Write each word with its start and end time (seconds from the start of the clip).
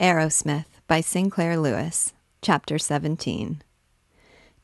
Arrowsmith 0.00 0.66
by 0.86 1.00
Sinclair 1.00 1.58
Lewis, 1.58 2.12
Chapter 2.40 2.78
17. 2.78 3.62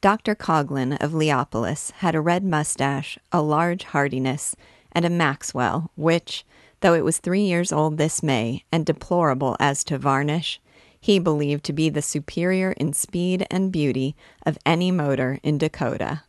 Dr. 0.00 0.36
Coghlan 0.36 0.96
of 1.02 1.12
Leopolis 1.12 1.90
had 1.90 2.14
a 2.14 2.20
red 2.20 2.44
mustache, 2.44 3.18
a 3.32 3.42
large 3.42 3.82
hardiness, 3.82 4.54
and 4.92 5.04
a 5.04 5.10
Maxwell, 5.10 5.90
which, 5.96 6.46
though 6.82 6.94
it 6.94 7.04
was 7.04 7.18
three 7.18 7.42
years 7.42 7.72
old 7.72 7.98
this 7.98 8.22
May 8.22 8.62
and 8.70 8.86
deplorable 8.86 9.56
as 9.58 9.82
to 9.84 9.98
varnish, 9.98 10.60
he 11.00 11.18
believed 11.18 11.64
to 11.64 11.72
be 11.72 11.88
the 11.88 12.00
superior 12.00 12.70
in 12.70 12.92
speed 12.92 13.44
and 13.50 13.72
beauty 13.72 14.14
of 14.46 14.56
any 14.64 14.92
motor 14.92 15.40
in 15.42 15.58
Dakota. 15.58 16.22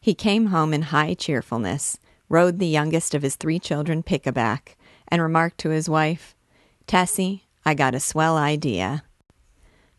He 0.00 0.14
came 0.14 0.46
home 0.46 0.74
in 0.74 0.82
high 0.82 1.14
cheerfulness, 1.14 1.96
rode 2.28 2.58
the 2.58 2.66
youngest 2.66 3.14
of 3.14 3.22
his 3.22 3.36
three 3.36 3.60
children 3.60 4.02
pickaback, 4.02 4.74
and 5.06 5.22
remarked 5.22 5.58
to 5.58 5.70
his 5.70 5.88
wife, 5.88 6.34
Tessie, 6.88 7.44
I 7.70 7.74
got 7.74 7.94
a 7.94 8.00
swell 8.00 8.36
idea. 8.36 9.04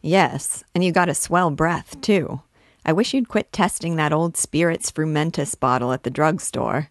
Yes, 0.01 0.61
and 0.75 0.83
you 0.83 0.91
got 0.91 1.07
a 1.07 1.15
swell 1.15 1.51
breath, 1.51 2.01
too. 2.01 2.41
I 2.85 2.91
wish 2.91 3.13
you'd 3.13 3.29
quit 3.29 3.53
testing 3.53 3.95
that 3.95 4.11
old 4.11 4.35
spiritus 4.35 4.91
frumenti 4.91 5.57
bottle 5.57 5.93
at 5.93 6.03
the 6.03 6.09
drugstore. 6.09 6.89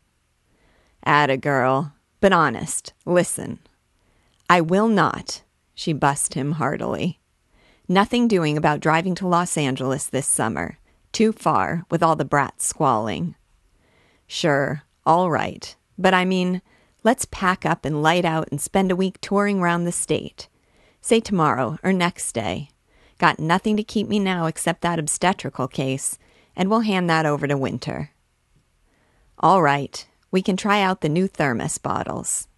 Atta 1.05 1.37
girl. 1.37 1.93
But 2.21 2.33
honest, 2.33 2.95
listen. 3.05 3.59
I 4.49 4.63
will 4.63 4.89
not, 4.89 5.43
she 5.75 5.93
bussed 5.93 6.33
him 6.33 6.53
heartily. 6.53 7.21
Nothing 7.87 8.27
doing 8.27 8.57
about 8.57 8.81
driving 8.81 9.15
to 9.17 9.29
Los 9.29 9.59
Angeles 9.59 10.07
this 10.07 10.27
summer. 10.27 10.79
Too 11.13 11.33
far, 11.33 11.85
with 11.91 12.03
all 12.03 12.17
the 12.17 12.25
brats 12.25 12.65
squalling. 12.65 13.35
Sure, 14.27 14.85
all 15.05 15.31
right. 15.31 15.77
But 15.99 16.15
I 16.15 16.25
mean, 16.25 16.63
let's 17.05 17.27
pack 17.27 17.67
up 17.67 17.85
and 17.85 18.03
light 18.03 18.25
out 18.25 18.49
and 18.51 18.59
spend 18.59 18.91
a 18.91 18.97
week 18.97 19.21
touring 19.21 19.61
round 19.61 19.87
the 19.87 19.93
state. 19.93 20.49
Say 21.01 21.21
tomorrow 21.21 21.79
or 21.83 21.93
next 21.93 22.33
day. 22.33 22.71
Got 23.19 23.39
nothing 23.39 23.77
to 23.77 23.83
keep 23.83 24.09
me 24.09 24.19
now 24.19 24.47
except 24.47 24.83
that 24.83 24.99
obstetrical 24.99 25.69
case, 25.69 26.19
and 26.55 26.69
we'll 26.69 26.81
hand 26.81 27.09
that 27.09 27.27
over 27.27 27.47
to 27.47 27.57
Winter. 27.57 28.11
All 29.39 29.63
right, 29.63 30.07
we 30.31 30.43
can 30.43 30.57
try 30.57 30.81
out 30.83 31.01
the 31.01 31.09
new 31.09 31.27
thermos 31.27 31.79
bottles. 31.79 32.49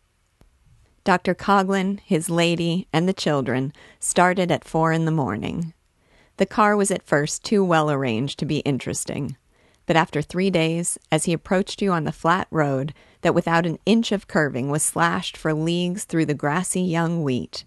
Dr. 1.05 1.35
Coghlan, 1.35 2.01
his 2.01 2.31
lady, 2.31 2.87
and 2.93 3.09
the 3.09 3.13
children 3.13 3.73
started 3.99 4.53
at 4.53 4.65
four 4.65 4.93
in 4.93 5.05
the 5.05 5.11
morning. 5.11 5.75
The 6.37 6.47
car 6.47 6.77
was 6.77 6.91
at 6.91 7.03
first 7.03 7.45
too 7.45 7.65
well 7.65 7.91
arranged 7.91 8.39
to 8.39 8.47
be 8.47 8.59
interesting, 8.59 9.37
but 9.87 9.97
after 9.97 10.23
three 10.23 10.51
days, 10.51 10.99
as 11.11 11.25
he 11.25 11.33
approached 11.33 11.83
you 11.83 11.93
on 11.93 12.05
the 12.05 12.13
flat 12.13 12.47
road 12.51 12.95
that 13.23 13.35
without 13.35 13.67
an 13.67 13.79
inch 13.85 14.13
of 14.13 14.29
curving 14.29 14.71
was 14.71 14.83
slashed 14.83 15.37
for 15.37 15.53
leagues 15.53 16.05
through 16.05 16.27
the 16.27 16.35
grassy 16.35 16.81
young 16.81 17.23
wheat, 17.23 17.65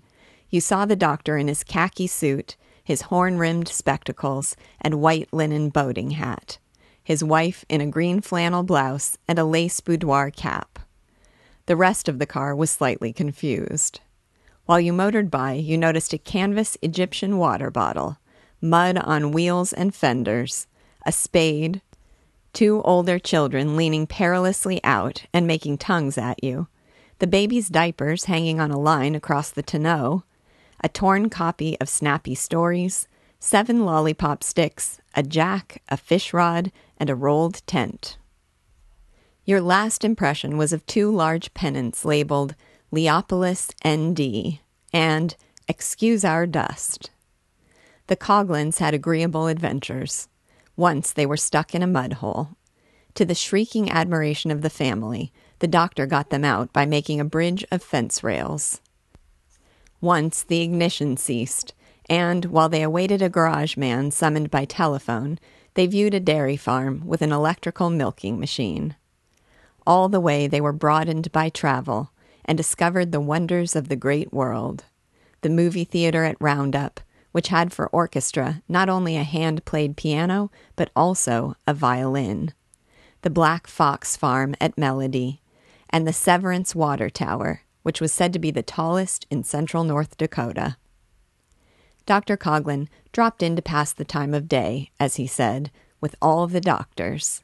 you 0.56 0.62
saw 0.62 0.86
the 0.86 0.96
doctor 0.96 1.38
in 1.38 1.50
his 1.50 1.66
khaki 1.66 2.08
suit, 2.08 2.56
his 2.82 3.04
horn 3.04 3.38
rimmed 3.38 3.68
spectacles, 3.68 4.56
and 4.80 5.02
white 5.02 5.28
linen 5.34 5.70
boating 5.70 6.12
hat, 6.12 6.58
his 7.04 7.22
wife 7.22 7.66
in 7.68 7.82
a 7.82 7.86
green 7.88 8.22
flannel 8.22 8.64
blouse 8.64 9.18
and 9.28 9.38
a 9.38 9.44
lace 9.44 9.82
boudoir 9.82 10.32
cap. 10.32 10.80
The 11.66 11.76
rest 11.76 12.08
of 12.08 12.20
the 12.20 12.26
car 12.26 12.56
was 12.56 12.72
slightly 12.72 13.12
confused. 13.12 14.00
While 14.66 14.80
you 14.80 14.94
motored 14.94 15.30
by, 15.30 15.54
you 15.54 15.78
noticed 15.78 16.14
a 16.14 16.18
canvas 16.18 16.78
Egyptian 16.82 17.38
water 17.38 17.70
bottle, 17.70 18.18
mud 18.62 18.98
on 18.98 19.32
wheels 19.34 19.74
and 19.74 19.94
fenders, 19.94 20.68
a 21.06 21.12
spade, 21.12 21.82
two 22.54 22.82
older 22.84 23.20
children 23.20 23.76
leaning 23.76 24.08
perilously 24.08 24.82
out 24.86 25.26
and 25.34 25.46
making 25.46 25.80
tongues 25.80 26.18
at 26.18 26.42
you, 26.42 26.68
the 27.20 27.28
baby's 27.28 27.68
diapers 27.68 28.26
hanging 28.26 28.62
on 28.62 28.72
a 28.72 28.80
line 28.80 29.16
across 29.16 29.50
the 29.50 29.62
tonneau, 29.62 30.24
a 30.86 30.88
torn 30.88 31.32
copy 31.32 31.76
of 31.82 31.90
Snappy 31.90 32.36
Stories, 32.36 33.08
seven 33.40 33.86
lollipop 33.86 34.44
sticks, 34.44 35.02
a 35.16 35.24
jack, 35.24 35.82
a 35.90 35.98
fish 35.98 36.32
rod, 36.32 36.72
and 37.00 37.10
a 37.10 37.16
rolled 37.16 37.66
tent. 37.66 38.20
Your 39.46 39.62
last 39.62 40.06
impression 40.06 40.60
was 40.60 40.72
of 40.72 40.86
two 40.86 41.10
large 41.10 41.52
pennants 41.56 42.06
labeled 42.06 42.54
Leopolis 42.92 43.72
ND 43.84 44.60
and 44.94 45.36
Excuse 45.68 46.24
Our 46.24 46.46
Dust. 46.46 47.10
The 48.06 48.16
Coghlans 48.16 48.78
had 48.78 48.94
agreeable 48.94 49.48
adventures. 49.48 50.28
Once 50.76 51.12
they 51.12 51.26
were 51.26 51.36
stuck 51.36 51.74
in 51.74 51.82
a 51.82 51.88
mud 51.88 52.14
hole. 52.14 52.50
To 53.16 53.26
the 53.26 53.34
shrieking 53.34 53.90
admiration 53.90 54.52
of 54.52 54.62
the 54.62 54.70
family, 54.70 55.34
the 55.58 55.68
doctor 55.68 56.06
got 56.06 56.30
them 56.30 56.46
out 56.46 56.72
by 56.72 56.86
making 56.86 57.20
a 57.20 57.26
bridge 57.26 57.66
of 57.72 57.82
fence 57.82 58.24
rails. 58.24 58.82
Once 60.02 60.44
the 60.44 60.62
ignition 60.62 61.18
ceased, 61.18 61.74
and 62.10 62.46
while 62.46 62.70
they 62.70 62.84
awaited 62.84 63.22
a 63.22 63.30
garage 63.30 63.78
man 63.78 64.12
summoned 64.12 64.52
by 64.52 64.66
telephone, 64.66 65.40
they 65.74 65.88
viewed 65.88 66.14
a 66.14 66.20
dairy 66.20 66.58
farm 66.58 67.02
with 67.06 67.22
an 67.22 67.32
electrical 67.32 67.90
milking 67.90 68.40
machine. 68.40 68.96
All 69.88 70.10
the 70.10 70.20
way 70.20 70.48
they 70.48 70.62
were 70.62 70.74
broadened 70.74 71.32
by 71.32 71.50
travel 71.50 72.12
and 72.46 72.58
discovered 72.58 73.12
the 73.12 73.20
wonders 73.20 73.76
of 73.76 73.90
the 73.90 73.96
great 73.96 74.34
world. 74.34 74.86
The 75.42 75.50
movie 75.50 75.84
theater 75.84 76.24
at 76.24 76.38
Roundup, 76.40 77.00
which 77.32 77.50
had 77.50 77.74
for 77.74 77.88
orchestra 77.88 78.62
not 78.70 78.88
only 78.88 79.18
a 79.18 79.24
hand 79.24 79.66
played 79.66 79.98
piano, 79.98 80.52
but 80.76 80.92
also 80.96 81.56
a 81.68 81.74
violin. 81.74 82.54
The 83.22 83.30
Black 83.30 83.68
Fox 83.68 84.16
Farm 84.16 84.56
at 84.62 84.78
Melody, 84.78 85.42
and 85.90 86.08
the 86.08 86.14
Severance 86.14 86.74
Water 86.74 87.10
Tower, 87.10 87.62
which 87.86 88.02
was 88.02 88.12
said 88.12 88.34
to 88.34 88.40
be 88.40 88.50
the 88.50 88.64
tallest 88.64 89.28
in 89.30 89.44
central 89.44 89.84
North 89.84 90.18
Dakota. 90.18 90.76
Dr. 92.08 92.36
Coghlan 92.36 92.88
dropped 93.12 93.44
in 93.44 93.56
to 93.56 93.62
pass 93.62 93.94
the 93.94 94.04
time 94.04 94.34
of 94.34 94.48
day, 94.48 94.90
as 95.00 95.18
he 95.18 95.28
said, 95.28 95.70
with 96.02 96.16
all 96.20 96.44
of 96.44 96.52
the 96.52 96.60
doctors. 96.60 97.44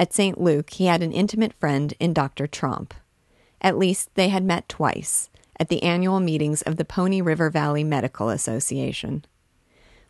At 0.00 0.12
St. 0.12 0.40
Luke, 0.40 0.70
he 0.70 0.86
had 0.86 1.00
an 1.00 1.12
intimate 1.12 1.52
friend 1.52 1.94
in 2.00 2.12
Dr. 2.12 2.48
Tromp. 2.48 2.92
At 3.60 3.78
least 3.78 4.10
they 4.16 4.30
had 4.30 4.42
met 4.42 4.68
twice, 4.68 5.30
at 5.60 5.68
the 5.68 5.84
annual 5.84 6.18
meetings 6.18 6.62
of 6.62 6.74
the 6.74 6.84
Pony 6.84 7.20
River 7.20 7.48
Valley 7.48 7.84
Medical 7.84 8.30
Association. 8.30 9.24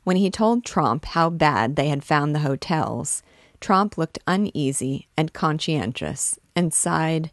When 0.02 0.16
he 0.16 0.30
told 0.30 0.64
Tromp 0.64 1.04
how 1.04 1.28
bad 1.28 1.76
they 1.76 1.88
had 1.88 2.04
found 2.04 2.34
the 2.34 2.38
hotels, 2.40 3.22
Tromp 3.60 3.98
looked 3.98 4.18
uneasy 4.26 5.08
and 5.14 5.34
conscientious 5.34 6.38
and 6.56 6.72
sighed, 6.72 7.30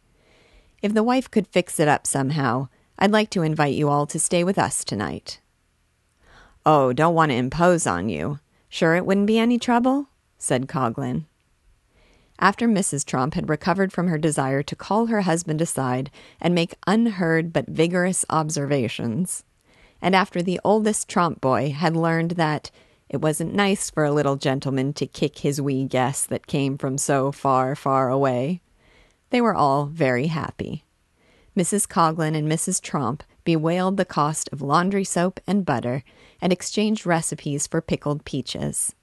if 0.81 0.93
the 0.93 1.03
wife 1.03 1.29
could 1.29 1.47
fix 1.47 1.79
it 1.79 1.87
up 1.87 2.07
somehow, 2.07 2.67
I'd 2.97 3.11
like 3.11 3.29
to 3.31 3.43
invite 3.43 3.75
you 3.75 3.89
all 3.89 4.05
to 4.07 4.19
stay 4.19 4.43
with 4.43 4.57
us 4.57 4.83
tonight. 4.83 5.39
Oh, 6.65 6.93
don't 6.93 7.15
want 7.15 7.31
to 7.31 7.37
impose 7.37 7.87
on 7.87 8.09
you. 8.09 8.39
Sure 8.69 8.95
it 8.95 9.05
wouldn't 9.05 9.27
be 9.27 9.39
any 9.39 9.57
trouble? 9.57 10.09
said 10.37 10.67
Coghlan. 10.67 11.25
After 12.39 12.67
Mrs. 12.67 13.03
Tromp 13.03 13.33
had 13.33 13.49
recovered 13.49 13.91
from 13.91 14.07
her 14.07 14.17
desire 14.17 14.63
to 14.63 14.75
call 14.75 15.07
her 15.07 15.21
husband 15.21 15.61
aside 15.61 16.09
and 16.39 16.55
make 16.55 16.75
unheard 16.87 17.51
but 17.51 17.67
vigorous 17.67 18.23
observations, 18.29 19.43
and 20.01 20.15
after 20.15 20.41
the 20.41 20.59
oldest 20.63 21.09
Tromp 21.09 21.41
boy 21.41 21.71
had 21.71 21.97
learned 21.97 22.31
that 22.31 22.71
it 23.09 23.21
wasn't 23.21 23.53
nice 23.53 23.89
for 23.89 24.05
a 24.05 24.11
little 24.11 24.37
gentleman 24.37 24.93
to 24.93 25.07
kick 25.07 25.39
his 25.39 25.59
wee 25.59 25.83
guests 25.83 26.25
that 26.27 26.47
came 26.47 26.77
from 26.77 26.97
so 26.97 27.31
far, 27.31 27.75
far 27.75 28.09
away, 28.09 28.61
they 29.29 29.41
were 29.41 29.55
all 29.55 29.85
very 29.85 30.27
happy. 30.27 30.83
Mrs. 31.55 31.87
Coghlan 31.87 32.35
and 32.35 32.49
Mrs. 32.49 32.81
Tromp 32.81 33.23
bewailed 33.43 33.97
the 33.97 34.05
cost 34.05 34.49
of 34.51 34.61
laundry 34.61 35.03
soap 35.03 35.39
and 35.47 35.65
butter 35.65 36.03
and 36.41 36.53
exchanged 36.53 37.05
recipes 37.05 37.67
for 37.67 37.81
pickled 37.81 38.23
peaches, 38.25 38.95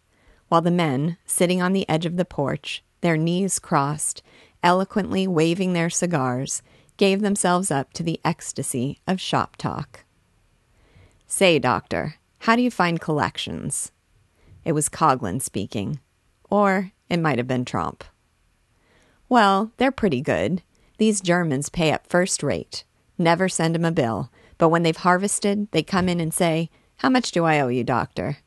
while 0.48 0.62
the 0.62 0.70
men, 0.70 1.16
sitting 1.26 1.60
on 1.60 1.72
the 1.72 1.88
edge 1.88 2.06
of 2.06 2.16
the 2.16 2.24
porch, 2.24 2.82
their 3.00 3.16
knees 3.16 3.58
crossed, 3.58 4.22
eloquently 4.62 5.26
waving 5.26 5.72
their 5.72 5.90
cigars, 5.90 6.62
gave 6.96 7.20
themselves 7.20 7.70
up 7.70 7.92
to 7.92 8.02
the 8.02 8.20
ecstasy 8.24 9.00
of 9.06 9.20
shop 9.20 9.56
talk. 9.56 10.04
Say, 11.26 11.58
doctor, 11.58 12.14
how 12.40 12.56
do 12.56 12.62
you 12.62 12.70
find 12.70 13.00
collections? 13.00 13.90
It 14.64 14.72
was 14.72 14.88
Coghlan 14.88 15.42
speaking. 15.42 16.00
Or 16.48 16.92
it 17.10 17.18
might 17.18 17.38
have 17.38 17.48
been 17.48 17.64
Tromp. 17.64 18.02
Well, 19.28 19.72
they're 19.76 19.92
pretty 19.92 20.20
good. 20.20 20.62
These 20.98 21.20
Germans 21.20 21.68
pay 21.68 21.92
up 21.92 22.06
first 22.06 22.42
rate. 22.42 22.84
Never 23.18 23.48
send 23.48 23.74
'em 23.74 23.84
a 23.84 23.90
bill, 23.90 24.30
but 24.58 24.68
when 24.68 24.82
they've 24.82 24.96
harvested, 24.96 25.70
they 25.72 25.82
come 25.82 26.08
in 26.08 26.20
and 26.20 26.32
say, 26.32 26.70
How 26.96 27.10
much 27.10 27.32
do 27.32 27.44
I 27.44 27.60
owe 27.60 27.68
you, 27.68 27.84
doctor? 27.84 28.38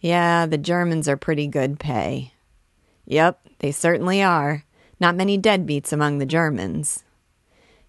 Yeah, 0.00 0.46
the 0.46 0.58
Germans 0.58 1.08
are 1.08 1.16
pretty 1.16 1.46
good 1.46 1.78
pay. 1.78 2.32
Yep, 3.06 3.48
they 3.60 3.72
certainly 3.72 4.22
are. 4.22 4.64
Not 5.00 5.16
many 5.16 5.38
deadbeats 5.38 5.92
among 5.92 6.18
the 6.18 6.26
Germans. 6.26 7.02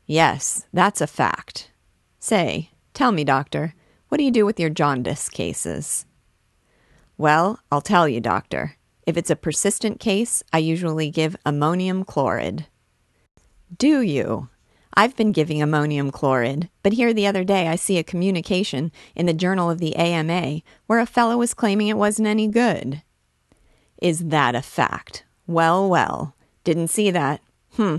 Yes, 0.05 0.65
that's 0.73 1.01
a 1.01 1.07
fact. 1.07 1.71
Say, 2.19 2.71
tell 2.93 3.11
me, 3.11 3.23
doctor, 3.23 3.73
what 4.09 4.17
do 4.17 4.23
you 4.23 4.31
do 4.31 4.45
with 4.45 4.59
your 4.59 4.69
jaundice 4.69 5.29
cases? 5.29 6.05
Well, 7.17 7.59
I'll 7.71 7.81
tell 7.81 8.07
you, 8.07 8.19
doctor. 8.19 8.77
If 9.05 9.17
it's 9.17 9.29
a 9.29 9.35
persistent 9.35 9.99
case, 9.99 10.43
I 10.53 10.59
usually 10.59 11.09
give 11.09 11.35
ammonium 11.45 12.05
chloride. 12.05 12.67
Do 13.77 14.01
you? 14.01 14.49
I've 14.95 15.15
been 15.15 15.31
giving 15.31 15.61
ammonium 15.61 16.11
chloride, 16.11 16.69
but 16.83 16.93
here 16.93 17.13
the 17.13 17.27
other 17.27 17.43
day 17.43 17.67
I 17.67 17.75
see 17.75 17.97
a 17.97 18.03
communication 18.03 18.91
in 19.15 19.25
the 19.25 19.33
Journal 19.33 19.69
of 19.69 19.79
the 19.79 19.95
AMA 19.95 20.61
where 20.85 20.99
a 20.99 21.05
fellow 21.05 21.37
was 21.37 21.53
claiming 21.53 21.87
it 21.87 21.97
wasn't 21.97 22.27
any 22.27 22.47
good. 22.47 23.01
Is 24.01 24.25
that 24.25 24.55
a 24.55 24.61
fact? 24.61 25.23
Well, 25.47 25.89
well. 25.89 26.35
Didn't 26.63 26.89
see 26.89 27.09
that. 27.11 27.41
Hmm. 27.73 27.97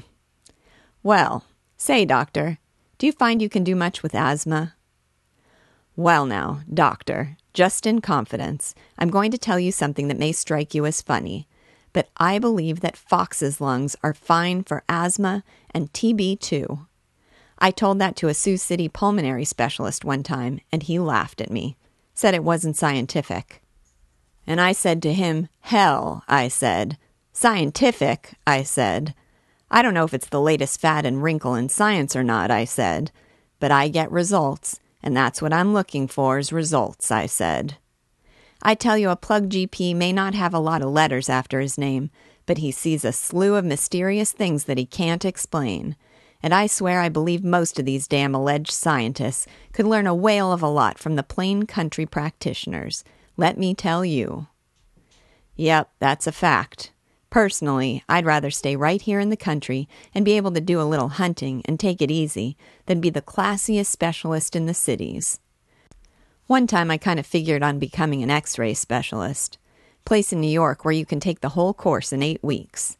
Well, 1.02 1.44
say, 1.76 2.04
doctor, 2.04 2.58
do 2.98 3.06
you 3.06 3.12
find 3.12 3.42
you 3.42 3.48
can 3.48 3.64
do 3.64 3.74
much 3.74 4.02
with 4.02 4.14
asthma? 4.14 4.74
Well, 5.96 6.26
now, 6.26 6.60
doctor, 6.72 7.36
just 7.54 7.86
in 7.86 8.00
confidence, 8.00 8.74
I'm 8.98 9.08
going 9.08 9.30
to 9.30 9.38
tell 9.38 9.58
you 9.58 9.72
something 9.72 10.08
that 10.08 10.18
may 10.18 10.32
strike 10.32 10.74
you 10.74 10.84
as 10.84 11.00
funny, 11.00 11.46
but 11.92 12.08
I 12.16 12.38
believe 12.38 12.80
that 12.80 12.96
fox's 12.96 13.60
lungs 13.60 13.96
are 14.02 14.12
fine 14.12 14.64
for 14.64 14.82
asthma 14.88 15.44
and 15.70 15.92
TB 15.92 16.40
too. 16.40 16.86
I 17.58 17.70
told 17.70 18.00
that 18.00 18.16
to 18.16 18.28
a 18.28 18.34
Sioux 18.34 18.56
City 18.56 18.88
pulmonary 18.88 19.44
specialist 19.44 20.04
one 20.04 20.24
time, 20.24 20.60
and 20.72 20.82
he 20.82 20.98
laughed 20.98 21.40
at 21.40 21.52
me, 21.52 21.76
said 22.12 22.34
it 22.34 22.44
wasn't 22.44 22.76
scientific. 22.76 23.62
And 24.46 24.60
I 24.60 24.72
said 24.72 25.00
to 25.02 25.12
him, 25.12 25.48
Hell, 25.60 26.24
I 26.28 26.48
said. 26.48 26.98
Scientific, 27.32 28.34
I 28.46 28.64
said. 28.64 29.14
I 29.70 29.82
don't 29.82 29.94
know 29.94 30.04
if 30.04 30.14
it's 30.14 30.28
the 30.28 30.40
latest 30.40 30.80
fad 30.80 31.06
and 31.06 31.22
wrinkle 31.22 31.54
in 31.54 31.68
science 31.68 32.14
or 32.14 32.22
not, 32.22 32.50
I 32.50 32.64
said, 32.64 33.10
but 33.60 33.70
I 33.70 33.88
get 33.88 34.10
results, 34.12 34.78
and 35.04 35.14
that's 35.14 35.42
what 35.42 35.52
I'm 35.52 35.74
looking 35.74 36.08
for 36.08 36.38
is 36.38 36.50
results, 36.50 37.10
I 37.10 37.26
said. 37.26 37.76
I 38.62 38.74
tell 38.74 38.96
you, 38.96 39.10
a 39.10 39.16
plug 39.16 39.50
GP 39.50 39.94
may 39.94 40.14
not 40.14 40.34
have 40.34 40.54
a 40.54 40.58
lot 40.58 40.80
of 40.80 40.88
letters 40.88 41.28
after 41.28 41.60
his 41.60 41.76
name, 41.76 42.10
but 42.46 42.56
he 42.56 42.70
sees 42.70 43.04
a 43.04 43.12
slew 43.12 43.54
of 43.54 43.66
mysterious 43.66 44.32
things 44.32 44.64
that 44.64 44.78
he 44.78 44.86
can't 44.86 45.26
explain. 45.26 45.94
And 46.42 46.54
I 46.54 46.66
swear 46.66 47.02
I 47.02 47.10
believe 47.10 47.44
most 47.44 47.78
of 47.78 47.84
these 47.84 48.08
damn 48.08 48.34
alleged 48.34 48.70
scientists 48.70 49.46
could 49.74 49.86
learn 49.86 50.06
a 50.06 50.14
whale 50.14 50.50
of 50.50 50.62
a 50.62 50.68
lot 50.68 50.98
from 50.98 51.16
the 51.16 51.22
plain 51.22 51.64
country 51.64 52.06
practitioners. 52.06 53.04
Let 53.36 53.58
me 53.58 53.74
tell 53.74 54.06
you. 54.06 54.46
Yep, 55.56 55.90
that's 55.98 56.26
a 56.26 56.32
fact. 56.32 56.92
Personally, 57.34 58.04
I'd 58.08 58.26
rather 58.26 58.52
stay 58.52 58.76
right 58.76 59.02
here 59.02 59.18
in 59.18 59.28
the 59.28 59.36
country 59.36 59.88
and 60.14 60.24
be 60.24 60.36
able 60.36 60.52
to 60.52 60.60
do 60.60 60.80
a 60.80 60.86
little 60.86 61.08
hunting 61.08 61.62
and 61.64 61.80
take 61.80 62.00
it 62.00 62.08
easy 62.08 62.56
than 62.86 63.00
be 63.00 63.10
the 63.10 63.20
classiest 63.20 63.86
specialist 63.86 64.54
in 64.54 64.66
the 64.66 64.72
cities. 64.72 65.40
One 66.46 66.68
time 66.68 66.92
I 66.92 66.96
kind 66.96 67.18
of 67.18 67.26
figured 67.26 67.60
on 67.60 67.80
becoming 67.80 68.22
an 68.22 68.30
x 68.30 68.56
ray 68.56 68.72
specialist, 68.72 69.58
place 70.04 70.32
in 70.32 70.40
New 70.40 70.46
York 70.46 70.84
where 70.84 70.94
you 70.94 71.04
can 71.04 71.18
take 71.18 71.40
the 71.40 71.48
whole 71.48 71.74
course 71.74 72.12
in 72.12 72.22
eight 72.22 72.40
weeks, 72.40 72.96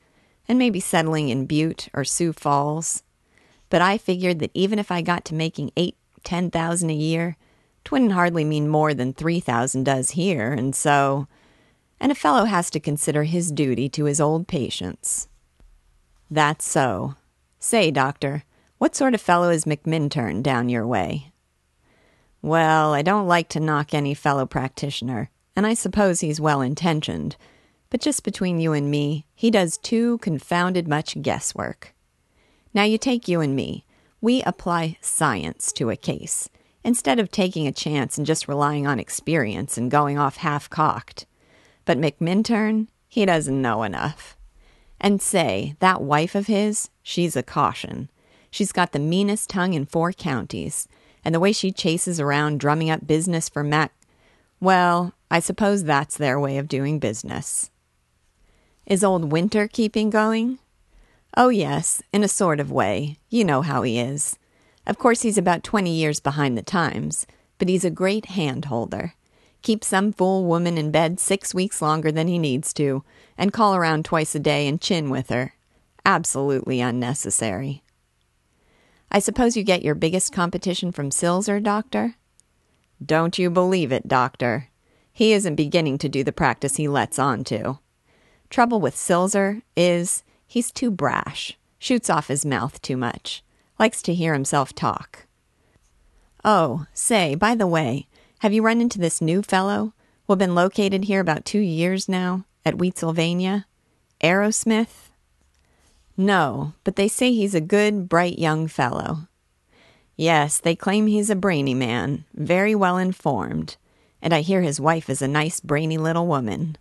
and 0.48 0.58
maybe 0.58 0.80
settling 0.80 1.28
in 1.28 1.46
Butte 1.46 1.88
or 1.94 2.02
Sioux 2.02 2.32
Falls. 2.32 3.04
But 3.70 3.82
I 3.82 3.98
figured 3.98 4.40
that 4.40 4.50
even 4.52 4.80
if 4.80 4.90
I 4.90 5.00
got 5.00 5.24
to 5.26 5.34
making 5.36 5.70
eight, 5.76 5.96
ten 6.24 6.50
thousand 6.50 6.90
a 6.90 6.94
year, 6.94 7.36
twouldn't 7.84 8.10
hardly 8.10 8.42
mean 8.42 8.66
more 8.66 8.94
than 8.94 9.12
three 9.12 9.38
thousand 9.38 9.84
does 9.84 10.10
here, 10.10 10.52
and 10.52 10.74
so 10.74 11.28
and 12.04 12.12
a 12.12 12.14
fellow 12.14 12.44
has 12.44 12.68
to 12.68 12.78
consider 12.78 13.22
his 13.22 13.50
duty 13.50 13.88
to 13.88 14.04
his 14.04 14.20
old 14.20 14.46
patients. 14.46 15.26
That's 16.30 16.66
so. 16.66 17.14
Say, 17.58 17.90
doctor, 17.90 18.44
what 18.76 18.94
sort 18.94 19.14
of 19.14 19.22
fellow 19.22 19.48
is 19.48 19.64
McMintern 19.64 20.42
down 20.42 20.68
your 20.68 20.86
way? 20.86 21.32
Well, 22.42 22.92
I 22.92 23.00
don't 23.00 23.26
like 23.26 23.48
to 23.48 23.58
knock 23.58 23.94
any 23.94 24.12
fellow 24.12 24.44
practitioner, 24.44 25.30
and 25.56 25.66
I 25.66 25.72
suppose 25.72 26.20
he's 26.20 26.42
well 26.42 26.60
intentioned, 26.60 27.36
but 27.88 28.02
just 28.02 28.22
between 28.22 28.60
you 28.60 28.74
and 28.74 28.90
me, 28.90 29.24
he 29.34 29.50
does 29.50 29.78
too 29.78 30.18
confounded 30.18 30.86
much 30.86 31.22
guesswork. 31.22 31.94
Now, 32.74 32.82
you 32.82 32.98
take 32.98 33.28
you 33.28 33.40
and 33.40 33.56
me. 33.56 33.86
We 34.20 34.42
apply 34.42 34.98
science 35.00 35.72
to 35.72 35.88
a 35.88 35.96
case, 35.96 36.50
instead 36.84 37.18
of 37.18 37.30
taking 37.30 37.66
a 37.66 37.72
chance 37.72 38.18
and 38.18 38.26
just 38.26 38.46
relying 38.46 38.86
on 38.86 39.00
experience 39.00 39.78
and 39.78 39.90
going 39.90 40.18
off 40.18 40.36
half 40.36 40.68
cocked. 40.68 41.24
But 41.84 41.98
McMintern, 41.98 42.88
he 43.08 43.26
doesn't 43.26 43.60
know 43.60 43.82
enough. 43.82 44.36
And 45.00 45.20
say, 45.20 45.76
that 45.80 46.02
wife 46.02 46.34
of 46.34 46.46
his, 46.46 46.88
she's 47.02 47.36
a 47.36 47.42
caution. 47.42 48.10
She's 48.50 48.72
got 48.72 48.92
the 48.92 48.98
meanest 48.98 49.50
tongue 49.50 49.74
in 49.74 49.84
four 49.84 50.12
counties, 50.12 50.88
and 51.24 51.34
the 51.34 51.40
way 51.40 51.52
she 51.52 51.72
chases 51.72 52.20
around 52.20 52.60
drumming 52.60 52.90
up 52.90 53.06
business 53.06 53.48
for 53.48 53.62
Mac. 53.62 53.92
Well, 54.60 55.12
I 55.30 55.40
suppose 55.40 55.84
that's 55.84 56.16
their 56.16 56.38
way 56.40 56.58
of 56.58 56.68
doing 56.68 56.98
business. 56.98 57.70
Is 58.86 59.04
old 59.04 59.32
Winter 59.32 59.68
keeping 59.68 60.10
going? 60.10 60.58
Oh, 61.36 61.48
yes, 61.48 62.02
in 62.12 62.22
a 62.22 62.28
sort 62.28 62.60
of 62.60 62.70
way. 62.70 63.18
You 63.28 63.44
know 63.44 63.62
how 63.62 63.82
he 63.82 63.98
is. 63.98 64.38
Of 64.86 64.98
course, 64.98 65.22
he's 65.22 65.38
about 65.38 65.64
20 65.64 65.90
years 65.90 66.20
behind 66.20 66.56
the 66.56 66.62
times, 66.62 67.26
but 67.58 67.68
he's 67.68 67.84
a 67.84 67.90
great 67.90 68.26
hand 68.26 68.66
holder 68.66 69.14
keep 69.64 69.82
some 69.82 70.12
fool 70.12 70.44
woman 70.44 70.78
in 70.78 70.92
bed 70.92 71.18
six 71.18 71.52
weeks 71.52 71.82
longer 71.82 72.12
than 72.12 72.28
he 72.28 72.38
needs 72.38 72.72
to, 72.74 73.02
and 73.36 73.52
call 73.52 73.74
around 73.74 74.04
twice 74.04 74.34
a 74.36 74.38
day 74.38 74.68
and 74.68 74.80
chin 74.80 75.10
with 75.10 75.30
her. 75.30 75.54
Absolutely 76.04 76.80
unnecessary. 76.80 77.82
I 79.10 79.18
suppose 79.18 79.56
you 79.56 79.64
get 79.64 79.82
your 79.82 79.94
biggest 79.94 80.32
competition 80.32 80.92
from 80.92 81.10
Silzer, 81.10 81.62
Doctor? 81.62 82.14
Don't 83.04 83.38
you 83.38 83.50
believe 83.50 83.90
it, 83.90 84.06
Doctor. 84.06 84.68
He 85.12 85.32
isn't 85.32 85.54
beginning 85.54 85.98
to 85.98 86.08
do 86.08 86.22
the 86.22 86.32
practice 86.32 86.76
he 86.76 86.86
lets 86.86 87.18
on 87.18 87.42
to. 87.44 87.78
Trouble 88.50 88.80
with 88.80 88.94
Silzer 88.94 89.62
is 89.76 90.22
he's 90.46 90.70
too 90.70 90.90
brash, 90.90 91.56
shoots 91.78 92.10
off 92.10 92.28
his 92.28 92.44
mouth 92.44 92.82
too 92.82 92.96
much, 92.96 93.42
likes 93.78 94.02
to 94.02 94.14
hear 94.14 94.34
himself 94.34 94.74
talk. 94.74 95.26
Oh, 96.44 96.86
say, 96.92 97.34
by 97.34 97.54
the 97.54 97.66
way, 97.66 98.08
have 98.44 98.52
you 98.52 98.60
run 98.60 98.82
into 98.82 98.98
this 98.98 99.22
new 99.22 99.40
fellow 99.40 99.94
who 100.26 100.34
has 100.34 100.38
been 100.38 100.54
located 100.54 101.04
here 101.04 101.20
about 101.20 101.46
two 101.46 101.60
years 101.60 102.10
now 102.10 102.44
at 102.62 102.74
Wheatsylvania? 102.74 103.64
Arrowsmith? 104.22 105.08
No, 106.14 106.74
but 106.84 106.96
they 106.96 107.08
say 107.08 107.32
he's 107.32 107.54
a 107.54 107.60
good, 107.62 108.06
bright 108.06 108.38
young 108.38 108.68
fellow. 108.68 109.28
Yes, 110.14 110.58
they 110.58 110.76
claim 110.76 111.06
he's 111.06 111.30
a 111.30 111.34
brainy 111.34 111.72
man, 111.72 112.26
very 112.34 112.74
well 112.74 112.98
informed, 112.98 113.78
and 114.20 114.34
I 114.34 114.42
hear 114.42 114.60
his 114.60 114.78
wife 114.78 115.08
is 115.08 115.22
a 115.22 115.26
nice, 115.26 115.60
brainy 115.60 115.96
little 115.96 116.26
woman. 116.26 116.76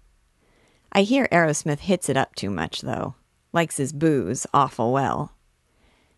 I 0.91 1.03
hear 1.03 1.29
Arrowsmith 1.31 1.79
hits 1.79 2.09
it 2.09 2.17
up 2.17 2.35
too 2.35 2.49
much, 2.49 2.81
though. 2.81 3.15
Likes 3.53 3.77
his 3.77 3.93
booze 3.93 4.45
awful 4.53 4.91
well. 4.91 5.31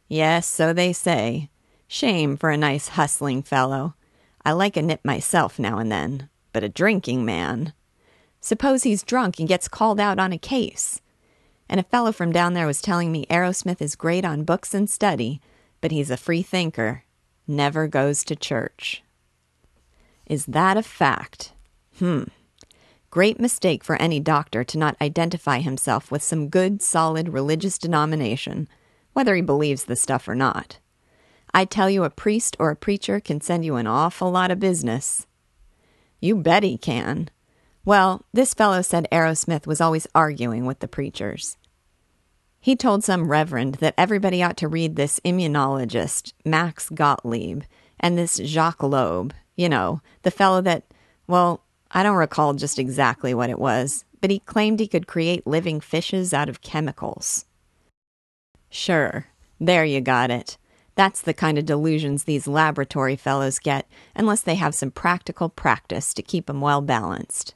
Yes, 0.07 0.47
so 0.47 0.73
they 0.73 0.91
say. 0.91 1.51
Shame 1.87 2.35
for 2.35 2.49
a 2.49 2.57
nice, 2.57 2.87
hustling 2.87 3.43
fellow 3.43 3.93
I 4.45 4.51
like 4.51 4.77
a 4.77 4.81
nip 4.83 5.01
myself 5.03 5.57
now 5.57 5.79
and 5.79 5.91
then, 5.91 6.29
but 6.53 6.63
a 6.63 6.69
drinking 6.69 7.25
man. 7.25 7.73
Suppose 8.39 8.83
he's 8.83 9.01
drunk 9.01 9.39
and 9.39 9.47
gets 9.47 9.67
called 9.67 9.99
out 9.99 10.19
on 10.19 10.31
a 10.31 10.37
case. 10.37 11.01
And 11.67 11.79
a 11.79 11.83
fellow 11.83 12.11
from 12.11 12.31
down 12.31 12.53
there 12.53 12.67
was 12.67 12.79
telling 12.79 13.11
me 13.11 13.25
Arrowsmith 13.25 13.81
is 13.81 13.95
great 13.95 14.23
on 14.23 14.43
books 14.43 14.75
and 14.75 14.87
study, 14.87 15.41
but 15.81 15.91
he's 15.91 16.11
a 16.11 16.17
free 16.17 16.43
thinker, 16.43 17.03
never 17.47 17.87
goes 17.87 18.23
to 18.25 18.35
church. 18.35 19.01
Is 20.27 20.45
that 20.45 20.77
a 20.77 20.83
fact? 20.83 21.53
Hmm. 21.97 22.25
Great 23.09 23.39
mistake 23.39 23.83
for 23.83 23.95
any 23.95 24.19
doctor 24.19 24.63
to 24.63 24.77
not 24.77 24.97
identify 25.01 25.59
himself 25.59 26.11
with 26.11 26.21
some 26.21 26.49
good, 26.49 26.83
solid 26.83 27.29
religious 27.29 27.79
denomination, 27.79 28.67
whether 29.13 29.35
he 29.35 29.41
believes 29.41 29.85
the 29.85 29.95
stuff 29.95 30.27
or 30.27 30.35
not. 30.35 30.77
I 31.55 31.63
tell 31.63 31.89
you, 31.89 32.03
a 32.03 32.09
priest 32.09 32.57
or 32.59 32.69
a 32.69 32.75
preacher 32.75 33.21
can 33.21 33.39
send 33.39 33.63
you 33.63 33.77
an 33.77 33.87
awful 33.87 34.29
lot 34.29 34.51
of 34.51 34.59
business. 34.59 35.25
You 36.19 36.35
bet 36.35 36.63
he 36.63 36.77
can. 36.77 37.29
Well, 37.85 38.25
this 38.33 38.53
fellow 38.53 38.81
said 38.81 39.07
Arrowsmith 39.09 39.65
was 39.65 39.79
always 39.79 40.05
arguing 40.13 40.65
with 40.65 40.79
the 40.79 40.89
preachers. 40.89 41.55
He 42.59 42.75
told 42.75 43.05
some 43.05 43.29
reverend 43.29 43.75
that 43.75 43.93
everybody 43.97 44.43
ought 44.43 44.57
to 44.57 44.67
read 44.67 44.97
this 44.97 45.21
immunologist, 45.23 46.33
Max 46.43 46.89
Gottlieb, 46.89 47.63
and 48.01 48.17
this 48.17 48.35
Jacques 48.35 48.83
Loeb, 48.83 49.33
you 49.55 49.69
know, 49.69 50.01
the 50.23 50.31
fellow 50.31 50.59
that, 50.59 50.83
well, 51.25 51.63
I 51.89 52.03
don't 52.03 52.17
recall 52.17 52.53
just 52.55 52.79
exactly 52.79 53.33
what 53.33 53.49
it 53.49 53.59
was, 53.59 54.03
but 54.19 54.29
he 54.29 54.39
claimed 54.39 54.81
he 54.81 54.89
could 54.89 55.07
create 55.07 55.47
living 55.47 55.79
fishes 55.79 56.33
out 56.33 56.49
of 56.49 56.59
chemicals. 56.59 57.45
Sure, 58.69 59.27
there 59.57 59.85
you 59.85 60.01
got 60.01 60.29
it. 60.29 60.57
That's 60.95 61.21
the 61.21 61.33
kind 61.33 61.57
of 61.57 61.65
delusions 61.65 62.23
these 62.23 62.47
laboratory 62.47 63.15
fellows 63.15 63.59
get 63.59 63.87
unless 64.15 64.41
they 64.41 64.55
have 64.55 64.73
some 64.73 64.91
practical 64.91 65.49
practice 65.49 66.13
to 66.13 66.21
keep 66.23 66.49
'em 66.49 66.61
well 66.61 66.81
balanced. 66.81 67.53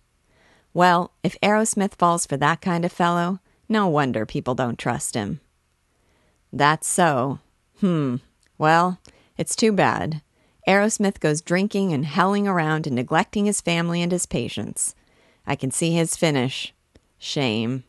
Well, 0.74 1.12
if 1.24 1.40
Arrowsmith 1.42 1.96
falls 1.96 2.26
for 2.26 2.38
that 2.38 2.62
kind 2.62 2.86
of 2.86 2.92
fellow, 2.92 3.40
no 3.68 3.88
wonder 3.88 4.26
people 4.26 4.56
don't 4.56 4.78
trust 4.78 5.16
him. 5.16 5.40
That's 6.52 6.88
so. 6.88 7.40
Hmm. 7.80 8.18
Well, 8.58 9.00
it's 9.38 9.56
too 9.56 9.72
bad. 9.72 10.22
Arrowsmith 10.68 11.20
goes 11.20 11.42
drinking 11.42 11.94
and 11.94 12.06
helling 12.06 12.48
around 12.48 12.86
and 12.86 12.96
neglecting 12.96 13.46
his 13.46 13.62
family 13.62 14.02
and 14.02 14.12
his 14.12 14.26
patients. 14.26 14.94
I 15.48 15.56
can 15.56 15.72
see 15.72 15.94
his 15.94 16.16
finish. 16.16 16.74
Shame. 17.18 17.84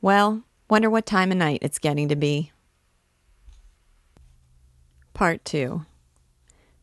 Well, 0.00 0.42
wonder 0.68 0.88
what 0.88 1.06
time 1.06 1.32
of 1.32 1.38
night 1.38 1.60
it's 1.62 1.78
getting 1.78 2.08
to 2.08 2.16
be. 2.16 2.52
Part 5.20 5.44
2 5.44 5.84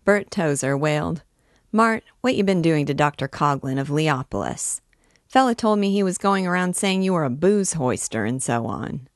Bert 0.05 0.29
Tozer 0.29 0.77
wailed, 0.77 1.23
Mart, 1.71 2.03
what 2.21 2.35
you 2.35 2.43
been 2.43 2.61
doing 2.61 2.85
to 2.85 2.93
Dr. 2.93 3.27
Coghlan 3.27 3.79
of 3.79 3.89
Leopolis? 3.89 4.79
Fella 5.25 5.55
told 5.55 5.79
me 5.79 5.91
he 5.91 6.03
was 6.03 6.19
going 6.19 6.45
around 6.45 6.75
saying 6.75 7.01
you 7.01 7.13
were 7.13 7.23
a 7.23 7.31
booze 7.31 7.73
hoister 7.73 8.29
and 8.29 8.43
so 8.43 8.67
on. 8.67 9.09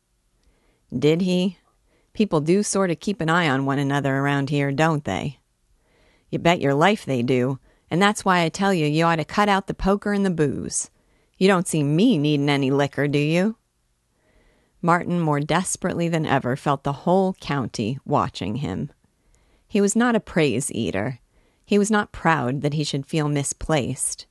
Did 0.91 1.21
he? 1.21 1.59
People 2.13 2.41
do 2.41 2.63
sort 2.63 2.89
of 2.89 2.99
keep 2.99 3.21
an 3.21 3.29
eye 3.29 3.47
on 3.47 3.67
one 3.67 3.77
another 3.77 4.17
around 4.17 4.49
here, 4.49 4.71
don't 4.71 5.05
they? 5.05 5.37
You 6.31 6.39
bet 6.39 6.59
your 6.59 6.73
life 6.73 7.05
they 7.05 7.21
do, 7.21 7.59
and 7.91 8.01
that's 8.01 8.25
why 8.25 8.41
I 8.41 8.49
tell 8.49 8.73
you 8.73 8.87
you 8.87 9.05
ought 9.05 9.17
to 9.17 9.23
cut 9.23 9.47
out 9.47 9.67
the 9.67 9.75
poker 9.75 10.13
and 10.13 10.25
the 10.25 10.31
booze. 10.31 10.89
You 11.37 11.47
don't 11.47 11.67
see 11.67 11.83
me 11.83 12.17
needing 12.17 12.49
any 12.49 12.71
liquor, 12.71 13.07
do 13.07 13.19
you? 13.19 13.55
Martin 14.81 15.19
more 15.19 15.39
desperately 15.39 16.09
than 16.09 16.25
ever 16.25 16.55
felt 16.55 16.83
the 16.83 17.05
whole 17.05 17.33
county 17.33 17.99
watching 18.03 18.55
him. 18.55 18.89
He 19.71 19.79
was 19.79 19.95
not 19.95 20.17
a 20.17 20.19
praise 20.19 20.69
eater. 20.73 21.21
He 21.63 21.79
was 21.79 21.89
not 21.89 22.11
proud 22.11 22.59
that 22.59 22.73
he 22.73 22.83
should 22.83 23.05
feel 23.05 23.29
misplaced. 23.29 24.25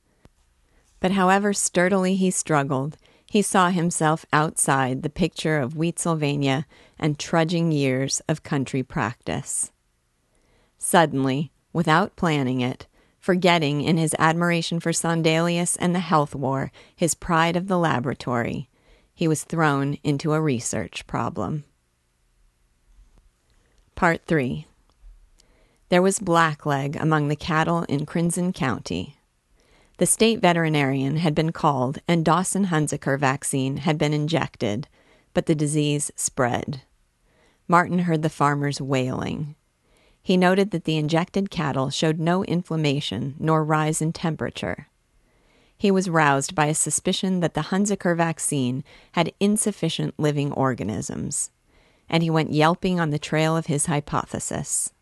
But 0.99 1.13
however 1.13 1.51
sturdily 1.51 2.15
he 2.15 2.29
struggled, 2.29 2.95
he 3.25 3.41
saw 3.41 3.71
himself 3.71 4.23
outside 4.31 5.01
the 5.01 5.09
picture 5.09 5.57
of 5.57 5.75
Wheatsylvania 5.75 6.67
and 6.99 7.17
trudging 7.17 7.71
years 7.71 8.21
of 8.29 8.43
country 8.43 8.83
practice. 8.83 9.71
Suddenly, 10.77 11.51
without 11.73 12.15
planning 12.15 12.61
it, 12.61 12.85
forgetting 13.19 13.81
in 13.81 13.97
his 13.97 14.15
admiration 14.19 14.79
for 14.79 14.91
Sondelius 14.91 15.75
and 15.77 15.95
the 15.95 16.01
health 16.01 16.35
war 16.35 16.71
his 16.95 17.15
pride 17.15 17.55
of 17.55 17.67
the 17.67 17.79
laboratory, 17.79 18.69
he 19.11 19.27
was 19.27 19.43
thrown 19.43 19.97
into 20.03 20.33
a 20.33 20.41
research 20.41 21.07
problem. 21.07 21.63
Part 23.95 24.27
3 24.27 24.67
There 25.91 26.01
was 26.01 26.19
blackleg 26.19 26.95
among 26.95 27.27
the 27.27 27.35
cattle 27.35 27.83
in 27.83 28.05
Crimson 28.05 28.53
County. 28.53 29.17
The 29.97 30.05
state 30.05 30.39
veterinarian 30.39 31.17
had 31.17 31.35
been 31.35 31.51
called 31.51 31.99
and 32.07 32.23
Dawson 32.23 32.67
Hunziker 32.67 33.19
vaccine 33.19 33.77
had 33.77 33.97
been 33.97 34.13
injected, 34.13 34.87
but 35.33 35.47
the 35.47 35.53
disease 35.53 36.09
spread. 36.15 36.83
Martin 37.67 37.99
heard 37.99 38.21
the 38.21 38.29
farmers 38.29 38.79
wailing. 38.79 39.55
He 40.23 40.37
noted 40.37 40.71
that 40.71 40.85
the 40.85 40.95
injected 40.95 41.51
cattle 41.51 41.89
showed 41.89 42.19
no 42.19 42.45
inflammation 42.45 43.35
nor 43.37 43.61
rise 43.61 44.01
in 44.01 44.13
temperature 44.13 44.87
he 45.81 45.89
was 45.89 46.07
roused 46.07 46.53
by 46.53 46.67
a 46.67 46.75
suspicion 46.75 47.39
that 47.39 47.55
the 47.55 47.71
Hunziker 47.71 48.15
vaccine 48.15 48.83
had 49.13 49.33
insufficient 49.39 50.13
living 50.19 50.51
organisms, 50.51 51.49
and 52.07 52.21
he 52.21 52.29
went 52.29 52.53
yelping 52.53 52.99
on 52.99 53.09
the 53.09 53.17
trail 53.17 53.57
of 53.57 53.65
his 53.65 53.87
hypothesis. 53.87 54.93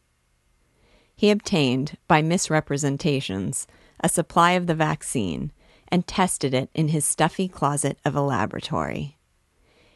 He 1.19 1.31
obtained, 1.31 1.97
by 2.07 2.21
misrepresentations, 2.21 3.67
a 3.99 4.07
supply 4.07 4.51
of 4.51 4.67
the 4.67 4.73
vaccine 4.73 5.51
and 5.89 6.07
tested 6.07 6.53
it 6.53 6.69
in 6.73 6.87
his 6.87 7.03
stuffy 7.03 7.49
closet 7.49 7.99
of 8.05 8.15
a 8.15 8.21
laboratory. 8.21 9.17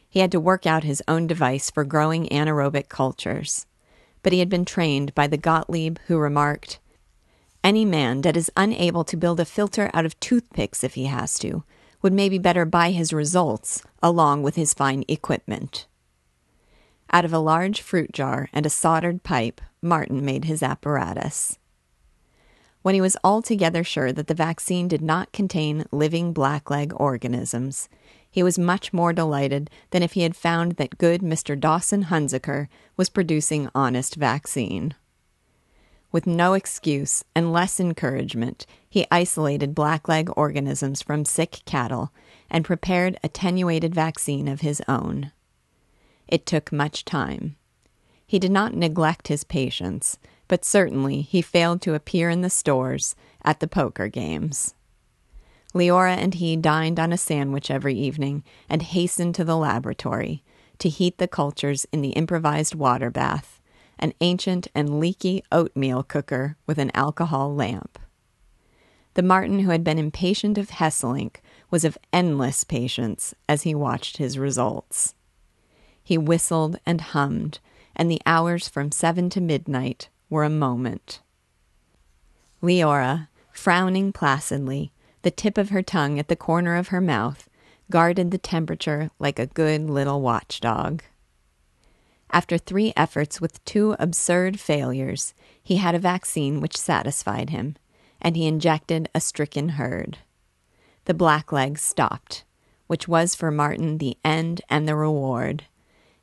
He 0.06 0.20
had 0.20 0.30
to 0.32 0.38
work 0.38 0.66
out 0.66 0.84
his 0.84 1.02
own 1.08 1.26
device 1.26 1.70
for 1.70 1.82
growing 1.82 2.28
anaerobic 2.28 2.90
cultures, 2.90 3.64
but 4.22 4.34
he 4.34 4.40
had 4.40 4.50
been 4.50 4.66
trained 4.66 5.14
by 5.14 5.26
the 5.26 5.38
Gottlieb 5.38 5.96
who 6.08 6.18
remarked, 6.18 6.78
any 7.64 7.86
man 7.86 8.20
that 8.20 8.36
is 8.36 8.52
unable 8.54 9.04
to 9.04 9.16
build 9.16 9.40
a 9.40 9.46
filter 9.46 9.90
out 9.94 10.04
of 10.04 10.20
toothpicks 10.20 10.84
if 10.84 10.92
he 10.92 11.06
has 11.06 11.38
to 11.38 11.64
would 12.02 12.12
maybe 12.12 12.36
better 12.36 12.66
buy 12.66 12.90
his 12.90 13.14
results 13.14 13.82
along 14.02 14.42
with 14.42 14.56
his 14.56 14.74
fine 14.74 15.04
equipment. 15.08 15.86
Out 17.12 17.24
of 17.24 17.32
a 17.32 17.38
large 17.38 17.80
fruit 17.80 18.12
jar 18.12 18.48
and 18.52 18.66
a 18.66 18.70
soldered 18.70 19.22
pipe, 19.22 19.60
Martin 19.82 20.24
made 20.24 20.44
his 20.46 20.62
apparatus. 20.62 21.58
When 22.82 22.94
he 22.94 23.00
was 23.00 23.16
altogether 23.24 23.82
sure 23.82 24.12
that 24.12 24.26
the 24.26 24.34
vaccine 24.34 24.88
did 24.88 25.00
not 25.00 25.32
contain 25.32 25.86
living 25.90 26.34
blackleg 26.34 26.92
organisms, 27.00 27.88
he 28.30 28.42
was 28.42 28.58
much 28.58 28.92
more 28.92 29.12
delighted 29.12 29.70
than 29.90 30.02
if 30.02 30.12
he 30.12 30.22
had 30.22 30.36
found 30.36 30.72
that 30.72 30.98
good 30.98 31.22
Mr. 31.22 31.58
Dawson 31.58 32.04
Hunziker 32.04 32.68
was 32.96 33.08
producing 33.08 33.70
honest 33.74 34.16
vaccine. 34.16 34.94
With 36.12 36.26
no 36.26 36.52
excuse 36.52 37.24
and 37.34 37.52
less 37.52 37.80
encouragement, 37.80 38.66
he 38.88 39.06
isolated 39.10 39.74
blackleg 39.74 40.32
organisms 40.36 41.00
from 41.00 41.24
sick 41.24 41.62
cattle 41.64 42.12
and 42.50 42.64
prepared 42.64 43.18
attenuated 43.24 43.94
vaccine 43.94 44.46
of 44.46 44.60
his 44.60 44.82
own. 44.86 45.32
It 46.28 46.46
took 46.46 46.72
much 46.72 47.04
time. 47.04 47.56
He 48.26 48.38
did 48.38 48.50
not 48.50 48.74
neglect 48.74 49.28
his 49.28 49.44
patients, 49.44 50.18
but 50.48 50.64
certainly 50.64 51.22
he 51.22 51.42
failed 51.42 51.80
to 51.82 51.94
appear 51.94 52.30
in 52.30 52.40
the 52.40 52.50
stores 52.50 53.14
at 53.44 53.60
the 53.60 53.68
poker 53.68 54.08
games. 54.08 54.74
Leora 55.74 56.16
and 56.16 56.34
he 56.34 56.56
dined 56.56 57.00
on 57.00 57.12
a 57.12 57.18
sandwich 57.18 57.70
every 57.70 57.94
evening 57.94 58.44
and 58.68 58.82
hastened 58.82 59.34
to 59.34 59.44
the 59.44 59.56
laboratory 59.56 60.42
to 60.78 60.88
heat 60.88 61.18
the 61.18 61.28
cultures 61.28 61.86
in 61.92 62.00
the 62.00 62.10
improvised 62.10 62.74
water 62.74 63.10
bath 63.10 63.60
an 63.98 64.12
ancient 64.20 64.68
and 64.74 64.98
leaky 64.98 65.42
oatmeal 65.52 66.02
cooker 66.02 66.56
with 66.66 66.78
an 66.78 66.90
alcohol 66.94 67.54
lamp. 67.54 67.98
The 69.14 69.22
Martin 69.22 69.60
who 69.60 69.70
had 69.70 69.84
been 69.84 69.98
impatient 69.98 70.58
of 70.58 70.70
Hesselink 70.70 71.36
was 71.70 71.84
of 71.84 71.98
endless 72.12 72.64
patience 72.64 73.34
as 73.48 73.62
he 73.62 73.74
watched 73.74 74.16
his 74.16 74.38
results. 74.38 75.14
He 76.04 76.18
whistled 76.18 76.78
and 76.84 77.00
hummed, 77.00 77.58
and 77.96 78.10
the 78.10 78.20
hours 78.26 78.68
from 78.68 78.92
seven 78.92 79.30
to 79.30 79.40
midnight 79.40 80.10
were 80.28 80.44
a 80.44 80.50
moment. 80.50 81.22
Leora, 82.62 83.28
frowning 83.50 84.12
placidly, 84.12 84.92
the 85.22 85.30
tip 85.30 85.56
of 85.56 85.70
her 85.70 85.82
tongue 85.82 86.18
at 86.18 86.28
the 86.28 86.36
corner 86.36 86.76
of 86.76 86.88
her 86.88 87.00
mouth, 87.00 87.48
guarded 87.90 88.30
the 88.30 88.38
temperature 88.38 89.10
like 89.18 89.38
a 89.38 89.46
good 89.46 89.88
little 89.88 90.20
watchdog. 90.20 91.02
After 92.30 92.58
three 92.58 92.92
efforts 92.96 93.40
with 93.40 93.64
two 93.64 93.96
absurd 93.98 94.60
failures, 94.60 95.34
he 95.62 95.76
had 95.76 95.94
a 95.94 95.98
vaccine 95.98 96.60
which 96.60 96.76
satisfied 96.76 97.50
him, 97.50 97.76
and 98.20 98.36
he 98.36 98.46
injected 98.46 99.08
a 99.14 99.20
stricken 99.20 99.70
herd. 99.70 100.18
The 101.06 101.14
blacklegs 101.14 101.80
stopped, 101.80 102.44
which 102.86 103.06
was 103.06 103.34
for 103.34 103.50
Martin 103.50 103.98
the 103.98 104.18
end 104.24 104.62
and 104.68 104.88
the 104.88 104.96
reward, 104.96 105.64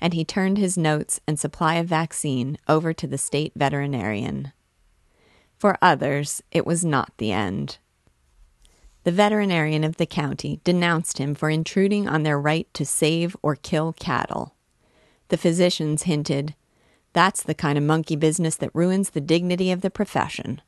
and 0.01 0.13
he 0.13 0.25
turned 0.25 0.57
his 0.57 0.77
notes 0.77 1.21
and 1.27 1.39
supply 1.39 1.75
of 1.75 1.87
vaccine 1.87 2.57
over 2.67 2.91
to 2.91 3.07
the 3.07 3.17
state 3.17 3.53
veterinarian. 3.55 4.51
For 5.59 5.77
others, 5.81 6.41
it 6.51 6.65
was 6.65 6.83
not 6.83 7.13
the 7.17 7.31
end. 7.31 7.77
The 9.03 9.11
veterinarian 9.11 9.83
of 9.83 9.97
the 9.97 10.05
county 10.05 10.59
denounced 10.63 11.19
him 11.19 11.35
for 11.35 11.49
intruding 11.49 12.07
on 12.07 12.23
their 12.23 12.39
right 12.39 12.67
to 12.73 12.85
save 12.85 13.37
or 13.41 13.55
kill 13.55 13.93
cattle. 13.93 14.55
The 15.29 15.37
physicians 15.37 16.03
hinted, 16.03 16.55
That's 17.13 17.43
the 17.43 17.53
kind 17.53 17.77
of 17.77 17.83
monkey 17.83 18.15
business 18.15 18.55
that 18.57 18.75
ruins 18.75 19.11
the 19.11 19.21
dignity 19.21 19.71
of 19.71 19.81
the 19.81 19.89
profession. 19.89 20.61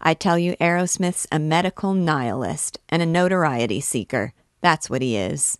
I 0.00 0.14
tell 0.14 0.38
you, 0.38 0.54
Arrowsmith's 0.56 1.26
a 1.32 1.38
medical 1.38 1.94
nihilist 1.94 2.78
and 2.88 3.02
a 3.02 3.06
notoriety 3.06 3.80
seeker. 3.80 4.32
That's 4.60 4.90
what 4.90 5.02
he 5.02 5.16
is. 5.16 5.58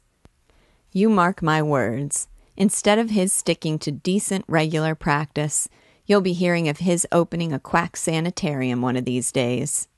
You 0.92 1.08
mark 1.08 1.42
my 1.42 1.62
words. 1.62 2.28
Instead 2.56 2.98
of 2.98 3.10
his 3.10 3.32
sticking 3.32 3.78
to 3.78 3.92
decent, 3.92 4.44
regular 4.48 4.94
practice, 4.94 5.68
you'll 6.06 6.20
be 6.20 6.32
hearing 6.32 6.68
of 6.68 6.78
his 6.78 7.06
opening 7.12 7.52
a 7.52 7.60
quack 7.60 7.96
sanitarium 7.96 8.80
one 8.80 8.96
of 8.96 9.04
these 9.04 9.30
days. 9.32 9.88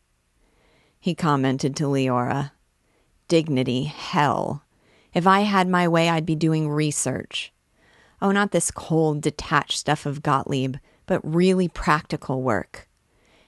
He 0.98 1.14
commented 1.14 1.76
to 1.76 1.84
Leora, 1.84 2.52
Dignity, 3.28 3.84
hell. 3.84 4.64
If 5.14 5.26
I 5.26 5.40
had 5.40 5.68
my 5.68 5.86
way, 5.86 6.08
I'd 6.08 6.26
be 6.26 6.34
doing 6.34 6.68
research. 6.68 7.52
Oh, 8.20 8.32
not 8.32 8.50
this 8.50 8.70
cold, 8.70 9.20
detached 9.20 9.78
stuff 9.78 10.06
of 10.06 10.22
Gottlieb, 10.22 10.76
but 11.06 11.20
really 11.22 11.68
practical 11.68 12.42
work. 12.42 12.88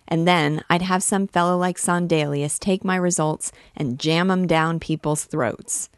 And 0.06 0.28
then 0.28 0.62
I'd 0.68 0.82
have 0.82 1.02
some 1.02 1.26
fellow 1.26 1.56
like 1.56 1.78
Sondelius 1.78 2.58
take 2.58 2.84
my 2.84 2.96
results 2.96 3.52
and 3.74 3.98
jam 3.98 4.30
'em 4.30 4.46
down 4.46 4.80
people's 4.80 5.24
throats. 5.24 5.88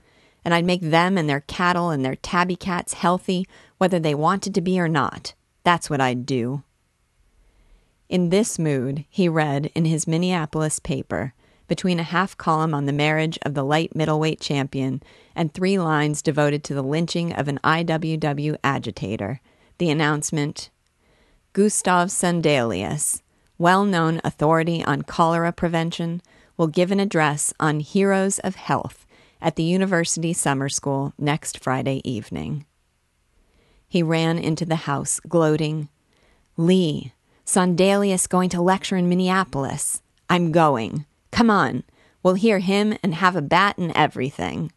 And 0.45 0.53
I'd 0.53 0.65
make 0.65 0.83
them 0.83 1.17
and 1.17 1.29
their 1.29 1.41
cattle 1.41 1.91
and 1.91 2.05
their 2.05 2.17
tabby 2.17 2.57
cats 2.57 2.95
healthy, 2.95 3.47
whether 3.79 3.99
they 3.99 4.15
wanted 4.15 4.55
to 4.55 4.61
be 4.61 4.79
or 4.81 4.89
not. 4.89 5.35
That's 5.65 5.89
what 5.89 6.01
I'd 6.01 6.27
do. 6.27 6.63
In 8.09 8.29
this 8.29 8.59
mood, 8.59 9.05
he 9.09 9.29
read 9.29 9.71
in 9.75 9.85
his 9.85 10.07
Minneapolis 10.07 10.79
paper 10.79 11.33
between 11.69 11.99
a 11.99 12.03
half 12.05 12.37
column 12.37 12.75
on 12.75 12.85
the 12.85 12.93
marriage 12.93 13.39
of 13.43 13.55
the 13.55 13.65
light 13.65 13.97
middleweight 13.97 14.41
champion 14.41 15.03
and 15.35 15.55
three 15.55 15.79
lines 15.79 16.21
devoted 16.21 16.63
to 16.65 16.75
the 16.75 16.83
lynching 16.83 17.33
of 17.33 17.49
an 17.49 17.59
IWW 17.65 18.59
agitator, 18.63 19.41
the 19.79 19.89
announcement 19.89 20.69
Gustav 21.55 22.09
Sondelius, 22.09 23.23
well 23.57 23.85
known 23.85 24.21
authority 24.25 24.85
on 24.85 25.03
cholera 25.03 25.53
prevention, 25.53 26.21
will 26.57 26.67
give 26.67 26.91
an 26.91 27.01
address 27.01 27.55
on 27.59 27.81
Heroes 27.81 28.39
of 28.41 28.57
Health 28.57 29.07
at 29.43 29.57
the 29.57 29.63
University 29.63 30.33
Summer 30.33 30.69
School 30.69 31.13
next 31.19 31.59
Friday 31.59 32.01
evening. 32.05 32.65
He 33.89 34.03
ran 34.03 34.39
into 34.39 34.65
the 34.65 34.77
house, 34.77 35.21
gloating, 35.21 35.91
Lee, 36.57 37.13
Sondelius 37.45 38.29
going 38.29 38.49
to 38.51 38.63
lecture 38.63 38.97
in 38.97 39.09
Minneapolis. 39.09 40.01
I'm 40.31 40.53
going. 40.53 41.05
Come 41.31 41.51
on. 41.51 41.83
We'll 42.23 42.35
hear 42.35 42.61
him 42.61 42.97
and 43.03 43.17
have 43.17 43.37
a 43.37 43.43
bat 43.43 43.77
and 43.77 43.93
everything. 43.95 44.73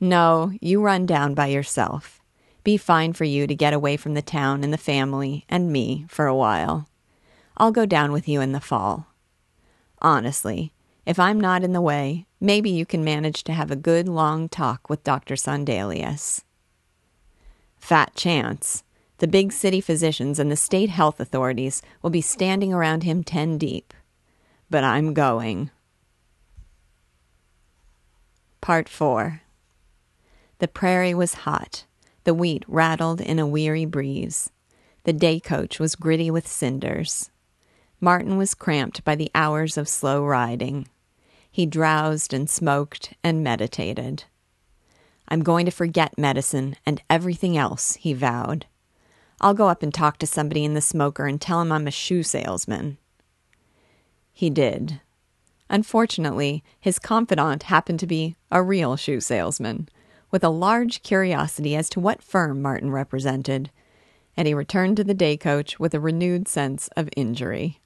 No, 0.00 0.52
you 0.60 0.80
run 0.80 1.06
down 1.06 1.34
by 1.34 1.46
yourself. 1.46 2.20
Be 2.64 2.76
fine 2.76 3.12
for 3.12 3.24
you 3.24 3.46
to 3.46 3.54
get 3.54 3.74
away 3.74 3.96
from 3.96 4.14
the 4.14 4.22
town 4.22 4.64
and 4.64 4.72
the 4.72 4.78
family 4.78 5.44
and 5.48 5.72
me 5.72 6.06
for 6.08 6.26
a 6.26 6.34
while. 6.34 6.88
I'll 7.56 7.70
go 7.70 7.86
down 7.86 8.12
with 8.12 8.26
you 8.26 8.40
in 8.40 8.52
the 8.52 8.60
fall. 8.60 9.06
Honestly, 10.00 10.72
if 11.06 11.18
I'm 11.18 11.38
not 11.38 11.62
in 11.62 11.72
the 11.72 11.80
way, 11.80 12.26
maybe 12.42 12.68
you 12.68 12.84
can 12.84 13.04
manage 13.04 13.44
to 13.44 13.52
have 13.52 13.70
a 13.70 13.76
good 13.76 14.08
long 14.08 14.48
talk 14.48 14.90
with 14.90 15.04
Dr. 15.04 15.36
Sondelius. 15.36 16.42
Fat 17.76 18.14
chance. 18.16 18.82
The 19.18 19.28
big 19.28 19.52
city 19.52 19.80
physicians 19.80 20.40
and 20.40 20.50
the 20.50 20.56
state 20.56 20.90
health 20.90 21.20
authorities 21.20 21.80
will 22.02 22.10
be 22.10 22.20
standing 22.20 22.72
around 22.72 23.04
him 23.04 23.22
ten 23.22 23.58
deep. 23.58 23.94
But 24.68 24.82
I'm 24.82 25.14
going. 25.14 25.70
Part 28.60 28.88
4 28.88 29.42
The 30.58 30.68
prairie 30.68 31.14
was 31.14 31.34
hot. 31.46 31.84
The 32.24 32.34
wheat 32.34 32.64
rattled 32.66 33.20
in 33.20 33.38
a 33.38 33.46
weary 33.46 33.84
breeze. 33.84 34.50
The 35.04 35.12
day 35.12 35.38
coach 35.38 35.78
was 35.78 35.94
gritty 35.94 36.30
with 36.30 36.48
cinders. 36.48 37.30
Martin 38.00 38.36
was 38.36 38.54
cramped 38.54 39.04
by 39.04 39.14
the 39.14 39.30
hours 39.32 39.76
of 39.76 39.88
slow 39.88 40.24
riding. 40.24 40.88
He 41.54 41.66
drowsed 41.66 42.32
and 42.32 42.48
smoked 42.48 43.12
and 43.22 43.44
meditated. 43.44 44.24
I'm 45.28 45.42
going 45.42 45.66
to 45.66 45.70
forget 45.70 46.16
medicine 46.16 46.76
and 46.86 47.02
everything 47.10 47.58
else, 47.58 47.94
he 47.96 48.14
vowed. 48.14 48.64
I'll 49.38 49.52
go 49.52 49.68
up 49.68 49.82
and 49.82 49.92
talk 49.92 50.16
to 50.18 50.26
somebody 50.26 50.64
in 50.64 50.72
the 50.72 50.80
smoker 50.80 51.26
and 51.26 51.38
tell 51.38 51.60
him 51.60 51.70
I'm 51.70 51.86
a 51.86 51.90
shoe 51.90 52.22
salesman. 52.22 52.96
He 54.32 54.48
did. 54.48 55.02
Unfortunately, 55.68 56.64
his 56.80 56.98
confidant 56.98 57.64
happened 57.64 58.00
to 58.00 58.06
be 58.06 58.34
a 58.50 58.62
real 58.62 58.96
shoe 58.96 59.20
salesman, 59.20 59.90
with 60.30 60.42
a 60.42 60.48
large 60.48 61.02
curiosity 61.02 61.76
as 61.76 61.90
to 61.90 62.00
what 62.00 62.22
firm 62.22 62.62
Martin 62.62 62.90
represented, 62.90 63.70
and 64.38 64.48
he 64.48 64.54
returned 64.54 64.96
to 64.96 65.04
the 65.04 65.12
day 65.12 65.36
coach 65.36 65.78
with 65.78 65.92
a 65.92 66.00
renewed 66.00 66.48
sense 66.48 66.88
of 66.96 67.10
injury. 67.14 67.78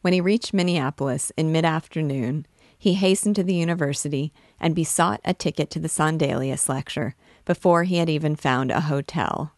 When 0.00 0.12
he 0.12 0.20
reached 0.20 0.52
Minneapolis 0.52 1.30
in 1.36 1.52
mid 1.52 1.64
afternoon, 1.64 2.46
he 2.84 2.92
hastened 2.92 3.34
to 3.34 3.42
the 3.42 3.54
university 3.54 4.30
and 4.60 4.74
besought 4.74 5.18
a 5.24 5.32
ticket 5.32 5.70
to 5.70 5.78
the 5.78 5.88
Sondelius 5.88 6.68
lecture 6.68 7.14
before 7.46 7.84
he 7.84 7.96
had 7.96 8.10
even 8.10 8.36
found 8.36 8.70
a 8.70 8.82
hotel, 8.82 9.54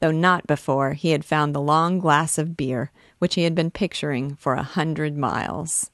though 0.00 0.10
not 0.10 0.46
before 0.46 0.94
he 0.94 1.10
had 1.10 1.22
found 1.22 1.54
the 1.54 1.60
long 1.60 1.98
glass 1.98 2.38
of 2.38 2.56
beer 2.56 2.90
which 3.18 3.34
he 3.34 3.42
had 3.42 3.54
been 3.54 3.70
picturing 3.70 4.36
for 4.36 4.54
a 4.54 4.62
hundred 4.62 5.18
miles. 5.18 5.90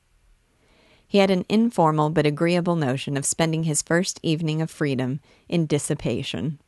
He 1.04 1.18
had 1.18 1.32
an 1.32 1.44
informal 1.49 2.11
but 2.11 2.26
agreeable 2.26 2.76
notion 2.76 3.16
of 3.16 3.26
spending 3.26 3.64
his 3.64 3.82
first 3.82 4.20
evening 4.23 4.62
of 4.62 4.70
freedom 4.70 5.18
in 5.49 5.66
dissipation. 5.66 6.61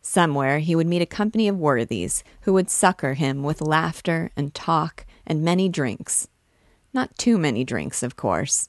Somewhere 0.00 0.60
he 0.60 0.76
would 0.76 0.86
meet 0.86 1.02
a 1.02 1.06
company 1.06 1.48
of 1.48 1.58
worthies 1.58 2.22
who 2.42 2.52
would 2.52 2.70
succor 2.70 3.14
him 3.14 3.42
with 3.42 3.60
laughter 3.60 4.30
and 4.36 4.54
talk 4.54 5.04
and 5.26 5.42
many 5.42 5.68
drinks 5.68 6.28
not 6.94 7.18
too 7.18 7.36
many 7.36 7.64
drinks, 7.64 8.04
of 8.04 8.14
course, 8.16 8.68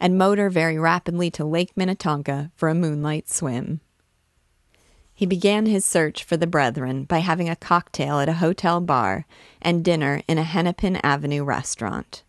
and 0.00 0.18
motor 0.18 0.50
very 0.50 0.78
rapidly 0.78 1.30
to 1.30 1.44
Lake 1.44 1.76
Minnetonka 1.76 2.50
for 2.54 2.68
a 2.68 2.74
moonlight 2.74 3.28
swim. 3.28 3.80
He 5.14 5.26
began 5.26 5.66
his 5.66 5.84
search 5.84 6.24
for 6.24 6.36
the 6.36 6.46
brethren 6.46 7.04
by 7.04 7.18
having 7.18 7.48
a 7.48 7.54
cocktail 7.54 8.18
at 8.18 8.28
a 8.28 8.34
hotel 8.34 8.80
bar 8.80 9.26
and 9.62 9.84
dinner 9.84 10.22
in 10.26 10.38
a 10.38 10.42
Hennepin 10.42 10.96
Avenue 10.96 11.44
restaurant. 11.44 12.24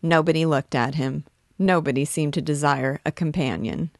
Nobody 0.00 0.46
looked 0.46 0.74
at 0.74 0.94
him. 0.94 1.24
Nobody 1.58 2.04
seemed 2.04 2.34
to 2.34 2.42
desire 2.42 3.00
a 3.04 3.12
companion. 3.12 3.90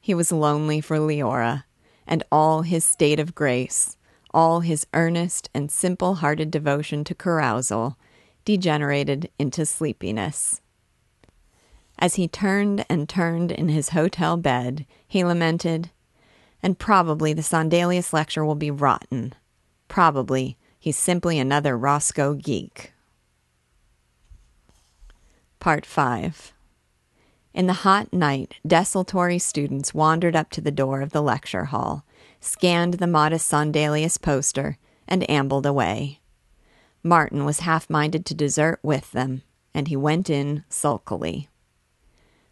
He 0.00 0.14
was 0.14 0.32
lonely 0.32 0.80
for 0.80 0.98
Leora, 0.98 1.64
and 2.06 2.22
all 2.30 2.62
his 2.62 2.84
state 2.84 3.20
of 3.20 3.34
grace, 3.34 3.96
all 4.32 4.60
his 4.60 4.86
earnest 4.92 5.48
and 5.54 5.70
simple 5.70 6.16
hearted 6.16 6.50
devotion 6.50 7.04
to 7.04 7.14
carousal, 7.14 7.96
degenerated 8.44 9.30
into 9.38 9.64
sleepiness. 9.64 10.60
As 12.00 12.14
he 12.14 12.26
turned 12.26 12.86
and 12.88 13.06
turned 13.06 13.52
in 13.52 13.68
his 13.68 13.90
hotel 13.90 14.38
bed, 14.38 14.86
he 15.06 15.22
lamented, 15.22 15.90
And 16.62 16.78
probably 16.78 17.34
the 17.34 17.42
Sondelius 17.42 18.14
lecture 18.14 18.44
will 18.44 18.54
be 18.54 18.70
rotten. 18.70 19.34
Probably 19.86 20.56
he's 20.78 20.96
simply 20.96 21.38
another 21.38 21.76
Roscoe 21.76 22.34
Geake. 22.34 22.92
Part 25.58 25.84
5 25.84 26.54
In 27.52 27.66
the 27.66 27.84
hot 27.84 28.14
night, 28.14 28.54
desultory 28.66 29.38
students 29.38 29.92
wandered 29.92 30.34
up 30.34 30.48
to 30.52 30.62
the 30.62 30.70
door 30.70 31.02
of 31.02 31.12
the 31.12 31.20
lecture 31.20 31.66
hall, 31.66 32.06
scanned 32.40 32.94
the 32.94 33.06
modest 33.06 33.46
Sondelius 33.46 34.16
poster, 34.16 34.78
and 35.06 35.28
ambled 35.30 35.66
away. 35.66 36.20
Martin 37.02 37.44
was 37.44 37.60
half 37.60 37.90
minded 37.90 38.24
to 38.24 38.34
desert 38.34 38.78
with 38.82 39.12
them, 39.12 39.42
and 39.74 39.88
he 39.88 39.96
went 39.96 40.30
in 40.30 40.64
sulkily. 40.70 41.49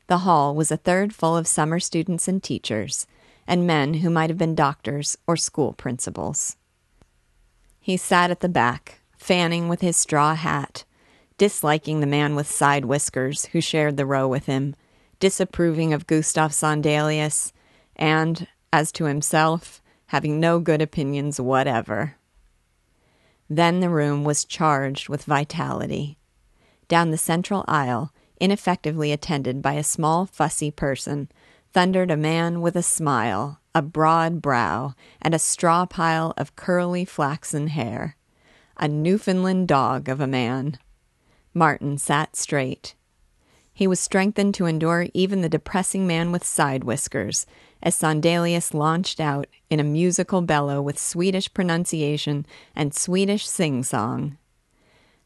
The 0.08 0.18
hall 0.18 0.54
was 0.54 0.72
a 0.72 0.78
third 0.78 1.14
full 1.14 1.36
of 1.36 1.46
summer 1.46 1.78
students 1.78 2.28
and 2.28 2.42
teachers, 2.42 3.06
and 3.46 3.66
men 3.66 3.94
who 3.94 4.10
might 4.10 4.30
have 4.30 4.38
been 4.38 4.54
doctors 4.54 5.16
or 5.26 5.36
school 5.36 5.74
principals. 5.74 6.56
He 7.78 7.96
sat 7.98 8.30
at 8.30 8.40
the 8.40 8.48
back, 8.48 9.00
fanning 9.18 9.68
with 9.68 9.82
his 9.82 9.98
straw 9.98 10.34
hat, 10.34 10.84
disliking 11.36 12.00
the 12.00 12.06
man 12.06 12.34
with 12.34 12.50
side 12.50 12.86
whiskers 12.86 13.46
who 13.46 13.60
shared 13.60 13.98
the 13.98 14.06
row 14.06 14.26
with 14.26 14.46
him, 14.46 14.74
disapproving 15.20 15.92
of 15.92 16.06
Gustav 16.06 16.52
Sondelius, 16.52 17.52
and, 17.94 18.48
as 18.72 18.90
to 18.92 19.04
himself, 19.04 19.82
having 20.06 20.40
no 20.40 20.58
good 20.58 20.80
opinions 20.80 21.38
whatever. 21.38 22.16
Then 23.50 23.80
the 23.80 23.90
room 23.90 24.24
was 24.24 24.46
charged 24.46 25.10
with 25.10 25.24
vitality. 25.24 26.16
Down 26.88 27.10
the 27.10 27.18
central 27.18 27.64
aisle, 27.68 28.10
ineffectively 28.40 29.12
attended 29.12 29.62
by 29.62 29.74
a 29.74 29.84
small, 29.84 30.26
fussy 30.26 30.70
person, 30.70 31.28
thundered 31.72 32.10
a 32.10 32.16
man 32.16 32.60
with 32.60 32.76
a 32.76 32.82
smile, 32.82 33.60
a 33.74 33.82
broad 33.82 34.40
brow, 34.40 34.94
and 35.20 35.34
a 35.34 35.38
straw 35.38 35.86
pile 35.86 36.34
of 36.36 36.56
curly 36.56 37.04
flaxen 37.04 37.68
hair. 37.68 38.16
A 38.76 38.88
Newfoundland 38.88 39.68
dog 39.68 40.08
of 40.08 40.20
a 40.20 40.26
man. 40.26 40.78
Martin 41.52 41.98
sat 41.98 42.36
straight. 42.36 42.94
He 43.72 43.86
was 43.86 44.00
strengthened 44.00 44.54
to 44.54 44.66
endure 44.66 45.06
even 45.14 45.40
the 45.40 45.48
depressing 45.48 46.06
man 46.06 46.32
with 46.32 46.44
side 46.44 46.82
whiskers, 46.84 47.46
as 47.82 47.94
Sondelius 47.94 48.74
launched 48.74 49.20
out 49.20 49.46
in 49.70 49.78
a 49.78 49.84
musical 49.84 50.40
bellow 50.42 50.82
with 50.82 50.98
Swedish 50.98 51.52
pronunciation 51.54 52.44
and 52.74 52.92
Swedish 52.92 53.46
sing 53.46 53.84
song. 53.84 54.36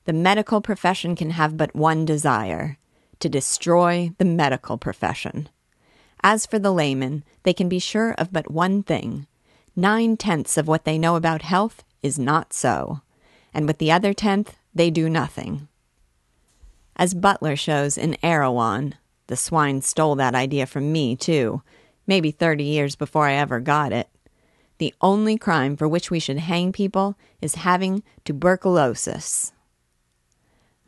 The 0.05 0.12
medical 0.12 0.61
profession 0.61 1.16
can 1.16 1.31
have 1.31 1.57
but 1.57 1.75
one 1.75 2.05
desire 2.05 2.77
to 3.22 3.28
destroy 3.28 4.12
the 4.18 4.24
medical 4.24 4.76
profession. 4.76 5.48
As 6.22 6.44
for 6.44 6.58
the 6.58 6.72
laymen, 6.72 7.24
they 7.42 7.52
can 7.52 7.68
be 7.68 7.78
sure 7.78 8.12
of 8.12 8.32
but 8.32 8.50
one 8.50 8.82
thing 8.82 9.26
nine 9.74 10.18
tenths 10.18 10.58
of 10.58 10.68
what 10.68 10.85
they 10.85 10.98
know 10.98 11.16
about 11.16 11.40
health 11.40 11.82
is 12.02 12.18
not 12.18 12.52
so, 12.52 13.00
and 13.54 13.66
with 13.66 13.78
the 13.78 13.90
other 13.90 14.12
tenth, 14.12 14.54
they 14.74 14.90
do 14.90 15.08
nothing. 15.08 15.66
As 16.94 17.14
Butler 17.14 17.56
shows 17.56 17.96
in 17.96 18.18
Erewhon, 18.22 18.96
the 19.28 19.37
swine 19.37 19.80
stole 19.80 20.14
that 20.16 20.35
idea 20.35 20.66
from 20.66 20.92
me, 20.92 21.16
too 21.16 21.62
maybe 22.06 22.30
30 22.30 22.64
years 22.64 22.96
before 22.96 23.26
I 23.26 23.35
ever 23.35 23.61
got 23.61 23.92
it. 23.92 24.08
The 24.78 24.94
only 25.00 25.38
crime 25.38 25.76
for 25.76 25.88
which 25.88 26.11
we 26.11 26.18
should 26.18 26.38
hang 26.38 26.72
people 26.72 27.16
is 27.40 27.56
having 27.56 28.02
tuberculosis. 28.24 29.52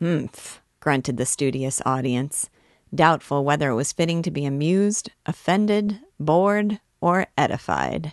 Humph, 0.01 0.61
grunted 0.85 1.17
the 1.17 1.25
studious 1.25 1.81
audience, 1.87 2.51
doubtful 2.95 3.43
whether 3.43 3.71
it 3.71 3.75
was 3.75 3.91
fitting 3.91 4.21
to 4.21 4.31
be 4.31 4.45
amused, 4.45 5.11
offended, 5.25 5.99
bored, 6.21 6.79
or 7.01 7.27
edified. 7.39 8.13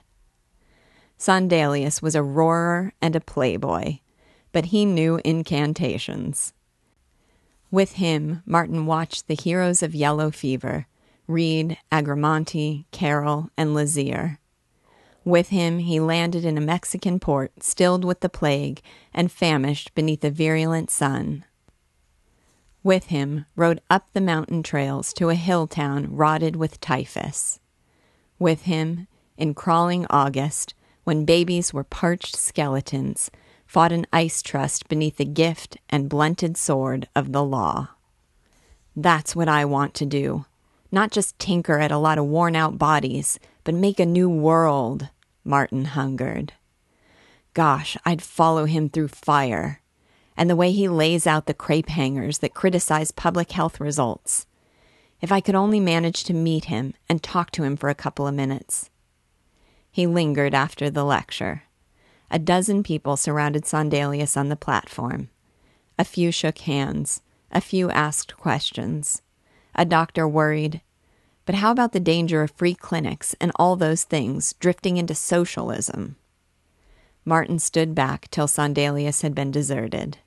Sondelius 1.17 2.01
was 2.01 2.15
a 2.15 2.23
roarer 2.23 2.93
and 3.01 3.13
a 3.13 3.19
playboy, 3.19 3.97
but 4.53 4.67
he 4.67 4.85
knew 4.85 5.19
incantations. 5.25 6.53
With 7.69 7.95
him, 7.95 8.41
Martin 8.45 8.85
watched 8.85 9.27
the 9.27 9.35
heroes 9.35 9.83
of 9.83 9.93
yellow 9.93 10.31
fever, 10.31 10.87
Reed, 11.27 11.77
Agramonte, 11.91 12.85
Carroll, 12.91 13.49
and 13.57 13.75
Lazear. 13.75 14.37
With 15.25 15.49
him, 15.49 15.79
he 15.79 15.99
landed 15.99 16.45
in 16.45 16.57
a 16.57 16.61
Mexican 16.61 17.19
port 17.19 17.51
stilled 17.61 18.05
with 18.05 18.21
the 18.21 18.29
plague 18.29 18.81
and 19.13 19.29
famished 19.29 19.93
beneath 19.93 20.23
a 20.23 20.31
virulent 20.31 20.89
sun. 20.89 21.43
With 22.83 23.05
him, 23.05 23.45
rode 23.55 23.81
up 23.89 24.07
the 24.13 24.21
mountain 24.21 24.63
trails 24.63 25.13
to 25.13 25.29
a 25.29 25.35
hill 25.35 25.67
town 25.67 26.15
rotted 26.15 26.55
with 26.55 26.81
typhus. 26.81 27.59
With 28.39 28.63
him, 28.63 29.07
in 29.37 29.53
crawling 29.53 30.07
August, 30.09 30.73
when 31.03 31.25
babies 31.25 31.73
were 31.73 31.83
parched 31.83 32.35
skeletons, 32.35 33.29
fought 33.67 33.91
an 33.91 34.05
ice 34.11 34.41
trust 34.41 34.87
beneath 34.87 35.17
the 35.17 35.25
gift 35.25 35.77
and 35.89 36.09
blunted 36.09 36.57
sword 36.57 37.07
of 37.15 37.31
the 37.31 37.43
law. 37.43 37.89
That's 38.95 39.35
what 39.35 39.47
I 39.47 39.63
want 39.65 39.93
to 39.95 40.05
do. 40.05 40.45
Not 40.91 41.11
just 41.11 41.39
tinker 41.39 41.79
at 41.79 41.91
a 41.91 41.97
lot 41.97 42.17
of 42.17 42.25
worn 42.25 42.55
out 42.55 42.77
bodies, 42.77 43.39
but 43.63 43.75
make 43.75 43.99
a 43.99 44.05
new 44.05 44.29
world, 44.29 45.07
Martin 45.45 45.85
hungered. 45.85 46.53
Gosh, 47.53 47.95
I'd 48.05 48.21
follow 48.21 48.65
him 48.65 48.89
through 48.89 49.09
fire. 49.09 49.80
And 50.37 50.49
the 50.49 50.55
way 50.55 50.71
he 50.71 50.87
lays 50.87 51.27
out 51.27 51.45
the 51.45 51.53
crepe 51.53 51.89
hangers 51.89 52.39
that 52.39 52.53
criticize 52.53 53.11
public 53.11 53.51
health 53.51 53.79
results. 53.79 54.45
If 55.21 55.31
I 55.31 55.41
could 55.41 55.55
only 55.55 55.79
manage 55.79 56.23
to 56.25 56.33
meet 56.33 56.65
him 56.65 56.93
and 57.07 57.21
talk 57.21 57.51
to 57.51 57.63
him 57.63 57.77
for 57.77 57.89
a 57.89 57.95
couple 57.95 58.27
of 58.27 58.33
minutes. 58.33 58.89
He 59.91 60.07
lingered 60.07 60.55
after 60.55 60.89
the 60.89 61.03
lecture. 61.03 61.63
A 62.31 62.39
dozen 62.39 62.81
people 62.81 63.17
surrounded 63.17 63.65
Sondelius 63.65 64.37
on 64.37 64.49
the 64.49 64.55
platform. 64.55 65.29
A 65.99 66.05
few 66.05 66.31
shook 66.31 66.59
hands. 66.59 67.21
A 67.51 67.59
few 67.59 67.91
asked 67.91 68.37
questions. 68.37 69.21
A 69.75 69.83
doctor 69.83 70.27
worried, 70.27 70.81
But 71.45 71.55
how 71.55 71.71
about 71.71 71.91
the 71.91 71.99
danger 71.99 72.41
of 72.41 72.51
free 72.51 72.73
clinics 72.73 73.35
and 73.41 73.51
all 73.57 73.75
those 73.75 74.05
things 74.05 74.53
drifting 74.59 74.95
into 74.95 75.13
socialism? 75.13 76.15
Martin 77.23 77.59
stood 77.59 77.93
back 77.93 78.27
till 78.31 78.47
Sondelius 78.47 79.21
had 79.21 79.35
been 79.35 79.51
deserted. 79.51 80.17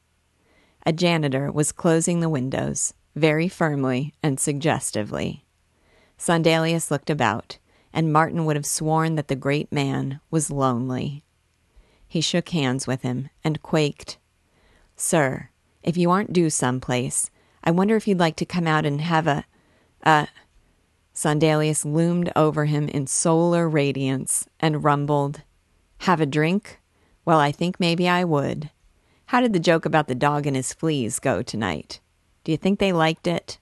A 0.87 0.93
janitor 0.93 1.51
was 1.51 1.73
closing 1.73 2.21
the 2.21 2.29
windows, 2.29 2.95
very 3.17 3.49
firmly 3.49 4.15
and 4.23 4.39
suggestively. 4.39 5.45
Sondelius 6.17 6.91
looked 6.91 7.11
about, 7.11 7.59
and 7.93 8.13
Martin 8.13 8.45
would 8.45 8.55
have 8.55 8.67
sworn 8.67 9.17
that 9.17 9.29
the 9.29 9.35
great 9.35 9.73
man 9.73 10.21
was 10.31 10.51
lonely. 10.51 11.25
He 12.07 12.21
shook 12.21 12.51
hands 12.51 12.87
with 12.87 13.03
him 13.03 13.29
and 13.43 13.61
quaked. 13.61 14.19
Sir, 14.95 15.49
if 15.83 15.97
you 15.97 16.13
aren't 16.13 16.33
due 16.33 16.49
someplace, 16.49 17.29
I 17.65 17.73
wonder 17.73 17.97
if 17.97 18.07
you'd 18.07 18.21
like 18.21 18.37
to 18.37 18.47
come 18.47 18.69
out 18.69 18.87
and 18.87 19.01
have 19.01 19.27
a. 19.27 19.45
a. 20.03 20.29
Sondelius 21.13 21.85
loomed 21.85 22.31
over 22.37 22.67
him 22.67 22.89
in 22.89 23.07
solar 23.07 23.69
radiance 23.69 24.47
and 24.61 24.85
rumbled, 24.85 25.43
Have 25.99 26.21
a 26.21 26.27
drink? 26.27 26.81
Well, 27.25 27.39
I 27.39 27.53
think 27.53 27.81
maybe 27.81 28.09
I 28.09 28.25
would. 28.25 28.71
How 29.27 29.41
did 29.41 29.53
the 29.53 29.59
joke 29.59 29.87
about 29.87 30.09
the 30.09 30.15
dog 30.15 30.47
and 30.47 30.55
his 30.55 30.75
fleas 30.75 31.19
go 31.19 31.43
tonight? 31.43 32.01
Do 32.45 32.53
you 32.53 32.59
think 32.59 32.79
they 32.79 32.93
liked 32.93 33.27
it? 33.27 33.59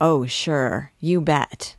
Oh, 0.00 0.26
sure, 0.26 0.92
you 0.98 1.20
bet. 1.20 1.76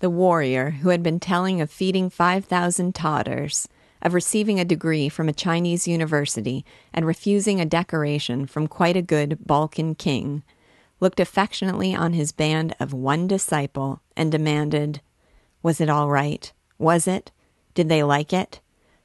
The 0.00 0.10
warrior, 0.10 0.70
who 0.70 0.88
had 0.88 1.02
been 1.02 1.20
telling 1.20 1.60
of 1.60 1.70
feeding 1.70 2.10
5,000 2.10 2.94
totters, 2.94 3.68
of 4.00 4.14
receiving 4.14 4.58
a 4.58 4.64
degree 4.64 5.08
from 5.08 5.28
a 5.28 5.32
Chinese 5.32 5.86
university 5.86 6.64
and 6.92 7.06
refusing 7.06 7.60
a 7.60 7.66
decoration 7.66 8.46
from 8.46 8.66
quite 8.66 8.96
a 8.96 9.02
good 9.02 9.38
Balkan 9.46 9.94
king, 9.94 10.42
looked 10.98 11.20
affectionately 11.20 11.94
on 11.94 12.14
his 12.14 12.32
band 12.32 12.74
of 12.80 12.92
one 12.92 13.28
disciple 13.28 14.00
and 14.16 14.32
demanded, 14.32 15.00
Was 15.62 15.80
it 15.80 15.90
all 15.90 16.08
right? 16.08 16.52
Was 16.78 17.06
it? 17.06 17.30
Did 17.74 17.88
they 17.88 18.02
like 18.02 18.32
it? 18.32 18.60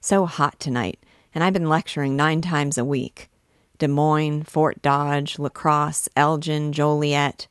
So 0.08 0.26
hot 0.26 0.58
tonight, 0.58 1.04
and 1.36 1.44
I've 1.44 1.52
been 1.52 1.68
lecturing 1.68 2.16
nine 2.16 2.40
times 2.40 2.78
a 2.78 2.86
week. 2.86 3.30
Des 3.78 3.90
Moines, 3.90 4.44
Fort 4.44 4.82
Dodge, 4.82 5.38
La 5.38 5.50
Crosse, 5.50 6.08
Elgin, 6.16 6.72
Joliet, 6.72 7.48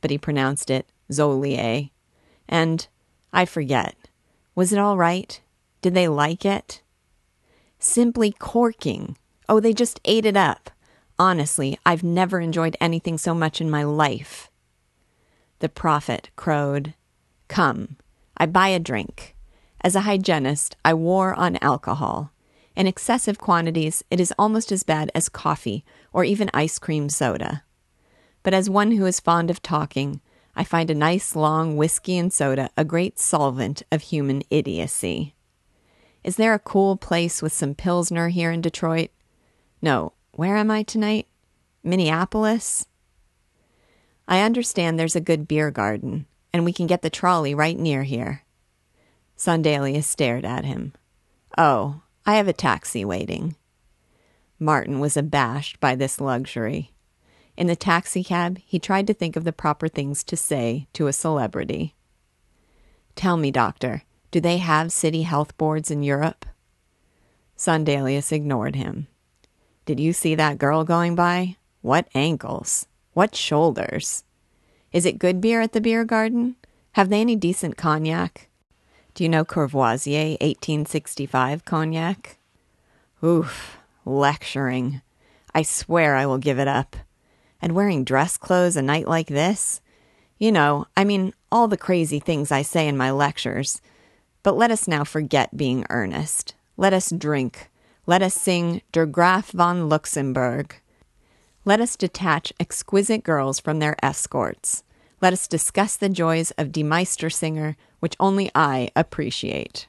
but 0.00 0.12
he 0.12 0.16
pronounced 0.16 0.70
it 0.70 0.86
Zolier. 1.10 1.90
And 2.48 2.86
I 3.32 3.44
forget. 3.44 3.96
Was 4.54 4.72
it 4.72 4.78
all 4.78 4.96
right? 4.96 5.40
Did 5.82 5.94
they 5.94 6.06
like 6.06 6.44
it? 6.44 6.80
Simply 7.80 8.30
corking. 8.30 9.16
Oh, 9.48 9.58
they 9.58 9.72
just 9.72 9.98
ate 10.04 10.26
it 10.26 10.36
up. 10.36 10.70
Honestly, 11.18 11.76
I've 11.84 12.04
never 12.04 12.38
enjoyed 12.38 12.76
anything 12.80 13.18
so 13.18 13.34
much 13.34 13.60
in 13.60 13.68
my 13.68 13.82
life. 13.82 14.48
The 15.58 15.68
prophet 15.68 16.30
crowed, 16.36 16.94
Come, 17.48 17.96
I 18.36 18.46
buy 18.46 18.68
a 18.68 18.78
drink. 18.78 19.35
As 19.86 19.94
a 19.94 20.00
hygienist, 20.00 20.74
I 20.84 20.94
war 20.94 21.32
on 21.34 21.58
alcohol. 21.62 22.32
In 22.74 22.88
excessive 22.88 23.38
quantities, 23.38 24.02
it 24.10 24.18
is 24.18 24.34
almost 24.36 24.72
as 24.72 24.82
bad 24.82 25.12
as 25.14 25.28
coffee 25.28 25.84
or 26.12 26.24
even 26.24 26.50
ice 26.52 26.80
cream 26.80 27.08
soda. 27.08 27.62
But 28.42 28.52
as 28.52 28.68
one 28.68 28.90
who 28.90 29.06
is 29.06 29.20
fond 29.20 29.48
of 29.48 29.62
talking, 29.62 30.20
I 30.56 30.64
find 30.64 30.90
a 30.90 30.94
nice 30.96 31.36
long 31.36 31.76
whiskey 31.76 32.18
and 32.18 32.32
soda 32.32 32.68
a 32.76 32.84
great 32.84 33.20
solvent 33.20 33.84
of 33.92 34.02
human 34.02 34.42
idiocy. 34.50 35.36
Is 36.24 36.34
there 36.34 36.54
a 36.54 36.58
cool 36.58 36.96
place 36.96 37.40
with 37.40 37.52
some 37.52 37.76
Pilsner 37.76 38.30
here 38.30 38.50
in 38.50 38.62
Detroit? 38.62 39.10
No, 39.80 40.14
where 40.32 40.56
am 40.56 40.68
I 40.68 40.82
tonight? 40.82 41.28
Minneapolis? 41.84 42.86
I 44.26 44.40
understand 44.40 44.98
there's 44.98 45.14
a 45.14 45.20
good 45.20 45.46
beer 45.46 45.70
garden, 45.70 46.26
and 46.52 46.64
we 46.64 46.72
can 46.72 46.88
get 46.88 47.02
the 47.02 47.08
trolley 47.08 47.54
right 47.54 47.78
near 47.78 48.02
here. 48.02 48.42
Sondelius 49.36 50.06
stared 50.06 50.44
at 50.44 50.64
him. 50.64 50.92
Oh, 51.58 52.02
I 52.24 52.36
have 52.36 52.48
a 52.48 52.52
taxi 52.52 53.04
waiting. 53.04 53.56
Martin 54.58 55.00
was 55.00 55.16
abashed 55.16 55.78
by 55.80 55.94
this 55.94 56.20
luxury. 56.20 56.92
In 57.56 57.66
the 57.66 57.76
taxicab, 57.76 58.58
he 58.58 58.78
tried 58.78 59.06
to 59.06 59.14
think 59.14 59.36
of 59.36 59.44
the 59.44 59.52
proper 59.52 59.88
things 59.88 60.24
to 60.24 60.36
say 60.36 60.88
to 60.92 61.06
a 61.06 61.12
celebrity. 61.12 61.94
Tell 63.14 63.36
me, 63.36 63.50
doctor, 63.50 64.02
do 64.30 64.40
they 64.40 64.58
have 64.58 64.92
city 64.92 65.22
health 65.22 65.56
boards 65.56 65.90
in 65.90 66.02
Europe? 66.02 66.44
Sondelius 67.56 68.32
ignored 68.32 68.76
him. 68.76 69.06
Did 69.86 70.00
you 70.00 70.12
see 70.12 70.34
that 70.34 70.58
girl 70.58 70.84
going 70.84 71.14
by? 71.14 71.56
What 71.80 72.08
ankles! 72.14 72.86
What 73.12 73.34
shoulders! 73.34 74.24
Is 74.92 75.06
it 75.06 75.18
good 75.18 75.40
beer 75.40 75.60
at 75.60 75.72
the 75.72 75.80
beer 75.80 76.04
garden? 76.04 76.56
Have 76.92 77.08
they 77.08 77.20
any 77.20 77.36
decent 77.36 77.76
cognac? 77.76 78.48
Do 79.16 79.24
you 79.24 79.30
know 79.30 79.46
Courvoisier 79.46 80.36
1865 80.42 81.64
cognac? 81.64 82.36
Oof, 83.24 83.78
lecturing. 84.04 85.00
I 85.54 85.62
swear 85.62 86.16
I 86.16 86.26
will 86.26 86.36
give 86.36 86.58
it 86.58 86.68
up. 86.68 86.96
And 87.62 87.74
wearing 87.74 88.04
dress 88.04 88.36
clothes 88.36 88.76
a 88.76 88.82
night 88.82 89.08
like 89.08 89.28
this? 89.28 89.80
You 90.36 90.52
know, 90.52 90.84
I 90.98 91.04
mean, 91.04 91.32
all 91.50 91.66
the 91.66 91.78
crazy 91.78 92.20
things 92.20 92.52
I 92.52 92.60
say 92.60 92.86
in 92.86 92.98
my 92.98 93.10
lectures. 93.10 93.80
But 94.42 94.58
let 94.58 94.70
us 94.70 94.86
now 94.86 95.02
forget 95.02 95.56
being 95.56 95.86
earnest. 95.88 96.54
Let 96.76 96.92
us 96.92 97.10
drink. 97.10 97.70
Let 98.04 98.20
us 98.20 98.34
sing 98.34 98.82
Der 98.92 99.06
Graf 99.06 99.50
von 99.50 99.88
Luxemburg. 99.88 100.76
Let 101.64 101.80
us 101.80 101.96
detach 101.96 102.52
exquisite 102.60 103.24
girls 103.24 103.60
from 103.60 103.78
their 103.78 103.96
escorts. 104.04 104.82
Let 105.20 105.32
us 105.32 105.48
discuss 105.48 105.96
the 105.96 106.08
joys 106.08 106.50
of 106.52 106.72
Die 106.72 106.82
Meistersinger, 106.82 107.76
which 108.00 108.16
only 108.20 108.50
I 108.54 108.90
appreciate. 108.94 109.88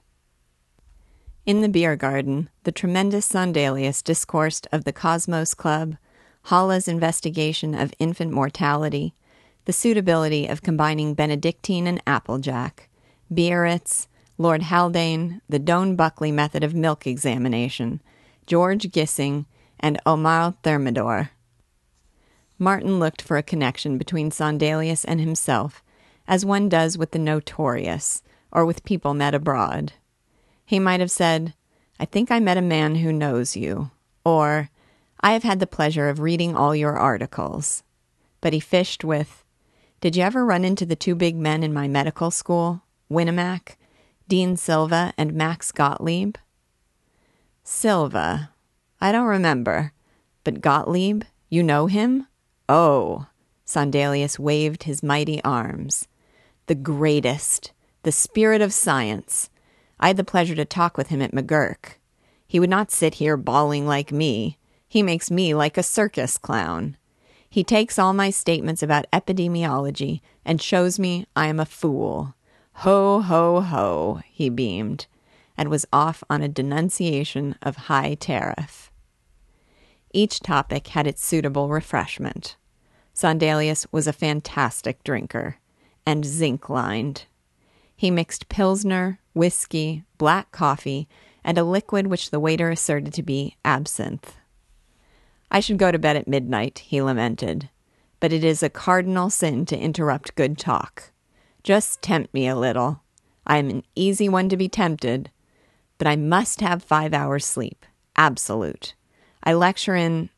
In 1.45 1.61
the 1.61 1.69
beer 1.69 1.95
garden, 1.95 2.49
the 2.63 2.71
tremendous 2.71 3.27
Sondelius 3.27 4.01
discoursed 4.01 4.67
of 4.71 4.83
the 4.83 4.93
Cosmos 4.93 5.53
Club, 5.53 5.97
Halle's 6.45 6.87
investigation 6.87 7.75
of 7.75 7.93
infant 7.99 8.31
mortality, 8.31 9.13
the 9.65 9.73
suitability 9.73 10.47
of 10.47 10.61
combining 10.61 11.13
Benedictine 11.13 11.87
and 11.87 12.01
Applejack, 12.07 12.89
Biarritz, 13.29 14.07
Lord 14.37 14.63
Haldane, 14.63 15.41
the 15.49 15.59
Doane 15.59 15.97
Buckley 15.97 16.31
method 16.31 16.63
of 16.63 16.73
milk 16.73 17.05
examination, 17.05 18.01
George 18.45 18.91
Gissing, 18.91 19.45
and 19.79 19.99
Omar 20.05 20.55
Thermidor. 20.63 21.31
Martin 22.59 22.99
looked 22.99 23.21
for 23.21 23.37
a 23.37 23.43
connection 23.43 23.97
between 23.97 24.31
Sondelius 24.31 25.05
and 25.05 25.19
himself, 25.19 25.83
as 26.27 26.45
one 26.45 26.69
does 26.69 26.97
with 26.97 27.11
the 27.11 27.19
notorious, 27.19 28.23
or 28.51 28.65
with 28.65 28.83
people 28.83 29.13
met 29.13 29.35
abroad. 29.35 29.93
He 30.65 30.79
might 30.79 30.99
have 30.99 31.11
said, 31.11 31.53
I 31.99 32.05
think 32.05 32.31
I 32.31 32.39
met 32.39 32.57
a 32.57 32.61
man 32.61 32.95
who 32.95 33.13
knows 33.13 33.55
you, 33.55 33.91
or 34.25 34.69
I 35.21 35.33
have 35.33 35.43
had 35.43 35.59
the 35.59 35.67
pleasure 35.67 36.09
of 36.09 36.19
reading 36.19 36.55
all 36.55 36.75
your 36.75 36.97
articles. 36.97 37.83
But 38.41 38.53
he 38.53 38.59
fished 38.59 39.03
with, 39.03 39.43
Did 40.01 40.15
you 40.15 40.23
ever 40.23 40.45
run 40.45 40.65
into 40.65 40.85
the 40.85 40.95
two 40.95 41.15
big 41.15 41.35
men 41.35 41.63
in 41.63 41.73
my 41.73 41.87
medical 41.87 42.31
school, 42.31 42.83
Winnemac, 43.09 43.77
Dean 44.27 44.57
Silva 44.57 45.13
and 45.17 45.33
Max 45.33 45.71
Gottlieb? 45.71 46.35
Silva. 47.63 48.51
I 48.99 49.11
don't 49.11 49.27
remember. 49.27 49.93
But 50.43 50.61
Gottlieb? 50.61 51.23
You 51.49 51.63
know 51.63 51.87
him? 51.87 52.27
Oh. 52.69 53.27
Sondelius 53.65 54.39
waved 54.39 54.83
his 54.83 55.03
mighty 55.03 55.43
arms. 55.43 56.07
The 56.67 56.75
greatest. 56.75 57.73
The 58.03 58.11
spirit 58.11 58.61
of 58.61 58.71
science. 58.73 59.49
I 59.99 60.07
had 60.07 60.17
the 60.17 60.23
pleasure 60.23 60.55
to 60.55 60.65
talk 60.65 60.97
with 60.97 61.07
him 61.07 61.21
at 61.21 61.33
McGurk. 61.33 61.95
He 62.45 62.59
would 62.59 62.69
not 62.69 62.91
sit 62.91 63.15
here 63.15 63.35
bawling 63.35 63.85
like 63.85 64.11
me. 64.11 64.57
He 64.87 65.03
makes 65.03 65.29
me 65.29 65.53
like 65.53 65.77
a 65.77 65.83
circus 65.83 66.37
clown. 66.37 66.95
He 67.49 67.63
takes 67.63 67.97
all 67.99 68.13
my 68.13 68.29
statements 68.29 68.83
about 68.83 69.09
epidemiology 69.11 70.21
and 70.45 70.61
shows 70.61 70.97
me 70.99 71.25
I 71.35 71.47
am 71.47 71.59
a 71.59 71.65
fool. 71.65 72.35
Ho, 72.83 73.21
ho, 73.21 73.61
ho, 73.61 74.21
he 74.25 74.49
beamed. 74.49 75.07
and 75.57 75.69
was 75.69 75.87
off 75.91 76.23
on 76.29 76.41
a 76.41 76.47
denunciation 76.47 77.55
of 77.61 77.75
high 77.75 78.13
tariff. 78.13 78.91
Each 80.13 80.39
topic 80.39 80.87
had 80.87 81.07
its 81.07 81.25
suitable 81.25 81.69
refreshment. 81.69 82.55
Sondelius 83.13 83.85
was 83.91 84.07
a 84.07 84.13
fantastic 84.13 85.03
drinker 85.03 85.57
and 86.05 86.25
zinc 86.25 86.69
lined. 86.69 87.25
He 87.95 88.11
mixed 88.11 88.47
Pilsner, 88.47 89.19
whiskey, 89.33 90.03
black 90.17 90.51
coffee, 90.51 91.07
and 91.43 91.57
a 91.57 91.63
liquid 91.63 92.07
which 92.07 92.29
the 92.29 92.39
waiter 92.39 92.69
asserted 92.69 93.13
to 93.13 93.23
be 93.23 93.57
absinthe. 93.65 94.37
I 95.49 95.59
should 95.59 95.77
go 95.77 95.91
to 95.91 95.99
bed 95.99 96.15
at 96.15 96.27
midnight, 96.27 96.79
he 96.79 97.01
lamented, 97.01 97.69
but 98.19 98.33
it 98.33 98.43
is 98.43 98.61
a 98.61 98.69
cardinal 98.69 99.29
sin 99.29 99.65
to 99.67 99.79
interrupt 99.79 100.35
good 100.35 100.57
talk. 100.57 101.11
Just 101.63 102.01
tempt 102.01 102.33
me 102.33 102.47
a 102.47 102.55
little. 102.55 103.01
I 103.45 103.57
am 103.57 103.69
an 103.69 103.83
easy 103.95 104.29
one 104.29 104.49
to 104.49 104.57
be 104.57 104.69
tempted, 104.69 105.31
but 105.97 106.07
I 106.07 106.15
must 106.15 106.61
have 106.61 106.83
five 106.83 107.13
hours' 107.13 107.45
sleep. 107.45 107.85
Absolute. 108.15 108.93
I 109.47 109.53
lecture 109.53 109.95
in 109.95 110.29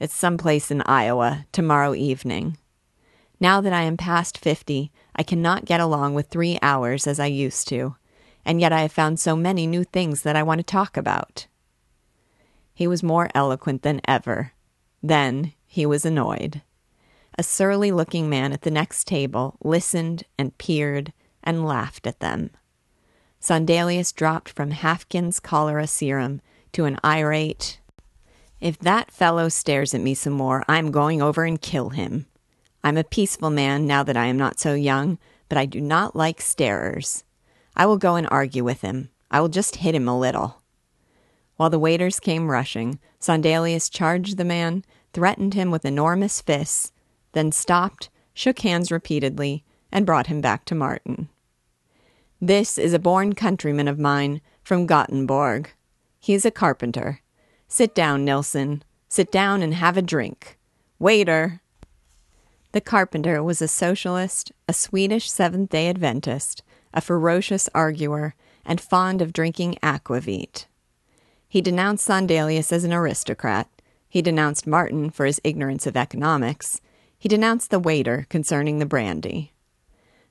it's 0.00 0.14
some 0.14 0.38
place 0.38 0.70
in 0.70 0.80
Iowa 0.86 1.44
tomorrow 1.52 1.94
evening. 1.94 2.56
Now 3.38 3.60
that 3.60 3.74
I 3.74 3.82
am 3.82 3.98
past 3.98 4.38
fifty, 4.38 4.90
I 5.14 5.22
cannot 5.22 5.66
get 5.66 5.80
along 5.80 6.14
with 6.14 6.28
three 6.28 6.58
hours 6.62 7.06
as 7.06 7.20
I 7.20 7.26
used 7.26 7.68
to, 7.68 7.96
and 8.46 8.58
yet 8.58 8.72
I 8.72 8.80
have 8.80 8.92
found 8.92 9.20
so 9.20 9.36
many 9.36 9.66
new 9.66 9.84
things 9.84 10.22
that 10.22 10.34
I 10.34 10.42
want 10.42 10.60
to 10.60 10.64
talk 10.64 10.96
about. 10.96 11.46
He 12.72 12.86
was 12.86 13.02
more 13.02 13.28
eloquent 13.34 13.82
than 13.82 14.00
ever. 14.08 14.52
Then 15.02 15.52
he 15.66 15.84
was 15.84 16.06
annoyed. 16.06 16.62
A 17.36 17.42
surly 17.42 17.92
looking 17.92 18.30
man 18.30 18.54
at 18.54 18.62
the 18.62 18.70
next 18.70 19.06
table 19.06 19.58
listened 19.62 20.22
and 20.38 20.56
peered 20.56 21.12
and 21.44 21.66
laughed 21.66 22.06
at 22.06 22.20
them. 22.20 22.48
Sondelius 23.42 24.10
dropped 24.10 24.48
from 24.48 24.70
Haffkine's 24.70 25.38
cholera 25.38 25.86
serum 25.86 26.40
to 26.72 26.86
an 26.86 26.98
irate, 27.04 27.80
If 28.60 28.78
that 28.80 29.12
fellow 29.12 29.48
stares 29.48 29.94
at 29.94 30.00
me 30.00 30.14
some 30.14 30.32
more, 30.32 30.64
I'm 30.68 30.90
going 30.90 31.22
over 31.22 31.44
and 31.44 31.60
kill 31.60 31.90
him. 31.90 32.26
I'm 32.82 32.96
a 32.96 33.04
peaceful 33.04 33.50
man 33.50 33.86
now 33.86 34.02
that 34.02 34.16
I 34.16 34.26
am 34.26 34.36
not 34.36 34.58
so 34.58 34.74
young, 34.74 35.18
but 35.48 35.58
I 35.58 35.64
do 35.64 35.80
not 35.80 36.16
like 36.16 36.40
starers. 36.40 37.22
I 37.76 37.86
will 37.86 37.98
go 37.98 38.16
and 38.16 38.26
argue 38.30 38.64
with 38.64 38.80
him. 38.80 39.10
I 39.30 39.40
will 39.40 39.48
just 39.48 39.76
hit 39.76 39.94
him 39.94 40.08
a 40.08 40.18
little. 40.18 40.62
While 41.56 41.70
the 41.70 41.78
waiters 41.78 42.18
came 42.18 42.50
rushing, 42.50 42.98
Sondelius 43.20 43.90
charged 43.90 44.36
the 44.36 44.44
man, 44.44 44.84
threatened 45.12 45.54
him 45.54 45.70
with 45.70 45.84
enormous 45.84 46.40
fists, 46.40 46.92
then 47.32 47.52
stopped, 47.52 48.10
shook 48.34 48.60
hands 48.60 48.90
repeatedly, 48.90 49.64
and 49.92 50.06
brought 50.06 50.26
him 50.26 50.40
back 50.40 50.64
to 50.66 50.74
Martin. 50.74 51.28
This 52.40 52.78
is 52.78 52.92
a 52.92 52.98
born 52.98 53.34
countryman 53.34 53.88
of 53.88 53.98
mine 53.98 54.40
from 54.62 54.86
Gothenburg. 54.86 55.70
He 56.18 56.34
is 56.34 56.44
a 56.44 56.50
carpenter. 56.50 57.20
Sit 57.70 57.94
down, 57.94 58.24
Nilsson. 58.24 58.82
Sit 59.10 59.30
down 59.30 59.60
and 59.60 59.74
have 59.74 59.98
a 59.98 60.02
drink. 60.02 60.58
Waiter! 60.98 61.60
The 62.72 62.80
carpenter 62.80 63.42
was 63.42 63.60
a 63.60 63.68
socialist, 63.68 64.52
a 64.66 64.72
Swedish 64.72 65.30
Seventh 65.30 65.68
day 65.68 65.88
Adventist, 65.88 66.62
a 66.94 67.02
ferocious 67.02 67.68
arguer, 67.74 68.34
and 68.64 68.80
fond 68.80 69.20
of 69.20 69.34
drinking 69.34 69.76
aquavit. 69.82 70.66
He 71.46 71.60
denounced 71.60 72.06
Sondelius 72.06 72.72
as 72.72 72.84
an 72.84 72.92
aristocrat. 72.92 73.68
He 74.08 74.22
denounced 74.22 74.66
Martin 74.66 75.10
for 75.10 75.26
his 75.26 75.40
ignorance 75.44 75.86
of 75.86 75.96
economics. 75.96 76.80
He 77.18 77.28
denounced 77.28 77.70
the 77.70 77.78
waiter 77.78 78.26
concerning 78.30 78.78
the 78.78 78.86
brandy. 78.86 79.52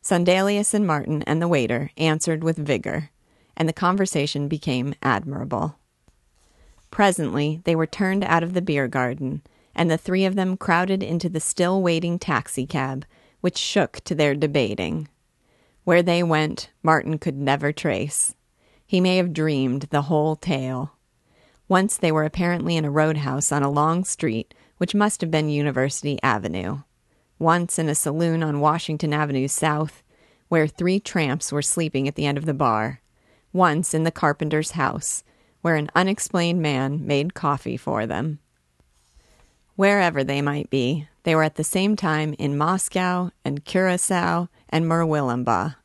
Sondelius 0.01 0.73
and 0.73 0.87
Martin 0.87 1.21
and 1.23 1.39
the 1.39 1.47
waiter 1.47 1.91
answered 1.97 2.43
with 2.43 2.57
vigor, 2.57 3.11
and 3.55 3.69
the 3.69 3.73
conversation 3.73 4.47
became 4.47 4.95
admirable. 5.03 5.77
Presently 6.97 7.61
they 7.63 7.75
were 7.75 7.85
turned 7.85 8.23
out 8.23 8.41
of 8.41 8.55
the 8.55 8.61
beer 8.63 8.87
garden, 8.87 9.43
and 9.75 9.87
the 9.87 9.99
three 9.99 10.25
of 10.25 10.33
them 10.33 10.57
crowded 10.57 11.03
into 11.03 11.29
the 11.29 11.39
still 11.39 11.79
waiting 11.79 12.17
taxicab, 12.17 13.05
which 13.39 13.55
shook 13.55 13.97
to 14.05 14.15
their 14.15 14.33
debating. 14.33 15.07
Where 15.83 16.01
they 16.01 16.23
went, 16.23 16.71
Martin 16.81 17.19
could 17.19 17.37
never 17.37 17.71
trace. 17.71 18.33
He 18.83 18.99
may 18.99 19.17
have 19.17 19.31
dreamed 19.31 19.83
the 19.91 20.01
whole 20.09 20.35
tale. 20.35 20.93
Once 21.67 21.97
they 21.97 22.11
were 22.11 22.23
apparently 22.23 22.75
in 22.75 22.83
a 22.83 22.89
roadhouse 22.89 23.51
on 23.51 23.61
a 23.61 23.69
long 23.69 24.03
street, 24.03 24.55
which 24.77 24.95
must 24.95 25.21
have 25.21 25.29
been 25.29 25.49
University 25.49 26.17
Avenue 26.23 26.79
once 27.37 27.77
in 27.77 27.89
a 27.89 27.93
saloon 27.93 28.41
on 28.41 28.59
Washington 28.59 29.13
Avenue 29.13 29.47
South, 29.47 30.01
where 30.47 30.65
three 30.65 30.99
tramps 30.99 31.51
were 31.51 31.61
sleeping 31.61 32.07
at 32.07 32.15
the 32.15 32.25
end 32.25 32.39
of 32.39 32.45
the 32.45 32.55
bar, 32.55 33.01
once 33.53 33.93
in 33.93 34.01
the 34.01 34.09
carpenter's 34.09 34.71
house, 34.71 35.23
where 35.67 35.75
an 35.75 35.91
unexplained 35.95 36.61
man 36.61 37.05
made 37.05 37.33
coffee 37.33 37.75
for 37.75 38.05
them. 38.05 38.39
Wherever 39.75 40.23
they 40.23 40.41
might 40.41 40.69
be, 40.69 41.09
they 41.23 41.35
were 41.35 41.43
at 41.43 41.55
the 41.55 41.63
same 41.65 41.97
time 41.97 42.33
in 42.39 42.57
Moscow 42.57 43.31
and 43.43 43.65
Curacao 43.65 44.47
and 44.69 44.85
Murwillumbah. 44.85 45.75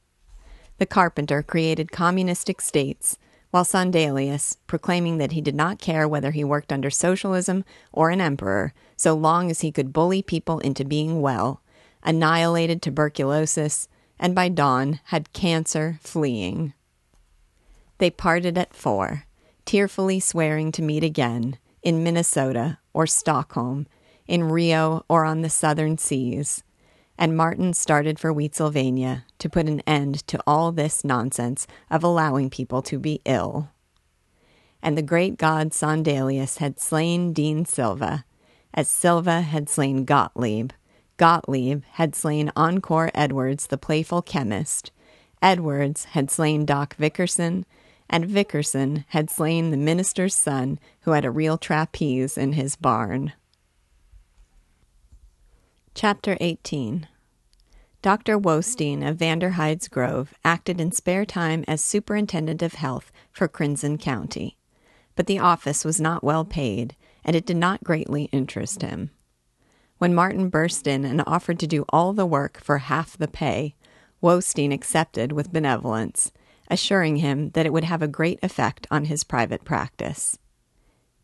The 0.79 0.87
carpenter 0.87 1.42
created 1.42 1.90
communistic 1.90 2.61
states 2.61 3.18
while 3.51 3.64
Sondelius, 3.64 4.57
proclaiming 4.68 5.18
that 5.18 5.33
he 5.33 5.40
did 5.40 5.57
not 5.57 5.81
care 5.81 6.07
whether 6.07 6.31
he 6.31 6.45
worked 6.45 6.73
under 6.73 6.88
socialism 6.88 7.64
or 7.90 8.11
an 8.11 8.21
emperor, 8.21 8.73
so 8.97 9.14
long 9.14 9.51
as 9.51 9.62
he 9.62 9.73
could 9.73 9.92
bully 9.92 10.23
people 10.23 10.61
into 10.61 10.85
being 10.85 11.21
well, 11.21 11.61
annihilated 12.05 12.83
tuberculosis, 12.83 13.88
and 14.16 14.33
by 14.33 14.49
dawn 14.49 15.01
had 15.07 15.33
cancer 15.33 15.99
fleeing. 16.01 16.73
They 17.99 18.11
parted 18.11 18.57
at 18.57 18.75
four, 18.75 19.25
tearfully 19.64 20.20
swearing 20.20 20.72
to 20.72 20.83
meet 20.83 21.05
again 21.05 21.59
in 21.83 22.03
Minnesota 22.03 22.79
or 22.92 23.07
Stockholm, 23.07 23.87
in 24.27 24.44
Rio 24.44 25.05
or 25.09 25.25
on 25.25 25.42
the 25.42 25.51
southern 25.51 25.98
seas 25.98 26.62
and 27.18 27.37
Martin 27.37 27.72
started 27.72 28.18
for 28.18 28.33
Wheatsylvania 28.33 29.25
to 29.38 29.48
put 29.48 29.68
an 29.68 29.81
end 29.87 30.27
to 30.27 30.40
all 30.46 30.72
this 30.72 31.05
nonsense 31.05 31.66
of 31.90 32.03
allowing 32.03 32.51
people 32.51 32.83
to 32.83 32.98
be 32.98 33.20
ill. 33.25 33.70
And 34.83 34.98
the 34.98 35.03
great 35.03 35.38
god 35.38 35.70
Sondelius 35.70 36.59
had 36.59 36.81
slain 36.81 37.33
Dean 37.33 37.64
Silva, 37.64 38.25
as 38.75 38.88
Silva 38.88 39.42
had 39.42 39.68
slain 39.68 40.05
Gottlieb. 40.05 40.72
Gottlieb 41.16 41.85
had 41.92 42.16
slain 42.16 42.51
Encore 42.57 43.11
Edwards, 43.14 43.68
the 43.68 43.79
playful 43.79 44.22
chemist. 44.22 44.90
Edwards 45.40 46.07
had 46.07 46.31
slain 46.31 46.64
Doc 46.64 46.96
Vickerson, 46.96 47.64
and 48.12 48.27
Vickerson 48.27 49.07
had 49.09 49.31
slain 49.31 49.70
the 49.70 49.77
minister's 49.79 50.35
son 50.35 50.79
who 51.01 51.12
had 51.12 51.25
a 51.25 51.31
real 51.31 51.57
trapeze 51.57 52.37
in 52.37 52.53
his 52.53 52.77
barn. 52.77 53.33
Chapter 55.94 56.37
18 56.38 57.09
Dr. 58.03 58.38
Woestein 58.38 59.09
of 59.09 59.16
Vanderheids 59.16 59.88
Grove 59.88 60.35
acted 60.44 60.81
in 60.81 60.92
spare 60.92 61.25
time 61.25 61.64
as 61.66 61.81
Superintendent 61.81 62.61
of 62.61 62.75
Health 62.75 63.11
for 63.31 63.48
Crimson 63.48 63.96
County, 63.96 64.59
but 65.16 65.27
the 65.27 65.38
office 65.38 65.85
was 65.85 66.01
not 66.01 66.25
well 66.25 66.44
paid, 66.44 66.94
and 67.25 67.35
it 67.35 67.46
did 67.46 67.57
not 67.57 67.85
greatly 67.85 68.25
interest 68.25 68.83
him. 68.83 69.11
When 69.98 70.14
Martin 70.14 70.51
burst 70.51 70.87
in 70.87 71.05
and 71.05 71.22
offered 71.27 71.61
to 71.61 71.66
do 71.66 71.85
all 71.90 72.12
the 72.12 72.27
work 72.27 72.61
for 72.61 72.79
half 72.79 73.16
the 73.16 73.29
pay, 73.29 73.75
Woestein 74.20 74.72
accepted 74.75 75.33
with 75.33 75.53
benevolence, 75.53 76.33
assuring 76.73 77.17
him 77.17 77.51
that 77.51 77.67
it 77.67 77.73
would 77.73 77.85
have 77.85 78.03
a 78.03 78.09
great 78.09 78.39
effect 78.43 78.87
on 78.91 79.05
his 79.05 79.25
private 79.25 79.63
practice. 79.63 80.39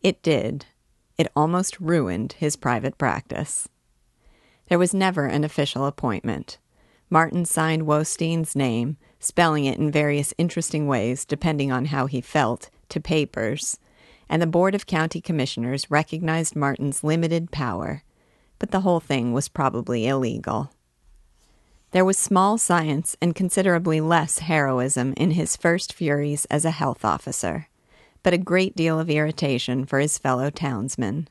It 0.02 0.22
did. 0.22 0.66
It 1.16 1.32
almost 1.34 1.80
ruined 1.80 2.34
his 2.34 2.54
private 2.54 2.98
practice. 2.98 3.68
There 4.68 4.78
was 4.78 4.92
never 4.92 5.24
an 5.24 5.44
official 5.44 5.86
appointment. 5.86 6.58
Martin 7.08 7.46
signed 7.46 7.86
Woestein's 7.86 8.54
name, 8.54 8.98
spelling 9.18 9.64
it 9.64 9.78
in 9.78 9.90
various 9.90 10.34
interesting 10.36 10.86
ways 10.86 11.24
depending 11.24 11.72
on 11.72 11.86
how 11.86 12.04
he 12.06 12.20
felt, 12.20 12.68
to 12.90 13.00
papers, 13.00 13.78
and 14.28 14.42
the 14.42 14.46
Board 14.46 14.74
of 14.74 14.86
County 14.86 15.22
Commissioners 15.22 15.90
recognized 15.90 16.54
Martin's 16.54 17.02
limited 17.02 17.50
power, 17.50 18.02
but 18.58 18.70
the 18.70 18.80
whole 18.80 19.00
thing 19.00 19.32
was 19.32 19.48
probably 19.48 20.06
illegal. 20.06 20.70
There 21.90 22.04
was 22.04 22.18
small 22.18 22.58
science 22.58 23.16
and 23.22 23.34
considerably 23.34 24.00
less 24.00 24.40
heroism 24.40 25.14
in 25.16 25.30
his 25.30 25.56
first 25.56 25.94
furies 25.94 26.44
as 26.50 26.66
a 26.66 26.70
health 26.70 27.02
officer, 27.02 27.68
but 28.22 28.34
a 28.34 28.38
great 28.38 28.76
deal 28.76 29.00
of 29.00 29.08
irritation 29.08 29.86
for 29.86 29.98
his 29.98 30.18
fellow 30.18 30.50
townsmen. 30.50 31.28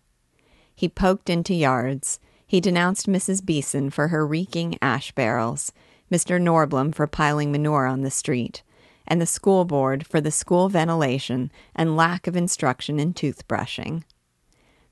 He 0.75 0.89
poked 0.89 1.29
into 1.29 1.53
yards, 1.53 2.19
he 2.47 2.59
denounced 2.59 3.07
Mrs. 3.07 3.45
Beeson 3.45 3.91
for 3.91 4.07
her 4.07 4.25
reeking 4.25 4.77
ash 4.81 5.11
barrels, 5.11 5.73
Mr. 6.11 6.41
Norblom 6.41 6.93
for 6.93 7.05
piling 7.05 7.51
manure 7.51 7.85
on 7.85 8.01
the 8.01 8.09
street, 8.09 8.63
and 9.05 9.21
the 9.21 9.25
school 9.25 9.63
board 9.63 10.07
for 10.07 10.21
the 10.21 10.31
school 10.31 10.69
ventilation 10.69 11.51
and 11.75 11.95
lack 11.95 12.25
of 12.25 12.35
instruction 12.35 12.99
in 12.99 13.13
toothbrushing. 13.13 14.03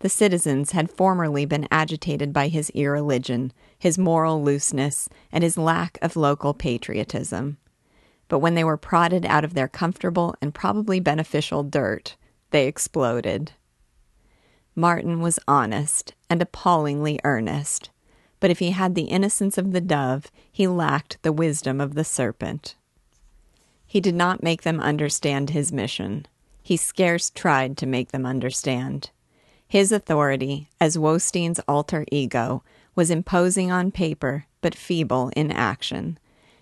The 0.05 0.09
citizens 0.09 0.73
had 0.73 0.91
formerly 0.91 1.45
been 1.45 1.67
agitated 1.71 2.31
by 2.31 2.47
his 2.47 2.69
irreligion, 2.75 3.51
his 3.79 3.97
moral 3.97 4.43
looseness, 4.43 5.09
and 5.31 5.43
his 5.43 5.57
lack 5.57 5.97
of 5.99 6.15
local 6.15 6.53
patriotism. 6.53 7.57
but 8.27 8.37
when 8.37 8.53
they 8.53 8.63
were 8.63 8.77
prodded 8.77 9.25
out 9.25 9.43
of 9.43 9.55
their 9.55 9.67
comfortable 9.67 10.35
and 10.43 10.53
probably 10.53 10.99
beneficial 10.99 11.63
dirt, 11.63 12.17
they 12.51 12.67
exploded. 12.67 13.53
Martin 14.75 15.21
was 15.21 15.39
honest 15.47 16.13
and 16.29 16.39
appallingly 16.39 17.19
earnest, 17.23 17.89
but 18.39 18.51
if 18.51 18.59
he 18.59 18.69
had 18.69 18.93
the 18.93 19.05
innocence 19.05 19.57
of 19.57 19.71
the 19.71 19.81
dove, 19.81 20.29
he 20.51 20.67
lacked 20.67 21.17
the 21.23 21.33
wisdom 21.33 21.81
of 21.81 21.95
the 21.95 22.05
serpent. 22.05 22.75
He 23.87 23.99
did 23.99 24.13
not 24.13 24.43
make 24.43 24.61
them 24.61 24.79
understand 24.79 25.49
his 25.49 25.71
mission. 25.71 26.27
He 26.61 26.77
scarce 26.77 27.31
tried 27.31 27.75
to 27.77 27.87
make 27.87 28.11
them 28.11 28.27
understand. 28.27 29.09
His 29.75 29.91
authority, 29.91 30.69
as 30.79 30.97
Wostein's 30.97 31.59
alter 31.67 32.05
ego, 32.09 32.63
was 32.95 33.11
imposing 33.11 33.73
on 33.73 33.91
paper, 33.91 34.45
but 34.61 34.73
feeble 34.73 35.33
in 35.35 35.51
action, 35.51 36.17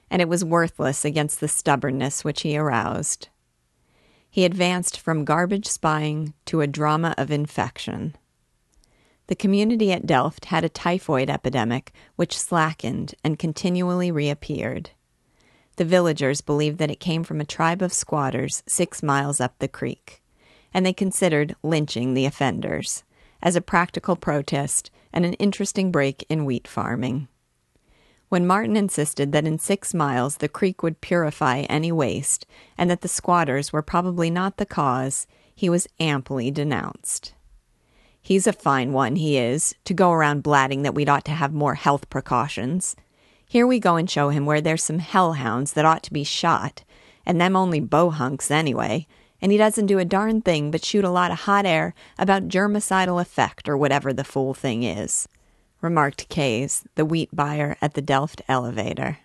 and 0.10 0.20
it 0.20 0.28
was 0.28 0.44
worthless 0.44 1.06
against 1.06 1.40
the 1.40 1.48
stubbornness 1.48 2.24
which 2.24 2.42
he 2.42 2.58
aroused. 2.58 3.30
He 4.32 4.46
advanced 4.46 5.00
from 5.00 5.26
garbage 5.26 5.68
spying 5.68 6.34
to 6.46 6.62
a 6.62 6.66
drama 6.66 7.14
of 7.16 7.30
infection. 7.30 8.16
The 9.28 9.36
community 9.36 9.92
at 9.92 10.08
Delft 10.08 10.46
had 10.46 10.64
a 10.64 10.68
typhoid 10.68 11.30
epidemic 11.30 11.94
which 12.16 12.36
slackened 12.36 13.14
and 13.24 13.38
continually 13.38 14.10
reappeared. 14.10 14.90
The 15.76 15.86
villagers 15.86 16.42
believed 16.42 16.80
that 16.80 16.90
it 16.90 17.00
came 17.00 17.24
from 17.24 17.40
a 17.40 17.46
tribe 17.46 17.84
of 17.84 17.94
squatters 17.94 18.64
six 18.66 19.04
miles 19.04 19.40
up 19.40 19.60
the 19.60 19.68
creek, 19.68 20.23
and 20.74 20.86
they 20.86 20.94
considered 20.94 21.56
lynching 21.64 22.14
the 22.14 22.26
offenders 22.26 23.04
as 23.42 23.56
a 23.56 23.62
practical 23.62 24.16
protest 24.16 24.90
and 25.12 25.26
an 25.26 25.34
interesting 25.34 25.92
break 25.92 26.26
in 26.30 26.46
wheat 26.46 26.68
farming. 26.68 27.28
When 28.30 28.48
Martin 28.48 28.76
insisted 28.76 29.32
that 29.32 29.46
in 29.46 29.60
six 29.60 29.94
miles 29.94 30.38
the 30.38 30.50
creek 30.50 30.82
would 30.82 31.02
purify 31.02 31.60
any 31.70 31.92
waste 31.92 32.48
and 32.78 32.90
that 32.90 33.02
the 33.02 33.08
squatters 33.08 33.72
were 33.72 33.84
probably 33.84 34.32
not 34.32 34.58
the 34.58 34.66
cause, 34.66 35.28
he 35.54 35.70
was 35.70 35.88
amply 36.00 36.50
denounced. 36.50 37.34
He's 38.20 38.48
a 38.48 38.54
fine 38.54 38.94
one, 38.94 39.18
he 39.18 39.38
is, 39.38 39.76
to 39.84 39.94
go 39.94 40.12
around 40.12 40.42
blatting 40.44 40.82
that 40.84 40.96
we'd 40.96 41.10
ought 41.10 41.26
to 41.26 41.32
have 41.32 41.54
more 41.54 41.76
health 41.76 42.10
precautions. 42.10 42.96
Here 43.48 43.68
we 43.68 43.80
go 43.80 43.98
and 43.98 44.10
show 44.10 44.30
him 44.30 44.46
where 44.46 44.62
there's 44.62 44.82
some 44.82 45.00
hellhounds 45.00 45.74
that 45.74 45.86
ought 45.86 46.02
to 46.04 46.14
be 46.14 46.24
shot, 46.24 46.84
and 47.26 47.40
them 47.40 47.56
only 47.56 47.82
bohunks 47.82 48.50
anyway, 48.50 49.06
and 49.44 49.52
he 49.52 49.58
doesn't 49.58 49.88
do 49.88 50.00
a 50.00 50.06
darn 50.06 50.42
thing 50.42 50.72
but 50.72 50.86
shoot 50.86 51.04
a 51.04 51.10
lot 51.10 51.30
of 51.30 51.40
hot 51.40 51.66
air 51.66 51.94
about 52.18 52.48
germicidal 52.48 53.22
effect 53.22 53.68
or 53.68 53.78
whatever 53.78 54.14
the 54.14 54.24
fool 54.24 54.54
thing 54.54 54.84
is, 54.84 55.28
remarked 55.82 56.30
Kays, 56.30 56.86
the 56.96 57.04
wheat 57.04 57.30
buyer 57.36 57.76
at 57.82 57.94
the 57.94 58.02
Delft 58.02 58.42
elevator. 58.48 59.18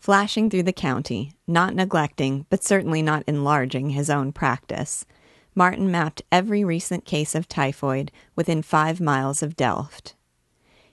Flashing 0.00 0.50
through 0.50 0.64
the 0.64 0.72
county, 0.72 1.32
not 1.46 1.76
neglecting 1.76 2.44
but 2.50 2.64
certainly 2.64 3.02
not 3.02 3.22
enlarging 3.28 3.90
his 3.90 4.10
own 4.10 4.32
practice, 4.32 5.06
Martin 5.54 5.88
mapped 5.92 6.22
every 6.32 6.64
recent 6.64 7.04
case 7.04 7.36
of 7.36 7.46
typhoid 7.46 8.10
within 8.34 8.62
five 8.62 9.00
miles 9.00 9.44
of 9.44 9.54
Delft. 9.54 10.16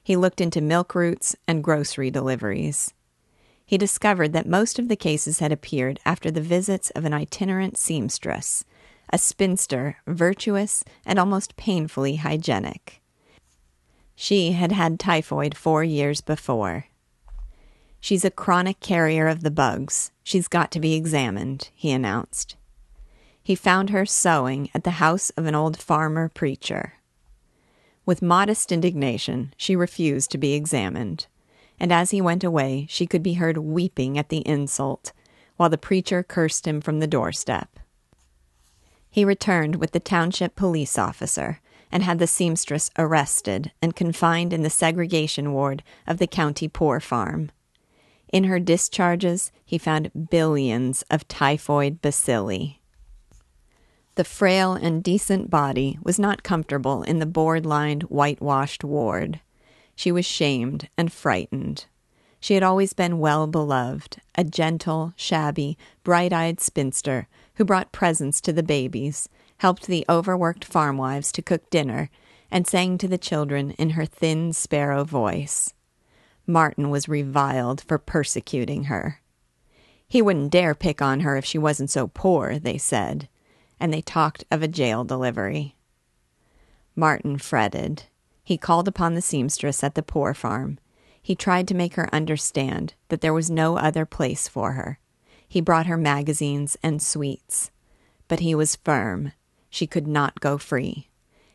He 0.04 0.16
looked 0.16 0.40
into 0.40 0.62
milk 0.62 0.94
routes 0.94 1.36
and 1.48 1.64
grocery 1.64 2.12
deliveries. 2.12 2.94
He 3.72 3.78
discovered 3.78 4.34
that 4.34 4.50
most 4.50 4.80
of 4.80 4.90
the 4.90 4.98
cases 4.98 5.40
had 5.40 5.54
appeared 5.54 6.02
after 6.06 6.30
the 6.30 6.42
visits 6.42 6.90
of 6.90 7.06
an 7.06 7.14
itinerant 7.14 7.78
seamstress, 7.78 8.66
a 9.14 9.18
spinster, 9.18 9.96
virtuous 10.06 10.84
and 11.06 11.18
almost 11.18 11.56
painfully 11.56 12.18
hygienic. 12.18 13.02
She 14.14 14.52
had 14.52 14.74
had 14.74 15.00
typhoid 15.00 15.56
four 15.56 15.86
years 15.86 16.20
before. 16.20 16.88
She's 18.02 18.26
a 18.26 18.30
chronic 18.30 18.82
carrier 18.82 19.30
of 19.30 19.42
the 19.42 19.50
bugs. 19.50 20.12
She's 20.22 20.50
got 20.50 20.70
to 20.72 20.82
be 20.82 20.96
examined, 20.96 21.70
he 21.74 21.92
announced. 21.92 22.58
He 23.42 23.56
found 23.56 23.90
her 23.90 24.06
sewing 24.06 24.70
at 24.76 24.84
the 24.84 25.00
house 25.00 25.30
of 25.38 25.46
an 25.46 25.56
old 25.56 25.78
farmer 25.78 26.28
preacher. 26.28 26.96
With 28.06 28.22
modest 28.22 28.74
indignation, 28.74 29.54
she 29.56 29.78
refused 29.78 30.30
to 30.32 30.38
be 30.38 30.56
examined, 30.56 31.28
and 31.82 31.92
as 31.92 32.12
he 32.12 32.22
went 32.22 32.44
away, 32.44 32.86
she 32.92 33.08
could 33.08 33.24
be 33.24 33.34
heard 33.34 33.58
weeping 33.58 34.16
at 34.16 34.30
the 34.30 34.48
insult, 34.48 35.14
while 35.58 35.68
the 35.68 35.80
preacher 35.80 36.22
cursed 36.22 36.68
him 36.68 36.80
from 36.80 37.00
the 37.00 37.08
doorstep. 37.08 37.80
He 39.10 39.26
returned 39.26 39.78
with 39.78 39.90
the 39.90 40.00
township 40.00 40.56
police 40.56 41.00
officer 41.00 41.60
and 41.92 42.04
had 42.04 42.20
the 42.20 42.28
seamstress 42.28 42.92
arrested 43.00 43.72
and 43.82 43.96
confined 43.96 44.54
in 44.54 44.62
the 44.62 44.70
segregation 44.70 45.54
ward 45.54 45.82
of 46.06 46.20
the 46.20 46.28
county 46.28 46.68
poor 46.68 47.00
farm. 47.00 47.50
In 48.32 48.44
her 48.44 48.60
discharges, 48.60 49.52
he 49.66 49.80
found 49.80 50.30
billions 50.30 51.02
of 51.10 51.28
typhoid 51.28 52.00
bacilli. 52.00 52.78
The 54.14 54.24
frail 54.24 54.74
and 54.74 55.04
decent 55.04 55.50
body 55.50 55.98
was 56.04 56.20
not 56.20 56.44
comfortable 56.44 57.02
in 57.02 57.18
the 57.18 57.26
board 57.26 57.66
lined, 57.66 58.04
whitewashed 58.04 58.84
ward. 58.84 59.40
She 60.02 60.12
was 60.12 60.26
shamed 60.26 60.90
and 60.98 61.14
frightened. 61.14 61.86
She 62.40 62.56
had 62.56 62.64
always 62.64 62.92
been 62.92 63.20
well 63.20 63.46
beloved, 63.46 64.20
a 64.34 64.44
gentle, 64.44 65.14
shabby, 65.16 65.78
bright 66.04 66.34
eyed 66.34 66.60
spinster 66.60 67.28
who 67.58 67.66
brought 67.66 67.92
presents 67.92 68.42
to 68.42 68.52
the 68.52 68.64
babies, 68.64 69.30
helped 69.58 69.86
the 69.86 70.04
overworked 70.10 70.66
farm 70.66 70.98
wives 70.98 71.32
to 71.34 71.44
cook 71.44 71.70
dinner, 71.70 72.10
and 72.50 72.66
sang 72.66 72.98
to 72.98 73.08
the 73.08 73.20
children 73.20 73.76
in 73.78 73.92
her 73.92 74.08
thin 74.08 74.54
sparrow 74.54 75.04
voice. 75.04 75.76
Martin 76.48 76.90
was 76.90 77.08
reviled 77.08 77.82
for 77.82 78.00
persecuting 78.00 78.86
her. 78.86 79.22
He 80.08 80.20
wouldn't 80.20 80.50
dare 80.50 80.74
pick 80.74 81.00
on 81.00 81.20
her 81.20 81.38
if 81.38 81.46
she 81.46 81.60
wasn't 81.60 81.92
so 81.92 82.08
poor, 82.08 82.58
they 82.58 82.80
said 82.80 83.30
and 83.80 83.94
they 83.94 84.02
talked 84.02 84.46
of 84.50 84.64
a 84.64 84.68
jail 84.68 85.04
delivery. 85.04 85.76
Martin 86.96 87.38
fretted. 87.38 88.06
He 88.44 88.58
called 88.58 88.88
upon 88.88 89.14
the 89.14 89.22
seamstress 89.22 89.84
at 89.84 89.96
the 89.96 90.04
poor 90.04 90.34
farm. 90.34 90.80
He 91.22 91.36
tried 91.36 91.68
to 91.68 91.76
make 91.76 91.96
her 91.96 92.14
understand 92.14 92.96
that 93.10 93.22
there 93.22 93.34
was 93.34 93.50
no 93.52 93.78
other 93.78 94.06
place 94.06 94.48
for 94.48 94.74
her. 94.74 95.00
He 95.48 95.62
brought 95.62 95.86
her 95.86 95.98
magazines 95.98 96.78
and 96.82 97.02
sweets. 97.02 97.72
But 98.28 98.40
he 98.40 98.56
was 98.56 98.78
firm. 98.78 99.34
She 99.70 99.86
could 99.86 100.08
not 100.08 100.40
go 100.40 100.58
free. 100.58 101.10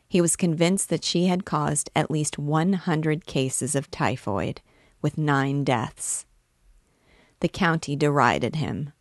He 0.08 0.20
was 0.20 0.36
convinced 0.36 0.88
that 0.90 1.04
she 1.04 1.26
had 1.26 1.44
caused 1.44 1.90
at 1.96 2.10
least 2.10 2.38
100 2.38 3.26
cases 3.26 3.74
of 3.74 3.90
typhoid, 3.90 4.60
with 5.02 5.18
nine 5.18 5.64
deaths. 5.64 6.26
The 7.40 7.48
county 7.48 7.96
derided 7.96 8.56
him. 8.56 8.92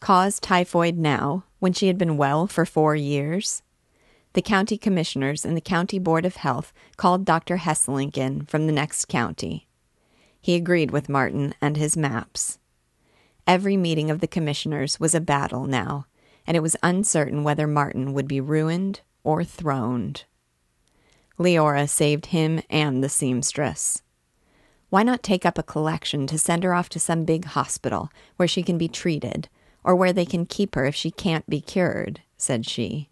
Cause 0.00 0.38
typhoid 0.38 0.96
now, 0.96 1.44
when 1.58 1.72
she 1.72 1.88
had 1.88 1.98
been 1.98 2.16
well 2.16 2.46
for 2.46 2.64
four 2.64 2.94
years? 2.94 3.62
The 4.34 4.42
county 4.42 4.76
commissioners 4.76 5.44
and 5.44 5.56
the 5.56 5.60
county 5.60 6.00
board 6.00 6.26
of 6.26 6.36
health 6.36 6.72
called 6.96 7.24
Dr. 7.24 7.56
Hesselink 7.58 8.18
in 8.18 8.46
from 8.46 8.66
the 8.66 8.72
next 8.72 9.06
county. 9.06 9.68
He 10.40 10.56
agreed 10.56 10.90
with 10.90 11.08
Martin 11.08 11.54
and 11.60 11.76
his 11.76 11.96
maps. 11.96 12.58
Every 13.46 13.76
meeting 13.76 14.10
of 14.10 14.18
the 14.18 14.26
commissioners 14.26 14.98
was 14.98 15.14
a 15.14 15.20
battle 15.20 15.66
now, 15.66 16.06
and 16.46 16.56
it 16.56 16.62
was 16.64 16.76
uncertain 16.82 17.44
whether 17.44 17.68
Martin 17.68 18.12
would 18.12 18.26
be 18.26 18.40
ruined 18.40 19.02
or 19.22 19.44
throned. 19.44 20.24
Leora 21.38 21.88
saved 21.88 22.26
him 22.26 22.60
and 22.68 23.04
the 23.04 23.08
seamstress. 23.08 24.02
Why 24.90 25.04
not 25.04 25.22
take 25.22 25.46
up 25.46 25.58
a 25.58 25.62
collection 25.62 26.26
to 26.26 26.38
send 26.38 26.64
her 26.64 26.74
off 26.74 26.88
to 26.90 27.00
some 27.00 27.24
big 27.24 27.44
hospital 27.44 28.10
where 28.36 28.48
she 28.48 28.64
can 28.64 28.78
be 28.78 28.88
treated, 28.88 29.48
or 29.84 29.94
where 29.94 30.12
they 30.12 30.26
can 30.26 30.44
keep 30.44 30.74
her 30.74 30.86
if 30.86 30.94
she 30.94 31.10
can't 31.12 31.48
be 31.48 31.60
cured, 31.60 32.20
said 32.36 32.66
she. 32.66 33.10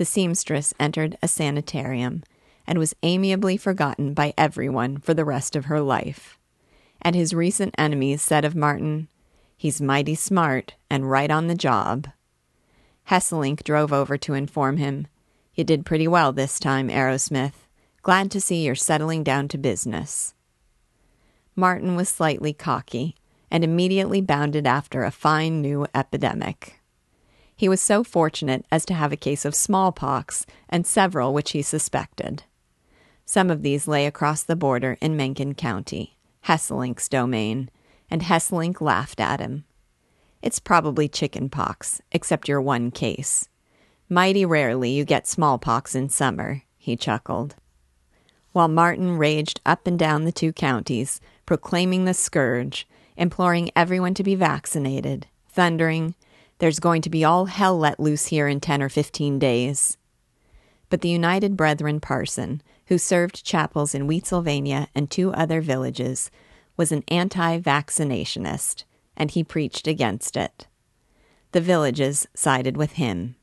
The 0.00 0.06
seamstress 0.06 0.72
entered 0.80 1.18
a 1.20 1.28
sanitarium 1.28 2.22
and 2.66 2.78
was 2.78 2.96
amiably 3.02 3.58
forgotten 3.58 4.14
by 4.14 4.32
everyone 4.38 4.96
for 4.96 5.12
the 5.12 5.26
rest 5.26 5.54
of 5.54 5.66
her 5.66 5.78
life. 5.78 6.38
And 7.02 7.14
his 7.14 7.34
recent 7.34 7.74
enemies 7.76 8.22
said 8.22 8.46
of 8.46 8.56
Martin, 8.56 9.08
He's 9.58 9.78
mighty 9.78 10.14
smart 10.14 10.72
and 10.88 11.10
right 11.10 11.30
on 11.30 11.48
the 11.48 11.54
job. 11.54 12.08
Hesselink 13.10 13.62
drove 13.62 13.92
over 13.92 14.16
to 14.16 14.32
inform 14.32 14.78
him, 14.78 15.06
You 15.54 15.64
did 15.64 15.84
pretty 15.84 16.08
well 16.08 16.32
this 16.32 16.58
time, 16.58 16.88
Arrowsmith. 16.88 17.66
Glad 18.00 18.30
to 18.30 18.40
see 18.40 18.64
you're 18.64 18.74
settling 18.74 19.22
down 19.22 19.48
to 19.48 19.58
business. 19.58 20.32
Martin 21.54 21.94
was 21.94 22.08
slightly 22.08 22.54
cocky 22.54 23.16
and 23.50 23.62
immediately 23.62 24.22
bounded 24.22 24.66
after 24.66 25.04
a 25.04 25.10
fine 25.10 25.60
new 25.60 25.86
epidemic. 25.94 26.79
He 27.60 27.68
was 27.68 27.82
so 27.82 28.02
fortunate 28.02 28.64
as 28.72 28.86
to 28.86 28.94
have 28.94 29.12
a 29.12 29.18
case 29.18 29.44
of 29.44 29.54
smallpox 29.54 30.46
and 30.70 30.86
several 30.86 31.34
which 31.34 31.50
he 31.50 31.60
suspected. 31.60 32.44
Some 33.26 33.50
of 33.50 33.60
these 33.60 33.86
lay 33.86 34.06
across 34.06 34.42
the 34.42 34.56
border 34.56 34.96
in 35.02 35.14
Mencken 35.14 35.54
County, 35.54 36.16
Hesselink's 36.46 37.06
domain, 37.06 37.68
and 38.10 38.22
Hesselink 38.22 38.80
laughed 38.80 39.20
at 39.20 39.40
him. 39.40 39.66
It's 40.40 40.58
probably 40.58 41.06
chicken 41.06 41.50
pox, 41.50 42.00
except 42.12 42.48
your 42.48 42.62
one 42.62 42.90
case. 42.90 43.50
Mighty 44.08 44.46
rarely 44.46 44.92
you 44.92 45.04
get 45.04 45.26
smallpox 45.26 45.94
in 45.94 46.08
summer, 46.08 46.62
he 46.78 46.96
chuckled. 46.96 47.56
While 48.52 48.68
Martin 48.68 49.18
raged 49.18 49.60
up 49.66 49.86
and 49.86 49.98
down 49.98 50.24
the 50.24 50.32
two 50.32 50.54
counties, 50.54 51.20
proclaiming 51.44 52.06
the 52.06 52.14
scourge, 52.14 52.88
imploring 53.18 53.70
everyone 53.76 54.14
to 54.14 54.24
be 54.24 54.34
vaccinated, 54.34 55.26
thundering, 55.50 56.14
There's 56.60 56.78
going 56.78 57.00
to 57.02 57.10
be 57.10 57.24
all 57.24 57.46
hell 57.46 57.76
let 57.78 57.98
loose 57.98 58.26
here 58.26 58.46
in 58.46 58.60
10 58.60 58.82
or 58.82 58.90
15 58.90 59.38
days. 59.38 59.96
But 60.90 61.00
the 61.00 61.08
United 61.08 61.56
Brethren 61.56 62.00
parson, 62.00 62.60
who 62.88 62.98
served 62.98 63.44
chapels 63.44 63.94
in 63.94 64.06
Wheatsylvania 64.06 64.88
and 64.94 65.10
two 65.10 65.32
other 65.32 65.62
villages, 65.62 66.30
was 66.76 66.92
an 66.92 67.02
anti 67.08 67.58
vaccinationist, 67.58 68.84
and 69.16 69.30
he 69.30 69.42
preached 69.42 69.86
against 69.86 70.36
it. 70.36 70.66
The 71.52 71.62
villages 71.62 72.28
sided 72.34 72.76
with 72.76 72.92
him. 72.92 73.36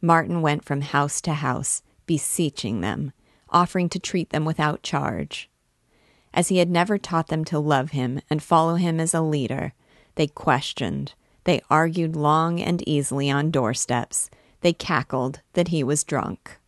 Martin 0.00 0.42
went 0.42 0.64
from 0.64 0.80
house 0.80 1.20
to 1.20 1.34
house, 1.34 1.82
beseeching 2.04 2.80
them, 2.80 3.12
offering 3.50 3.88
to 3.90 4.00
treat 4.00 4.30
them 4.30 4.44
without 4.44 4.82
charge. 4.82 5.48
As 6.34 6.48
he 6.48 6.58
had 6.58 6.70
never 6.70 6.98
taught 6.98 7.28
them 7.28 7.44
to 7.44 7.60
love 7.60 7.92
him 7.92 8.20
and 8.28 8.42
follow 8.42 8.74
him 8.74 8.98
as 8.98 9.14
a 9.14 9.20
leader, 9.20 9.72
they 10.16 10.26
questioned, 10.26 11.14
they 11.44 11.60
argued 11.70 12.16
long 12.16 12.60
and 12.60 12.86
easily 12.88 13.30
on 13.30 13.50
doorsteps, 13.50 14.30
they 14.60 14.72
cackled 14.72 15.40
that 15.54 15.68
he 15.68 15.82
was 15.82 16.04
drunk. 16.04 16.58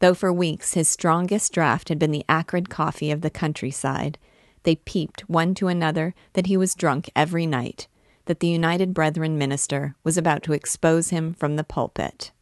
Though 0.00 0.14
for 0.14 0.32
weeks 0.32 0.74
his 0.74 0.88
strongest 0.88 1.52
draught 1.52 1.88
had 1.88 1.98
been 1.98 2.10
the 2.10 2.24
acrid 2.28 2.68
coffee 2.68 3.10
of 3.10 3.20
the 3.20 3.30
countryside, 3.30 4.18
they 4.64 4.76
peeped 4.76 5.28
one 5.28 5.54
to 5.54 5.68
another 5.68 6.14
that 6.32 6.46
he 6.46 6.56
was 6.56 6.74
drunk 6.74 7.10
every 7.14 7.46
night, 7.46 7.86
that 8.24 8.40
the 8.40 8.48
United 8.48 8.94
Brethren 8.94 9.36
minister 9.36 9.94
was 10.02 10.16
about 10.16 10.42
to 10.44 10.52
expose 10.52 11.10
him 11.10 11.34
from 11.34 11.56
the 11.56 11.64
pulpit. 11.64 12.32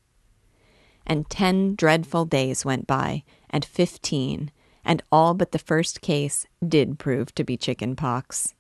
And 1.05 1.29
ten 1.29 1.75
dreadful 1.75 2.25
days 2.25 2.65
went 2.65 2.87
by, 2.87 3.25
and 3.51 3.65
fifteen, 3.65 4.53
and 4.85 5.03
all 5.11 5.35
but 5.35 5.51
the 5.51 5.59
first 5.59 6.01
case 6.01 6.47
did 6.67 6.99
prove 6.99 7.35
to 7.35 7.45
be 7.45 7.57
chicken 7.57 7.97
pox. 7.97 8.55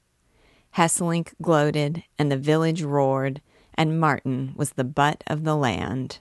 Hesselink 0.76 1.34
gloated, 1.42 2.04
and 2.18 2.30
the 2.30 2.36
village 2.36 2.82
roared, 2.82 3.40
and 3.74 4.00
Martin 4.00 4.52
was 4.56 4.70
the 4.70 4.84
butt 4.84 5.22
of 5.26 5.44
the 5.44 5.56
land. 5.56 6.18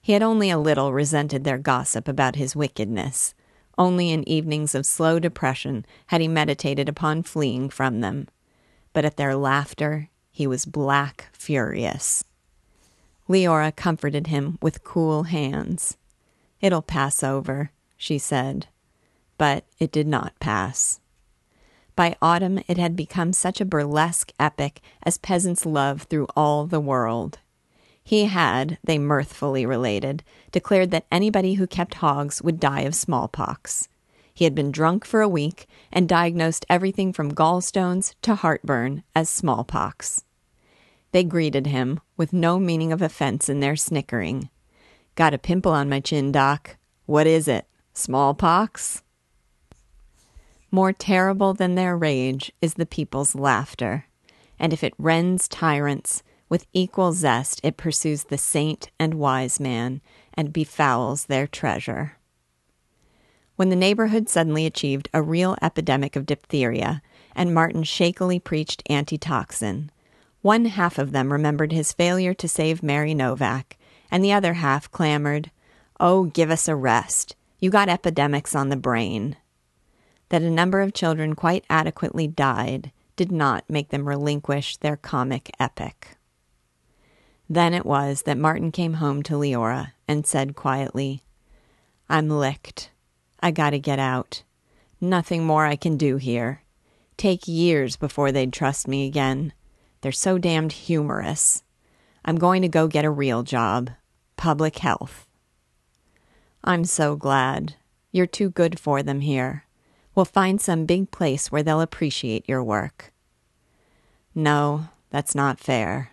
He 0.00 0.12
had 0.12 0.22
only 0.22 0.50
a 0.50 0.58
little 0.58 0.92
resented 0.92 1.44
their 1.44 1.58
gossip 1.58 2.08
about 2.08 2.36
his 2.36 2.56
wickedness. 2.56 3.34
Only 3.76 4.10
in 4.10 4.28
evenings 4.28 4.74
of 4.74 4.86
slow 4.86 5.18
depression 5.18 5.86
had 6.06 6.20
he 6.20 6.28
meditated 6.28 6.88
upon 6.88 7.22
fleeing 7.22 7.68
from 7.68 8.00
them. 8.00 8.28
But 8.92 9.04
at 9.04 9.16
their 9.16 9.36
laughter, 9.36 10.08
he 10.30 10.46
was 10.46 10.64
black 10.64 11.28
furious. 11.32 12.24
Leora 13.28 13.74
comforted 13.74 14.28
him 14.28 14.58
with 14.60 14.84
cool 14.84 15.24
hands. 15.24 15.96
It'll 16.60 16.82
pass 16.82 17.22
over, 17.22 17.70
she 17.96 18.18
said 18.18 18.66
but 19.38 19.64
it 19.78 19.92
did 19.92 20.06
not 20.06 20.38
pass. 20.40 21.00
By 21.98 22.14
autumn, 22.22 22.60
it 22.68 22.78
had 22.78 22.94
become 22.94 23.32
such 23.32 23.60
a 23.60 23.64
burlesque 23.64 24.30
epic 24.38 24.80
as 25.02 25.18
peasants 25.18 25.66
love 25.66 26.02
through 26.02 26.28
all 26.36 26.64
the 26.64 26.78
world. 26.78 27.40
He 28.04 28.26
had, 28.26 28.78
they 28.84 28.98
mirthfully 28.98 29.66
related, 29.66 30.22
declared 30.52 30.92
that 30.92 31.06
anybody 31.10 31.54
who 31.54 31.66
kept 31.66 31.94
hogs 31.94 32.40
would 32.40 32.60
die 32.60 32.82
of 32.82 32.94
smallpox. 32.94 33.88
He 34.32 34.44
had 34.44 34.54
been 34.54 34.70
drunk 34.70 35.04
for 35.04 35.22
a 35.22 35.28
week 35.28 35.66
and 35.90 36.08
diagnosed 36.08 36.64
everything 36.68 37.12
from 37.12 37.34
gallstones 37.34 38.14
to 38.22 38.36
heartburn 38.36 39.02
as 39.16 39.28
smallpox. 39.28 40.22
They 41.10 41.24
greeted 41.24 41.66
him, 41.66 41.98
with 42.16 42.32
no 42.32 42.60
meaning 42.60 42.92
of 42.92 43.02
offense 43.02 43.48
in 43.48 43.58
their 43.58 43.74
snickering. 43.74 44.50
Got 45.16 45.34
a 45.34 45.38
pimple 45.38 45.72
on 45.72 45.88
my 45.88 45.98
chin, 45.98 46.30
Doc. 46.30 46.76
What 47.06 47.26
is 47.26 47.48
it? 47.48 47.66
Smallpox? 47.92 49.02
More 50.70 50.92
terrible 50.92 51.54
than 51.54 51.74
their 51.76 51.96
rage 51.96 52.52
is 52.60 52.74
the 52.74 52.84
people's 52.84 53.34
laughter, 53.34 54.04
and 54.58 54.72
if 54.72 54.84
it 54.84 54.92
rends 54.98 55.48
tyrants, 55.48 56.22
with 56.50 56.66
equal 56.74 57.14
zest 57.14 57.60
it 57.64 57.78
pursues 57.78 58.24
the 58.24 58.36
saint 58.36 58.90
and 58.98 59.14
wise 59.14 59.58
man 59.58 60.02
and 60.34 60.52
befouls 60.52 61.26
their 61.26 61.46
treasure. 61.46 62.18
When 63.56 63.70
the 63.70 63.76
neighborhood 63.76 64.28
suddenly 64.28 64.66
achieved 64.66 65.08
a 65.14 65.22
real 65.22 65.56
epidemic 65.62 66.16
of 66.16 66.26
diphtheria, 66.26 67.00
and 67.34 67.54
Martin 67.54 67.82
shakily 67.82 68.38
preached 68.38 68.82
antitoxin, 68.90 69.90
one 70.42 70.66
half 70.66 70.98
of 70.98 71.12
them 71.12 71.32
remembered 71.32 71.72
his 71.72 71.94
failure 71.94 72.34
to 72.34 72.48
save 72.48 72.82
Mary 72.82 73.14
Novak, 73.14 73.78
and 74.10 74.22
the 74.22 74.32
other 74.32 74.54
half 74.54 74.90
clamored, 74.90 75.50
Oh, 75.98 76.24
give 76.24 76.50
us 76.50 76.68
a 76.68 76.76
rest. 76.76 77.36
You 77.58 77.70
got 77.70 77.88
epidemics 77.88 78.54
on 78.54 78.68
the 78.68 78.76
brain 78.76 79.36
that 80.28 80.42
a 80.42 80.50
number 80.50 80.80
of 80.80 80.92
children 80.92 81.34
quite 81.34 81.64
adequately 81.70 82.26
died 82.26 82.92
did 83.16 83.32
not 83.32 83.64
make 83.68 83.88
them 83.88 84.08
relinquish 84.08 84.76
their 84.76 84.96
comic 84.96 85.50
epic. 85.58 86.16
Then 87.48 87.74
it 87.74 87.86
was 87.86 88.22
that 88.22 88.38
Martin 88.38 88.70
came 88.70 88.94
home 88.94 89.22
to 89.24 89.34
Leora 89.34 89.92
and 90.06 90.26
said 90.26 90.54
quietly, 90.54 91.22
I'm 92.08 92.28
licked. 92.28 92.90
I 93.40 93.50
gotta 93.50 93.78
get 93.78 93.98
out. 93.98 94.42
Nothing 95.00 95.44
more 95.44 95.64
I 95.64 95.76
can 95.76 95.96
do 95.96 96.16
here. 96.16 96.62
Take 97.16 97.48
years 97.48 97.96
before 97.96 98.32
they'd 98.32 98.52
trust 98.52 98.86
me 98.86 99.06
again. 99.06 99.52
They're 100.00 100.12
so 100.12 100.38
damned 100.38 100.72
humorous. 100.72 101.64
I'm 102.24 102.36
going 102.36 102.62
to 102.62 102.68
go 102.68 102.86
get 102.86 103.04
a 103.04 103.10
real 103.10 103.42
job. 103.42 103.90
Public 104.36 104.78
health. 104.78 105.26
I'm 106.62 106.84
so 106.84 107.16
glad. 107.16 107.74
You're 108.12 108.26
too 108.26 108.50
good 108.50 108.78
for 108.78 109.02
them 109.02 109.20
here. 109.20 109.64
We'll 110.18 110.24
find 110.24 110.60
some 110.60 110.84
big 110.84 111.12
place 111.12 111.52
where 111.52 111.62
they'll 111.62 111.80
appreciate 111.80 112.48
your 112.48 112.64
work. 112.64 113.12
No, 114.34 114.88
that's 115.10 115.32
not 115.32 115.60
fair. 115.60 116.10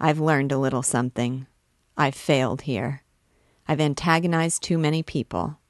I've 0.00 0.18
learned 0.18 0.50
a 0.50 0.58
little 0.58 0.82
something. 0.82 1.46
I've 1.96 2.16
failed 2.16 2.62
here. 2.62 3.04
I've 3.68 3.78
antagonized 3.78 4.64
too 4.64 4.76
many 4.76 5.04
people. 5.04 5.60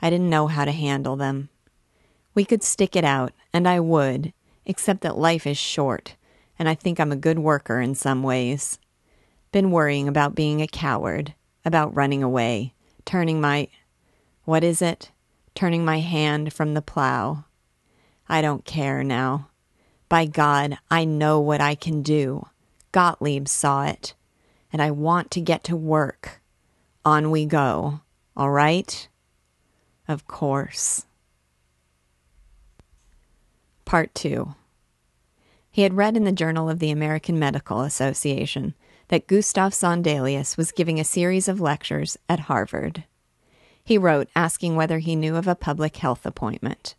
I 0.00 0.08
didn't 0.08 0.30
know 0.30 0.46
how 0.46 0.64
to 0.64 0.72
handle 0.72 1.14
them. 1.14 1.50
We 2.34 2.46
could 2.46 2.62
stick 2.62 2.96
it 2.96 3.04
out, 3.04 3.34
and 3.52 3.68
I 3.68 3.80
would, 3.80 4.32
except 4.64 5.02
that 5.02 5.18
life 5.18 5.46
is 5.46 5.58
short, 5.58 6.16
and 6.58 6.70
I 6.70 6.74
think 6.74 6.98
I'm 6.98 7.12
a 7.12 7.16
good 7.16 7.38
worker 7.38 7.82
in 7.82 7.94
some 7.94 8.22
ways. 8.22 8.78
Been 9.52 9.70
worrying 9.70 10.08
about 10.08 10.34
being 10.34 10.62
a 10.62 10.66
coward, 10.66 11.34
about 11.66 11.94
running 11.94 12.22
away, 12.22 12.72
turning 13.04 13.42
my. 13.42 13.68
What 14.44 14.64
is 14.64 14.80
it? 14.80 15.10
Turning 15.54 15.84
my 15.84 16.00
hand 16.00 16.52
from 16.52 16.74
the 16.74 16.82
plow. 16.82 17.44
I 18.28 18.42
don't 18.42 18.64
care 18.64 19.04
now. 19.04 19.48
By 20.08 20.26
God, 20.26 20.78
I 20.90 21.04
know 21.04 21.40
what 21.40 21.60
I 21.60 21.74
can 21.74 22.02
do. 22.02 22.48
Gottlieb 22.92 23.48
saw 23.48 23.84
it. 23.84 24.14
And 24.72 24.82
I 24.82 24.90
want 24.90 25.30
to 25.32 25.40
get 25.40 25.64
to 25.64 25.76
work. 25.76 26.40
On 27.04 27.30
we 27.30 27.46
go. 27.46 28.00
All 28.36 28.50
right? 28.50 29.08
Of 30.08 30.26
course. 30.26 31.06
Part 33.84 34.14
2 34.14 34.54
He 35.70 35.82
had 35.82 35.94
read 35.94 36.16
in 36.16 36.24
the 36.24 36.32
Journal 36.32 36.68
of 36.68 36.78
the 36.78 36.90
American 36.90 37.38
Medical 37.38 37.82
Association 37.82 38.74
that 39.08 39.28
Gustaf 39.28 39.72
Sondelius 39.72 40.56
was 40.56 40.72
giving 40.72 40.98
a 40.98 41.04
series 41.04 41.46
of 41.46 41.60
lectures 41.60 42.16
at 42.28 42.40
Harvard. 42.40 43.04
He 43.84 43.98
wrote 43.98 44.28
asking 44.34 44.76
whether 44.76 44.98
he 44.98 45.14
knew 45.14 45.36
of 45.36 45.46
a 45.46 45.54
public 45.54 45.98
health 45.98 46.24
appointment. 46.24 46.94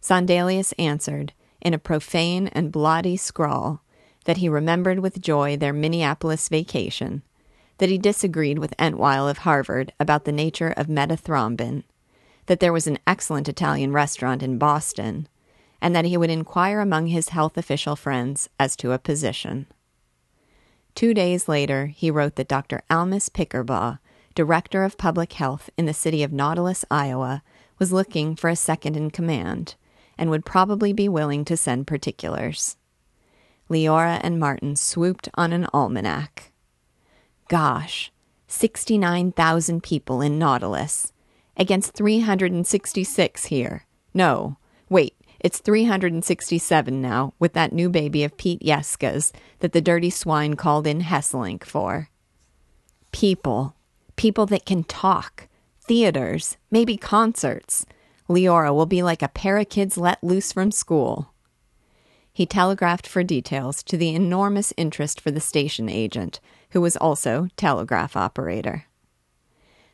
Sondelius 0.00 0.72
answered, 0.78 1.34
in 1.60 1.74
a 1.74 1.78
profane 1.78 2.48
and 2.48 2.72
bloody 2.72 3.18
scrawl, 3.18 3.82
that 4.24 4.38
he 4.38 4.48
remembered 4.48 5.00
with 5.00 5.20
joy 5.20 5.56
their 5.56 5.74
Minneapolis 5.74 6.48
vacation, 6.48 7.22
that 7.78 7.90
he 7.90 7.98
disagreed 7.98 8.58
with 8.58 8.74
Entwisle 8.78 9.28
of 9.28 9.38
Harvard 9.38 9.92
about 10.00 10.24
the 10.24 10.32
nature 10.32 10.72
of 10.76 10.86
metathrombin, 10.86 11.84
that 12.46 12.60
there 12.60 12.72
was 12.72 12.86
an 12.86 12.98
excellent 13.06 13.48
Italian 13.48 13.92
restaurant 13.92 14.42
in 14.42 14.58
Boston, 14.58 15.28
and 15.82 15.94
that 15.94 16.06
he 16.06 16.16
would 16.16 16.30
inquire 16.30 16.80
among 16.80 17.08
his 17.08 17.30
health 17.30 17.58
official 17.58 17.96
friends 17.96 18.48
as 18.58 18.74
to 18.76 18.92
a 18.92 18.98
position. 18.98 19.66
Two 20.94 21.14
days 21.14 21.48
later, 21.48 21.86
he 21.86 22.10
wrote 22.10 22.36
that 22.36 22.48
Dr. 22.48 22.82
Almus 22.90 23.28
Pickerbaugh 23.28 23.98
director 24.40 24.84
of 24.84 24.96
public 24.96 25.34
health 25.34 25.68
in 25.76 25.84
the 25.84 25.92
city 25.92 26.22
of 26.22 26.32
Nautilus, 26.32 26.82
Iowa, 26.90 27.42
was 27.78 27.92
looking 27.92 28.34
for 28.34 28.48
a 28.48 28.56
second 28.56 28.96
in 28.96 29.10
command 29.10 29.74
and 30.16 30.30
would 30.30 30.46
probably 30.46 30.94
be 30.94 31.10
willing 31.10 31.44
to 31.44 31.58
send 31.58 31.86
particulars. 31.86 32.78
Leora 33.68 34.18
and 34.22 34.40
Martin 34.40 34.76
swooped 34.76 35.28
on 35.34 35.52
an 35.52 35.66
almanac. 35.74 36.52
Gosh, 37.48 38.10
69,000 38.46 39.82
people 39.82 40.22
in 40.22 40.38
Nautilus 40.38 41.12
against 41.54 41.92
366 41.92 43.44
here. 43.44 43.84
No, 44.14 44.56
wait, 44.88 45.16
it's 45.38 45.58
367 45.58 47.02
now 47.02 47.34
with 47.38 47.52
that 47.52 47.74
new 47.74 47.90
baby 47.90 48.24
of 48.24 48.38
Pete 48.38 48.62
Yeska's 48.62 49.34
that 49.58 49.72
the 49.72 49.82
dirty 49.82 50.08
swine 50.08 50.56
called 50.56 50.86
in 50.86 51.02
Hesselink 51.02 51.62
for. 51.62 52.08
People 53.12 53.76
people 54.20 54.44
that 54.44 54.66
can 54.66 54.84
talk, 54.84 55.48
theaters, 55.88 56.58
maybe 56.70 56.94
concerts. 56.94 57.86
Leora 58.28 58.70
will 58.70 58.84
be 58.84 59.02
like 59.02 59.22
a 59.22 59.28
pair 59.28 59.56
of 59.56 59.70
kids 59.70 59.96
let 59.96 60.22
loose 60.22 60.52
from 60.52 60.70
school. 60.70 61.32
He 62.30 62.44
telegraphed 62.44 63.06
for 63.06 63.24
details 63.24 63.82
to 63.84 63.96
the 63.96 64.14
enormous 64.14 64.74
interest 64.76 65.22
for 65.22 65.30
the 65.30 65.40
station 65.40 65.88
agent, 65.88 66.38
who 66.72 66.82
was 66.82 66.98
also 66.98 67.48
telegraph 67.56 68.14
operator. 68.14 68.84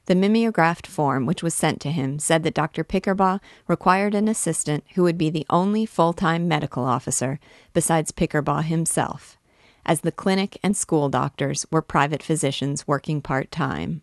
The 0.07 0.16
mimeographed 0.16 0.89
form 0.89 1.24
which 1.24 1.45
was 1.45 1.55
sent 1.55 1.81
to 1.83 1.93
him 1.93 2.18
said 2.18 2.43
that 2.43 2.55
Dr. 2.55 2.83
Pickerbaugh 2.83 3.39
required 3.68 4.16
an 4.16 4.27
assistant 4.27 4.83
who 4.97 5.05
would 5.05 5.18
be 5.18 5.31
the 5.31 5.47
only 5.51 5.87
full 5.87 6.12
time 6.12 6.49
medical 6.49 6.83
officer 6.83 7.39
besides 7.72 8.11
Pickerbaugh 8.11 8.64
himself, 8.64 9.39
as 9.85 10.01
the 10.01 10.11
clinic 10.11 10.59
and 10.64 10.77
school 10.77 11.09
doctors 11.09 11.64
were 11.70 11.81
private 11.81 12.24
physicians 12.24 12.89
working 12.89 13.22
part 13.22 13.53
time. 13.53 14.03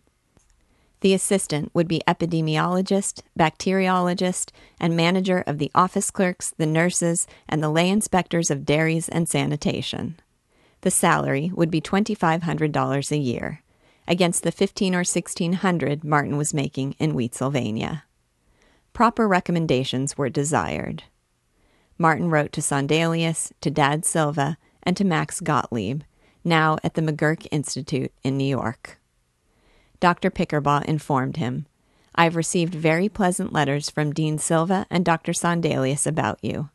The 1.04 1.12
assistant 1.12 1.70
would 1.74 1.86
be 1.86 2.00
epidemiologist, 2.08 3.20
bacteriologist, 3.38 4.52
and 4.80 4.96
manager 4.96 5.44
of 5.46 5.58
the 5.58 5.70
office 5.74 6.10
clerks, 6.10 6.54
the 6.56 6.64
nurses, 6.64 7.26
and 7.46 7.62
the 7.62 7.68
lay 7.68 7.90
inspectors 7.90 8.50
of 8.50 8.64
dairies 8.64 9.10
and 9.10 9.28
sanitation. 9.28 10.18
The 10.80 10.90
salary 10.90 11.52
would 11.54 11.70
be 11.70 11.82
$2,500 11.82 13.10
a 13.10 13.18
year 13.18 13.62
against 14.08 14.44
the 14.44 14.50
15 14.50 14.94
or 14.94 15.04
1600 15.04 16.04
Martin 16.04 16.38
was 16.38 16.54
making 16.54 16.92
in 16.92 17.12
Wheatsylvania. 17.12 18.04
Proper 18.94 19.28
recommendations 19.28 20.16
were 20.16 20.30
desired. 20.30 21.02
Martin 21.98 22.30
wrote 22.30 22.52
to 22.52 22.62
Sondelius, 22.62 23.52
to 23.60 23.70
Dad 23.70 24.06
Silva, 24.06 24.56
and 24.82 24.96
to 24.96 25.04
Max 25.04 25.42
Gottlieb, 25.42 26.00
now 26.44 26.78
at 26.82 26.94
the 26.94 27.02
McGurk 27.02 27.46
Institute 27.50 28.12
in 28.22 28.38
New 28.38 28.48
York. 28.48 28.98
Dr. 30.04 30.30
Pickerbaugh 30.30 30.84
informed 30.84 31.38
him, 31.38 31.64
I 32.14 32.24
have 32.24 32.36
received 32.36 32.74
very 32.74 33.08
pleasant 33.08 33.54
letters 33.54 33.88
from 33.88 34.12
Dean 34.12 34.36
Silva 34.36 34.84
and 34.90 35.02
Dr. 35.02 35.32
Sondelius 35.32 36.06
about 36.06 36.38
you, 36.42 36.68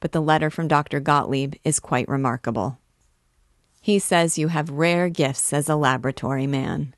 but 0.00 0.10
the 0.10 0.20
letter 0.20 0.50
from 0.50 0.66
Dr. 0.66 0.98
Gottlieb 0.98 1.54
is 1.62 1.78
quite 1.78 2.08
remarkable. 2.08 2.80
He 3.80 4.00
says 4.00 4.38
you 4.38 4.48
have 4.48 4.70
rare 4.70 5.08
gifts 5.08 5.52
as 5.52 5.68
a 5.68 5.76
laboratory 5.76 6.48
man. 6.48 6.96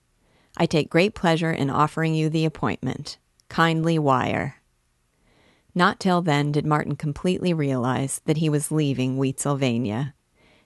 I 0.57 0.64
take 0.64 0.89
great 0.89 1.14
pleasure 1.14 1.53
in 1.53 1.68
offering 1.68 2.14
you 2.14 2.31
the 2.31 2.47
appointment. 2.47 3.18
Kindly 3.51 3.99
wire. 3.99 4.62
Not 5.74 6.01
till 6.01 6.22
then 6.22 6.53
did 6.53 6.64
Martin 6.64 6.97
completely 6.97 7.53
realize 7.53 8.22
that 8.24 8.39
he 8.39 8.49
was 8.49 8.72
leaving 8.72 9.18
Wheatsylvania. 9.18 10.14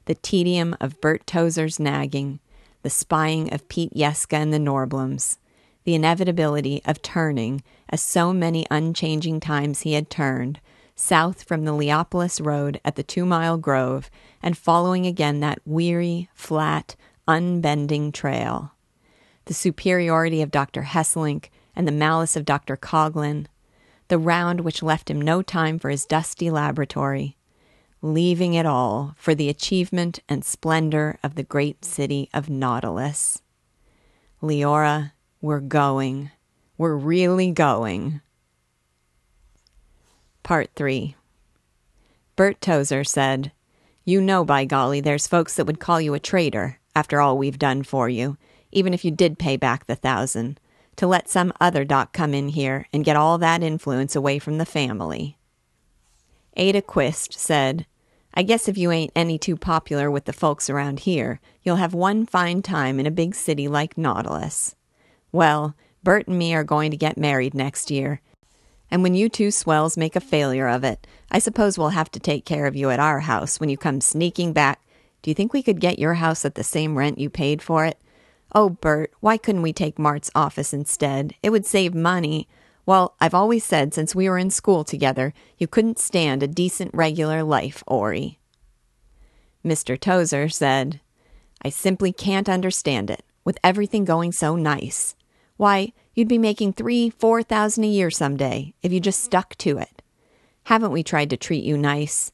The 0.04 0.14
tedium 0.14 0.76
of 0.80 1.00
Bert 1.00 1.26
Tozer's 1.26 1.80
nagging, 1.80 2.38
the 2.82 2.90
spying 2.90 3.52
of 3.52 3.68
Pete 3.68 3.94
Yeska 3.94 4.34
and 4.34 4.52
the 4.52 4.58
Norbloms, 4.58 5.38
the 5.84 5.94
inevitability 5.94 6.82
of 6.84 7.02
turning, 7.02 7.62
as 7.88 8.00
so 8.00 8.32
many 8.32 8.66
unchanging 8.70 9.40
times 9.40 9.80
he 9.80 9.94
had 9.94 10.10
turned, 10.10 10.60
south 10.94 11.42
from 11.42 11.64
the 11.64 11.72
Leopolis 11.72 12.44
Road 12.44 12.80
at 12.84 12.96
the 12.96 13.02
Two 13.02 13.24
Mile 13.24 13.56
Grove 13.56 14.10
and 14.42 14.56
following 14.56 15.06
again 15.06 15.40
that 15.40 15.60
weary, 15.64 16.28
flat, 16.34 16.96
unbending 17.26 18.12
trail. 18.12 18.72
The 19.46 19.54
superiority 19.54 20.42
of 20.42 20.50
Dr. 20.50 20.82
Hesselink 20.82 21.46
and 21.74 21.86
the 21.86 21.92
malice 21.92 22.36
of 22.36 22.44
Dr. 22.44 22.76
Coghlan, 22.76 23.46
the 24.08 24.18
round 24.18 24.60
which 24.60 24.82
left 24.82 25.10
him 25.10 25.20
no 25.20 25.40
time 25.40 25.78
for 25.78 25.88
his 25.88 26.04
dusty 26.04 26.50
laboratory, 26.50 27.36
leaving 28.02 28.54
it 28.54 28.66
all 28.66 29.14
for 29.16 29.34
the 29.34 29.48
achievement 29.48 30.20
and 30.28 30.44
splendor 30.44 31.18
of 31.22 31.34
the 31.34 31.42
great 31.42 31.84
city 31.84 32.28
of 32.32 32.48
Nautilus. 32.48 33.42
Leora, 34.42 35.12
we're 35.40 35.60
going. 35.60 36.30
We're 36.78 36.96
really 36.96 37.50
going. 37.50 38.20
Part 40.42 40.70
3 40.76 41.14
Bert 42.36 42.60
Tozer 42.62 43.04
said, 43.04 43.52
You 44.04 44.20
know, 44.22 44.44
by 44.44 44.64
golly, 44.64 45.02
there's 45.02 45.26
folks 45.26 45.56
that 45.56 45.66
would 45.66 45.78
call 45.78 46.00
you 46.00 46.14
a 46.14 46.18
traitor 46.18 46.78
after 46.96 47.20
all 47.20 47.36
we've 47.36 47.58
done 47.58 47.82
for 47.82 48.08
you, 48.08 48.38
even 48.72 48.94
if 48.94 49.04
you 49.04 49.10
did 49.10 49.38
pay 49.38 49.58
back 49.58 49.84
the 49.84 49.94
thousand, 49.94 50.58
to 50.96 51.06
let 51.06 51.28
some 51.28 51.52
other 51.60 51.84
doc 51.84 52.14
come 52.14 52.32
in 52.32 52.48
here 52.48 52.86
and 52.92 53.04
get 53.04 53.16
all 53.16 53.36
that 53.38 53.62
influence 53.62 54.16
away 54.16 54.38
from 54.38 54.56
the 54.56 54.64
family. 54.64 55.36
Ada 56.56 56.82
Quist 56.82 57.34
said, 57.34 57.86
I 58.32 58.42
guess 58.42 58.68
if 58.68 58.78
you 58.78 58.90
ain't 58.90 59.12
any 59.16 59.38
too 59.38 59.56
popular 59.56 60.10
with 60.10 60.24
the 60.24 60.32
folks 60.32 60.70
around 60.70 61.00
here, 61.00 61.40
you'll 61.62 61.76
have 61.76 61.94
one 61.94 62.26
fine 62.26 62.62
time 62.62 63.00
in 63.00 63.06
a 63.06 63.10
big 63.10 63.34
city 63.34 63.66
like 63.68 63.98
Nautilus. 63.98 64.76
Well, 65.32 65.74
Bert 66.02 66.28
and 66.28 66.38
me 66.38 66.54
are 66.54 66.64
going 66.64 66.90
to 66.92 66.96
get 66.96 67.18
married 67.18 67.54
next 67.54 67.90
year, 67.90 68.20
and 68.90 69.02
when 69.02 69.14
you 69.14 69.28
two 69.28 69.50
swells 69.50 69.96
make 69.96 70.16
a 70.16 70.20
failure 70.20 70.68
of 70.68 70.84
it, 70.84 71.06
I 71.30 71.38
suppose 71.38 71.78
we'll 71.78 71.90
have 71.90 72.10
to 72.12 72.20
take 72.20 72.44
care 72.44 72.66
of 72.66 72.74
you 72.74 72.90
at 72.90 73.00
our 73.00 73.20
house 73.20 73.60
when 73.60 73.68
you 73.68 73.76
come 73.76 74.00
sneaking 74.00 74.52
back. 74.52 74.80
Do 75.22 75.30
you 75.30 75.34
think 75.34 75.52
we 75.52 75.62
could 75.62 75.80
get 75.80 75.98
your 75.98 76.14
house 76.14 76.44
at 76.44 76.54
the 76.54 76.64
same 76.64 76.96
rent 76.96 77.18
you 77.18 77.30
paid 77.30 77.62
for 77.62 77.84
it? 77.84 77.98
Oh, 78.52 78.70
Bert, 78.70 79.12
why 79.20 79.36
couldn't 79.36 79.62
we 79.62 79.72
take 79.72 79.98
Mart's 79.98 80.30
office 80.34 80.72
instead? 80.72 81.34
It 81.42 81.50
would 81.50 81.66
save 81.66 81.94
money. 81.94 82.48
Well, 82.90 83.14
I've 83.20 83.34
always 83.34 83.62
said 83.62 83.94
since 83.94 84.16
we 84.16 84.28
were 84.28 84.36
in 84.36 84.50
school 84.50 84.82
together, 84.82 85.32
you 85.58 85.68
couldn't 85.68 86.00
stand 86.00 86.42
a 86.42 86.48
decent 86.48 86.92
regular 86.92 87.44
life, 87.44 87.84
Ori. 87.86 88.40
Mr. 89.64 89.96
Tozer 89.96 90.48
said, 90.48 91.00
I 91.62 91.68
simply 91.68 92.12
can't 92.12 92.48
understand 92.48 93.08
it, 93.08 93.22
with 93.44 93.58
everything 93.62 94.04
going 94.04 94.32
so 94.32 94.56
nice. 94.56 95.14
Why, 95.56 95.92
You'd 96.14 96.26
be 96.26 96.36
making 96.36 96.72
three, 96.72 97.10
four 97.10 97.44
thousand 97.44 97.84
a 97.84 97.86
year 97.86 98.10
some 98.10 98.36
day 98.36 98.74
if 98.82 98.92
you 98.92 98.98
just 98.98 99.22
stuck 99.22 99.54
to 99.58 99.78
it. 99.78 100.02
Haven't 100.64 100.90
we 100.90 101.04
tried 101.04 101.30
to 101.30 101.36
treat 101.36 101.62
you 101.62 101.78
nice? 101.78 102.32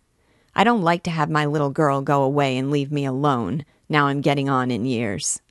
I 0.54 0.64
don't 0.64 0.80
like 0.80 1.02
to 1.02 1.10
have 1.10 1.28
my 1.28 1.44
little 1.44 1.68
girl 1.68 2.00
go 2.00 2.22
away 2.22 2.56
and 2.56 2.70
leave 2.70 2.90
me 2.90 3.04
alone 3.04 3.66
now 3.90 4.06
I'm 4.06 4.22
getting 4.22 4.48
on 4.48 4.70
in 4.70 4.86
years. 4.86 5.42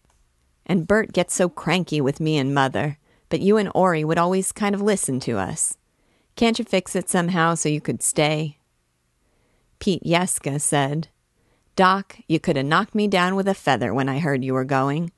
And 0.65 0.87
Bert 0.87 1.13
gets 1.13 1.35
so 1.35 1.47
cranky 1.47 2.01
with 2.01 2.19
me 2.19 2.39
and 2.39 2.55
mother, 2.55 2.97
but 3.30 3.41
you 3.41 3.57
and 3.57 3.71
Ori 3.73 4.03
would 4.03 4.17
always 4.17 4.51
kind 4.51 4.76
of 4.76 4.82
listen 4.82 5.19
to 5.21 5.38
us. 5.38 5.78
Can't 6.36 6.59
you 6.59 6.65
fix 6.65 6.95
it 6.95 7.09
somehow 7.09 7.55
so 7.55 7.69
you 7.69 7.82
could 7.82 8.03
stay? 8.03 8.57
Pete 9.80 10.03
Yeska 10.03 10.59
said, 10.59 11.09
Doc, 11.76 12.17
you 12.28 12.39
could 12.39 12.55
have 12.55 12.65
knocked 12.65 12.95
me 12.95 13.07
down 13.07 13.36
with 13.36 13.47
a 13.47 13.53
feather 13.53 13.93
when 13.93 14.07
I 14.07 14.19
heard 14.19 14.43
you 14.43 14.53
were 14.53 14.65
going. 14.65 15.11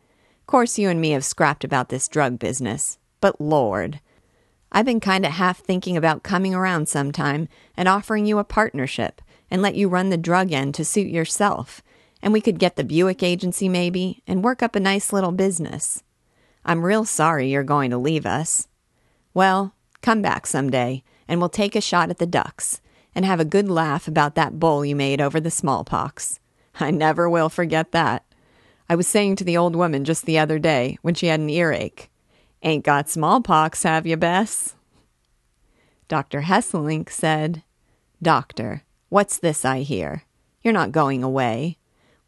Course 0.48 0.80
you 0.80 0.90
and 0.90 1.02
me 1.02 1.12
have 1.12 1.26
scrapped 1.26 1.64
about 1.64 1.90
this 1.90 2.08
drug 2.08 2.40
business. 2.40 2.98
But 3.20 3.42
Lord, 3.42 4.00
I've 4.72 4.86
been 4.86 5.00
kind 5.00 5.26
of 5.26 5.34
half 5.34 5.60
thinking 5.60 5.98
about 5.98 6.24
coming 6.24 6.56
around 6.56 6.88
sometime 6.88 7.48
and 7.76 7.88
offering 7.88 8.26
you 8.26 8.38
a 8.38 8.44
partnership 8.44 9.22
and 9.52 9.62
let 9.62 9.76
you 9.76 9.90
run 9.90 10.10
the 10.10 10.18
drug 10.18 10.52
end 10.52 10.74
to 10.76 10.86
suit 10.86 11.08
yourself. 11.08 11.82
And 12.22 12.34
we 12.34 12.42
could 12.42 12.60
get 12.60 12.76
the 12.76 12.84
Buick 12.84 13.24
agency 13.24 13.70
maybe 13.70 14.24
and 14.26 14.44
work 14.44 14.64
up 14.64 14.76
a 14.76 14.80
nice 14.80 15.14
little 15.14 15.32
business. 15.32 16.04
I'm 16.68 16.84
real 16.84 17.06
sorry 17.06 17.48
you're 17.50 17.64
going 17.64 17.92
to 17.92 17.98
leave 17.98 18.26
us. 18.26 18.68
Well, 19.34 19.74
come 20.02 20.22
back 20.22 20.46
some 20.46 20.70
day 20.70 21.04
and 21.26 21.40
we'll 21.40 21.50
take 21.50 21.76
a 21.76 21.82
shot 21.82 22.10
at 22.10 22.18
the 22.18 22.26
ducks 22.26 22.82
and 23.16 23.24
have 23.24 23.40
a 23.40 23.46
good 23.46 23.70
laugh 23.70 24.06
about 24.08 24.36
that 24.36 24.60
bowl 24.60 24.84
you 24.84 24.96
made 24.96 25.22
over 25.22 25.40
the 25.40 25.50
smallpox. 25.50 26.42
I 26.80 26.92
never 26.92 27.30
will 27.30 27.48
forget 27.48 27.94
that. 27.94 28.26
I 28.90 28.96
was 28.96 29.08
saying 29.08 29.38
to 29.38 29.46
the 29.46 29.56
old 29.56 29.78
woman 29.78 30.04
just 30.04 30.26
the 30.26 30.38
other 30.38 30.60
day 30.60 30.98
when 31.02 31.16
she 31.16 31.28
had 31.28 31.40
an 31.40 31.50
earache, 31.50 32.10
Ain't 32.64 32.84
got 32.84 33.10
smallpox, 33.10 33.84
have 33.84 34.06
you, 34.06 34.18
Bess? 34.18 34.76
Dr. 36.08 36.42
Hesselink 36.42 37.10
said, 37.10 37.64
Doctor, 38.22 38.84
what's 39.10 39.38
this 39.38 39.64
I 39.64 39.82
hear? 39.82 40.24
You're 40.64 40.74
not 40.74 40.92
going 40.92 41.24
away. 41.24 41.78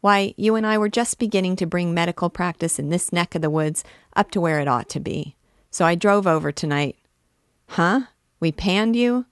Why, 0.00 0.34
you 0.36 0.54
and 0.54 0.66
I 0.66 0.78
were 0.78 0.88
just 0.88 1.18
beginning 1.18 1.56
to 1.56 1.66
bring 1.66 1.92
medical 1.92 2.30
practice 2.30 2.78
in 2.78 2.88
this 2.88 3.12
neck 3.12 3.34
of 3.34 3.42
the 3.42 3.50
woods 3.50 3.84
up 4.16 4.30
to 4.30 4.40
where 4.40 4.60
it 4.60 4.68
ought 4.68 4.88
to 4.90 5.00
be. 5.00 5.36
So 5.70 5.84
I 5.84 5.94
drove 5.94 6.26
over 6.26 6.50
tonight. 6.50 6.96
Huh? 7.68 8.02
We 8.40 8.50
panned 8.50 8.96
you? 8.96 9.26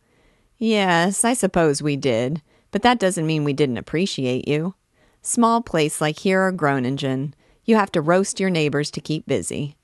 Yes, 0.59 1.25
I 1.25 1.33
suppose 1.35 1.83
we 1.83 1.97
did, 1.97 2.43
but 2.71 2.83
that 2.83 2.99
doesn't 2.99 3.27
mean 3.27 3.45
we 3.45 3.53
didn't 3.53 3.79
appreciate 3.79 4.47
you. 4.47 4.75
Small 5.23 5.63
place 5.63 6.01
like 6.01 6.19
here 6.19 6.43
or 6.43 6.53
Groningen, 6.53 7.35
you 7.65 7.77
have 7.77 7.93
to 7.93 8.01
roast 8.01 8.39
your 8.39 8.51
neighbors 8.51 8.91
to 8.93 9.01
keep 9.01 9.27
busy. 9.27 9.77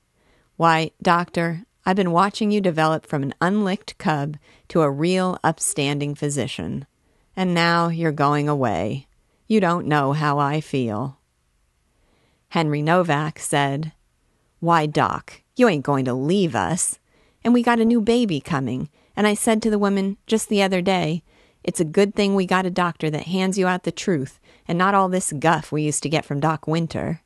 Why, 0.57 0.91
doctor, 1.01 1.63
I've 1.85 1.95
been 1.95 2.11
watching 2.11 2.51
you 2.51 2.61
develop 2.61 3.05
from 3.05 3.23
an 3.23 3.33
unlicked 3.41 3.97
cub 3.97 4.37
to 4.69 4.81
a 4.81 4.89
real 4.89 5.37
upstanding 5.43 6.15
physician. 6.15 6.87
And 7.35 7.53
now 7.53 7.89
you're 7.89 8.11
going 8.11 8.47
away. 8.49 9.04
You 9.47 9.59
don't 9.59 9.85
know 9.85 10.13
how 10.13 10.39
I 10.39 10.59
feel. 10.59 11.19
Henry 12.49 12.81
Novak 12.81 13.39
said, 13.39 13.93
Why, 14.59 14.85
Doc, 14.85 15.41
you 15.55 15.67
ain't 15.67 15.85
going 15.85 16.05
to 16.05 16.13
leave 16.13 16.55
us. 16.55 16.99
And 17.43 17.53
we 17.53 17.61
got 17.61 17.79
a 17.79 17.85
new 17.85 18.01
baby 18.01 18.39
coming. 18.39 18.89
And 19.15 19.27
I 19.27 19.33
said 19.35 19.61
to 19.61 19.69
the 19.69 19.79
woman 19.79 20.17
just 20.25 20.49
the 20.49 20.63
other 20.63 20.81
day, 20.81 21.23
It's 21.63 21.79
a 21.79 21.85
good 21.85 22.15
thing 22.15 22.33
we 22.33 22.45
got 22.45 22.65
a 22.65 22.71
doctor 22.71 23.09
that 23.11 23.27
hands 23.27 23.57
you 23.57 23.67
out 23.67 23.83
the 23.83 23.91
truth 23.91 24.39
and 24.67 24.77
not 24.77 24.95
all 24.95 25.09
this 25.09 25.31
guff 25.33 25.71
we 25.71 25.83
used 25.83 26.01
to 26.03 26.09
get 26.09 26.25
from 26.25 26.39
Doc 26.39 26.67
Winter. 26.67 27.21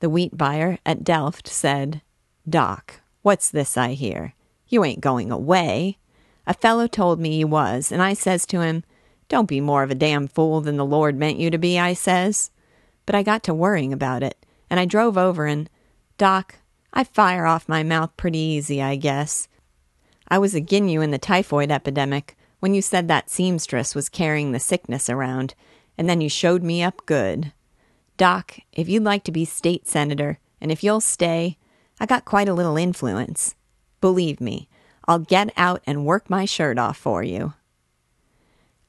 The 0.00 0.10
wheat 0.10 0.36
buyer 0.36 0.78
at 0.84 1.04
Delft 1.04 1.46
said, 1.46 2.02
Doc, 2.48 3.00
what's 3.22 3.50
this 3.50 3.76
I 3.76 3.92
hear? 3.92 4.34
You 4.66 4.84
ain't 4.84 5.00
going 5.00 5.30
away. 5.30 5.98
A 6.46 6.54
fellow 6.54 6.86
told 6.86 7.20
me 7.20 7.36
you 7.36 7.46
was, 7.46 7.92
and 7.92 8.02
I 8.02 8.14
says 8.14 8.46
to 8.46 8.60
him, 8.60 8.82
Don't 9.30 9.48
be 9.48 9.60
more 9.60 9.84
of 9.84 9.92
a 9.92 9.94
damn 9.94 10.26
fool 10.26 10.60
than 10.60 10.76
the 10.76 10.84
Lord 10.84 11.16
meant 11.16 11.38
you 11.38 11.50
to 11.50 11.56
be, 11.56 11.78
I 11.78 11.94
says. 11.94 12.50
But 13.06 13.14
I 13.14 13.22
got 13.22 13.44
to 13.44 13.54
worrying 13.54 13.92
about 13.92 14.24
it, 14.24 14.44
and 14.68 14.80
I 14.80 14.84
drove 14.84 15.16
over 15.16 15.46
and, 15.46 15.70
Doc, 16.18 16.56
I 16.92 17.04
fire 17.04 17.46
off 17.46 17.68
my 17.68 17.84
mouth 17.84 18.10
pretty 18.16 18.40
easy, 18.40 18.82
I 18.82 18.96
guess. 18.96 19.46
I 20.26 20.38
was 20.38 20.56
agin 20.56 20.88
you 20.88 21.00
in 21.00 21.12
the 21.12 21.18
typhoid 21.18 21.70
epidemic 21.70 22.36
when 22.58 22.74
you 22.74 22.82
said 22.82 23.06
that 23.06 23.30
seamstress 23.30 23.94
was 23.94 24.08
carrying 24.08 24.50
the 24.50 24.58
sickness 24.58 25.08
around, 25.08 25.54
and 25.96 26.10
then 26.10 26.20
you 26.20 26.28
showed 26.28 26.64
me 26.64 26.82
up 26.82 27.06
good. 27.06 27.52
Doc, 28.16 28.58
if 28.72 28.88
you'd 28.88 29.04
like 29.04 29.22
to 29.24 29.32
be 29.32 29.44
state 29.44 29.86
senator, 29.86 30.40
and 30.60 30.72
if 30.72 30.82
you'll 30.82 31.00
stay, 31.00 31.56
I 32.00 32.06
got 32.06 32.24
quite 32.24 32.48
a 32.48 32.54
little 32.54 32.76
influence. 32.76 33.54
Believe 34.00 34.40
me, 34.40 34.68
I'll 35.06 35.20
get 35.20 35.52
out 35.56 35.82
and 35.86 36.04
work 36.04 36.28
my 36.28 36.46
shirt 36.46 36.78
off 36.78 36.96
for 36.96 37.22
you. 37.22 37.54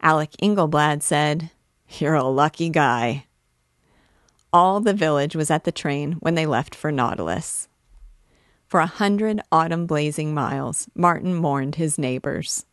Alec 0.03 0.31
Engelblad 0.41 1.03
said, 1.03 1.51
You're 1.99 2.15
a 2.15 2.23
lucky 2.23 2.69
guy. 2.69 3.25
All 4.51 4.79
the 4.79 4.95
village 4.95 5.35
was 5.35 5.51
at 5.51 5.63
the 5.63 5.71
train 5.71 6.13
when 6.13 6.33
they 6.33 6.47
left 6.47 6.73
for 6.73 6.91
Nautilus. 6.91 7.67
For 8.67 8.79
a 8.79 8.87
hundred 8.87 9.41
autumn 9.51 9.85
blazing 9.85 10.33
miles, 10.33 10.87
Martin 10.95 11.35
mourned 11.35 11.75
his 11.75 11.99
neighbors. 11.99 12.65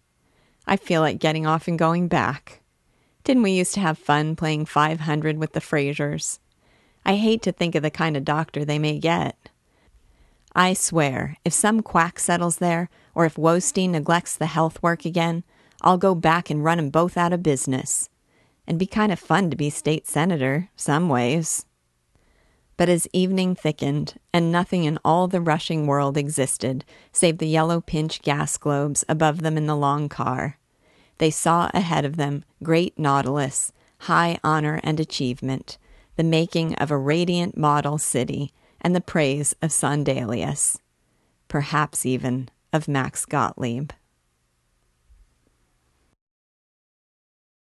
I 0.67 0.77
feel 0.77 1.03
like 1.03 1.19
getting 1.19 1.47
off 1.47 1.69
and 1.69 1.79
going 1.79 2.09
back. 2.09 2.63
Didn't 3.25 3.43
we 3.43 3.53
used 3.53 3.75
to 3.75 3.81
have 3.81 3.99
fun 3.99 4.35
playing 4.35 4.65
500 4.65 5.37
with 5.37 5.53
the 5.53 5.61
Frasers? 5.61 6.39
I 7.05 7.17
hate 7.17 7.43
to 7.43 7.53
think 7.53 7.75
of 7.75 7.83
the 7.83 7.91
kind 7.91 8.17
of 8.17 8.25
doctor 8.25 8.65
they 8.65 8.79
may 8.79 8.99
get. 8.99 9.51
I 10.55 10.73
swear, 10.73 11.37
if 11.45 11.53
some 11.53 11.83
quack 11.83 12.19
settles 12.19 12.57
there, 12.57 12.89
or 13.15 13.27
if 13.27 13.35
Woestein 13.35 13.91
neglects 13.91 14.35
the 14.35 14.47
health 14.47 14.83
work 14.83 15.05
again, 15.05 15.45
I'll 15.81 15.99
go 15.99 16.15
back 16.15 16.51
and 16.51 16.65
run 16.65 16.79
'em 16.79 16.91
both 16.91 17.17
out 17.17 17.33
of 17.33 17.43
business. 17.43 18.09
And 18.67 18.79
be 18.79 18.87
kind 18.87 19.11
of 19.11 19.19
fun 19.19 19.51
to 19.51 19.57
be 19.57 19.71
state 19.71 20.07
senator, 20.07 20.69
some 20.77 21.09
ways. 21.09 21.65
But 22.77 22.89
as 22.89 23.09
evening 23.13 23.55
thickened, 23.55 24.15
and 24.33 24.53
nothing 24.53 24.85
in 24.85 24.99
all 25.05 25.27
the 25.27 25.41
rushing 25.41 25.87
world 25.87 26.17
existed 26.17 26.85
save 27.13 27.39
the 27.39 27.49
yellow 27.49 27.81
pinch 27.81 28.23
gas 28.23 28.57
globes 28.57 29.05
above 29.09 29.41
them 29.41 29.57
in 29.57 29.67
the 29.67 29.75
long 29.75 30.09
car, 30.09 30.59
they 31.19 31.31
saw 31.31 31.71
ahead 31.75 32.05
of 32.05 32.17
them 32.17 32.45
great 32.63 32.97
Nautilus, 32.99 33.73
high 34.01 34.39
honor 34.45 34.81
and 34.85 35.01
achievement, 35.01 35.79
the 36.17 36.23
making 36.23 36.75
of 36.77 36.91
a 36.91 36.97
radiant 36.97 37.57
model 37.57 37.99
city, 37.99 38.53
and 38.81 38.95
the 38.95 39.01
praise 39.01 39.55
of 39.61 39.71
Sondelius, 39.71 40.79
perhaps 41.49 42.07
even 42.07 42.49
of 42.73 42.87
Max 42.87 43.25
Gottlieb. 43.25 43.91